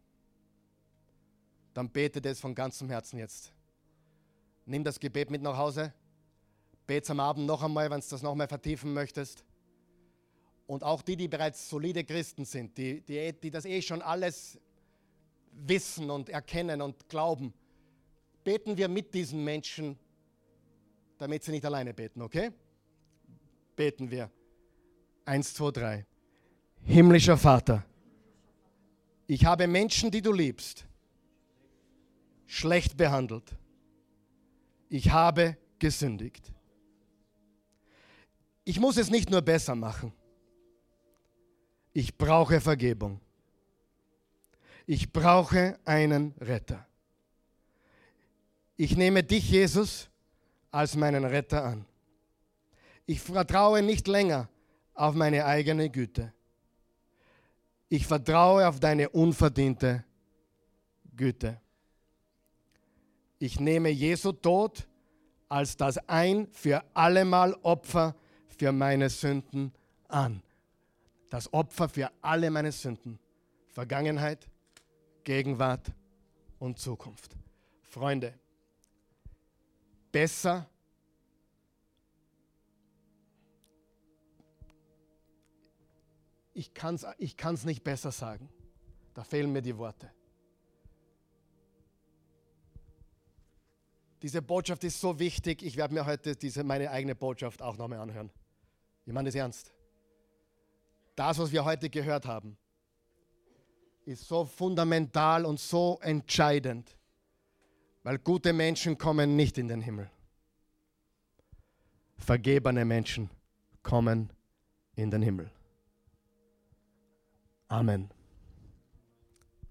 dann 1.73 1.91
bete 1.91 2.21
das 2.21 2.41
von 2.41 2.55
ganzem 2.55 2.89
Herzen 2.89 3.19
jetzt. 3.19 3.53
Nimm 4.67 4.85
das 4.85 5.01
Gebet 5.01 5.31
mit 5.31 5.43
nach 5.43 5.57
Hause. 5.57 5.93
Bete 6.87 7.13
am 7.13 7.21
Abend 7.21 7.47
noch 7.47 7.63
einmal, 7.63 7.91
wenn 7.91 8.01
du 8.01 8.07
das 8.09 8.23
noch 8.23 8.35
mal 8.35 8.47
vertiefen 8.47 8.93
möchtest. 8.93 9.45
Und 10.67 10.83
auch 10.83 11.03
die, 11.03 11.17
die 11.17 11.29
bereits 11.29 11.69
solide 11.69 12.05
Christen 12.05 12.45
sind, 12.45 12.79
die, 12.79 13.01
die, 13.03 13.33
die 13.33 13.51
das 13.51 13.65
eh 13.65 13.83
schon 13.83 14.01
alles 14.01 14.59
wissen 15.53 16.11
und 16.11 16.29
erkennen 16.29 16.81
und 16.81 17.09
glauben, 17.09 17.53
beten 18.45 18.77
wir 18.77 18.89
mit 18.89 19.13
diesen 19.15 19.45
Menschen, 19.45 19.99
damit 21.19 21.45
sie 21.45 21.53
nicht 21.53 21.65
alleine 21.65 21.93
beten, 21.93 22.23
okay? 22.23 22.51
Beten 23.77 24.11
wir. 24.11 24.31
Eins, 25.25 25.55
zwei, 25.55 25.71
drei. 25.71 26.07
Himmlischer 26.87 27.39
Vater, 27.39 27.83
ich 29.27 29.47
habe 29.47 29.67
Menschen, 29.67 30.11
die 30.11 30.21
du 30.21 30.33
liebst, 30.33 30.85
schlecht 32.47 32.97
behandelt. 32.97 33.57
Ich 34.91 35.11
habe 35.11 35.57
gesündigt. 35.79 36.53
Ich 38.65 38.79
muss 38.79 38.99
es 38.99 39.11
nicht 39.11 39.31
nur 39.31 39.41
besser 39.41 39.75
machen. 39.75 40.13
Ich 41.95 42.17
brauche 42.19 42.61
Vergebung. 42.61 43.19
Ich 44.87 45.11
brauche 45.11 45.79
einen 45.87 46.35
Retter. 46.39 46.87
Ich 48.77 48.97
nehme 48.97 49.23
dich, 49.23 49.51
Jesus, 49.51 50.11
als 50.71 50.97
meinen 50.97 51.25
Retter 51.25 51.65
an. 51.65 51.87
Ich 53.07 53.21
vertraue 53.21 53.83
nicht 53.83 54.07
länger 54.07 54.49
auf 54.93 55.15
meine 55.15 55.47
eigene 55.47 55.89
Güte. 55.89 56.33
Ich 57.95 58.09
vertraue 58.09 58.67
auf 58.67 58.81
deine 58.81 59.09
unverdiente 59.09 60.05
Güte. 61.15 61.61
Ich 63.39 63.61
nehme 63.61 63.89
Jesu 63.91 64.33
Tod 64.33 64.85
als 65.49 65.77
das 65.77 65.99
ein 66.09 66.49
für 66.51 66.83
allemal 66.93 67.55
Opfer 67.63 68.17
für 68.49 68.73
meine 68.73 69.09
Sünden 69.09 69.73
an. 70.09 70.43
Das 71.31 71.53
Opfer 71.53 71.89
für 71.89 72.11
alle 72.21 72.51
meine 72.51 72.73
Sünden. 72.73 73.17
Vergangenheit, 73.69 74.49
Gegenwart 75.23 75.87
und 76.59 76.81
Zukunft. 76.81 77.37
Freunde, 77.81 78.35
besser 80.11 80.69
ich 86.55 86.73
kann 86.73 86.95
es 86.95 87.07
ich 87.19 87.37
kann's 87.37 87.65
nicht 87.65 87.85
besser 87.85 88.13
sagen. 88.13 88.49
Da 89.13 89.23
fehlen 89.23 89.53
mir 89.53 89.63
die 89.63 89.77
Worte. 89.77 90.11
Diese 94.23 94.41
Botschaft 94.41 94.83
ist 94.85 94.99
so 94.99 95.19
wichtig, 95.19 95.63
ich 95.63 95.77
werde 95.77 95.93
mir 95.93 96.07
heute 96.07 96.35
diese, 96.35 96.65
meine 96.65 96.91
eigene 96.91 97.15
Botschaft 97.15 97.61
auch 97.61 97.77
nochmal 97.77 97.99
anhören. 97.99 98.31
Ich 99.05 99.13
meine 99.13 99.29
das 99.29 99.35
ernst. 99.35 99.75
Das, 101.15 101.39
was 101.39 101.53
wir 101.53 101.65
heute 101.65 101.91
gehört 101.91 102.27
haben, 102.27 102.57
ist 104.07 104.27
so 104.27 104.45
fundamental 104.45 105.45
und 105.45 105.61
so 105.61 105.99
entscheidend, 106.03 106.97
weil 108.03 108.19
gute 108.19 108.53
Menschen 108.53 108.97
kommen 108.97 109.37
nicht 109.37 109.59
in 109.59 109.69
den 109.69 109.81
Himmel. 109.81 110.11
Vergebene 112.17 112.85
Menschen 112.85 113.29
kommen 113.83 114.33
in 114.97 115.11
den 115.11 115.23
Himmel. 115.23 115.51
Amen. 117.69 118.11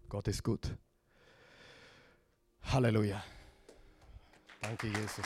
Gott 0.09 0.27
ist 0.27 0.43
gut. 0.43 0.75
Halleluja. 2.61 3.23
Danke, 4.61 4.87
Jesus. 4.87 5.25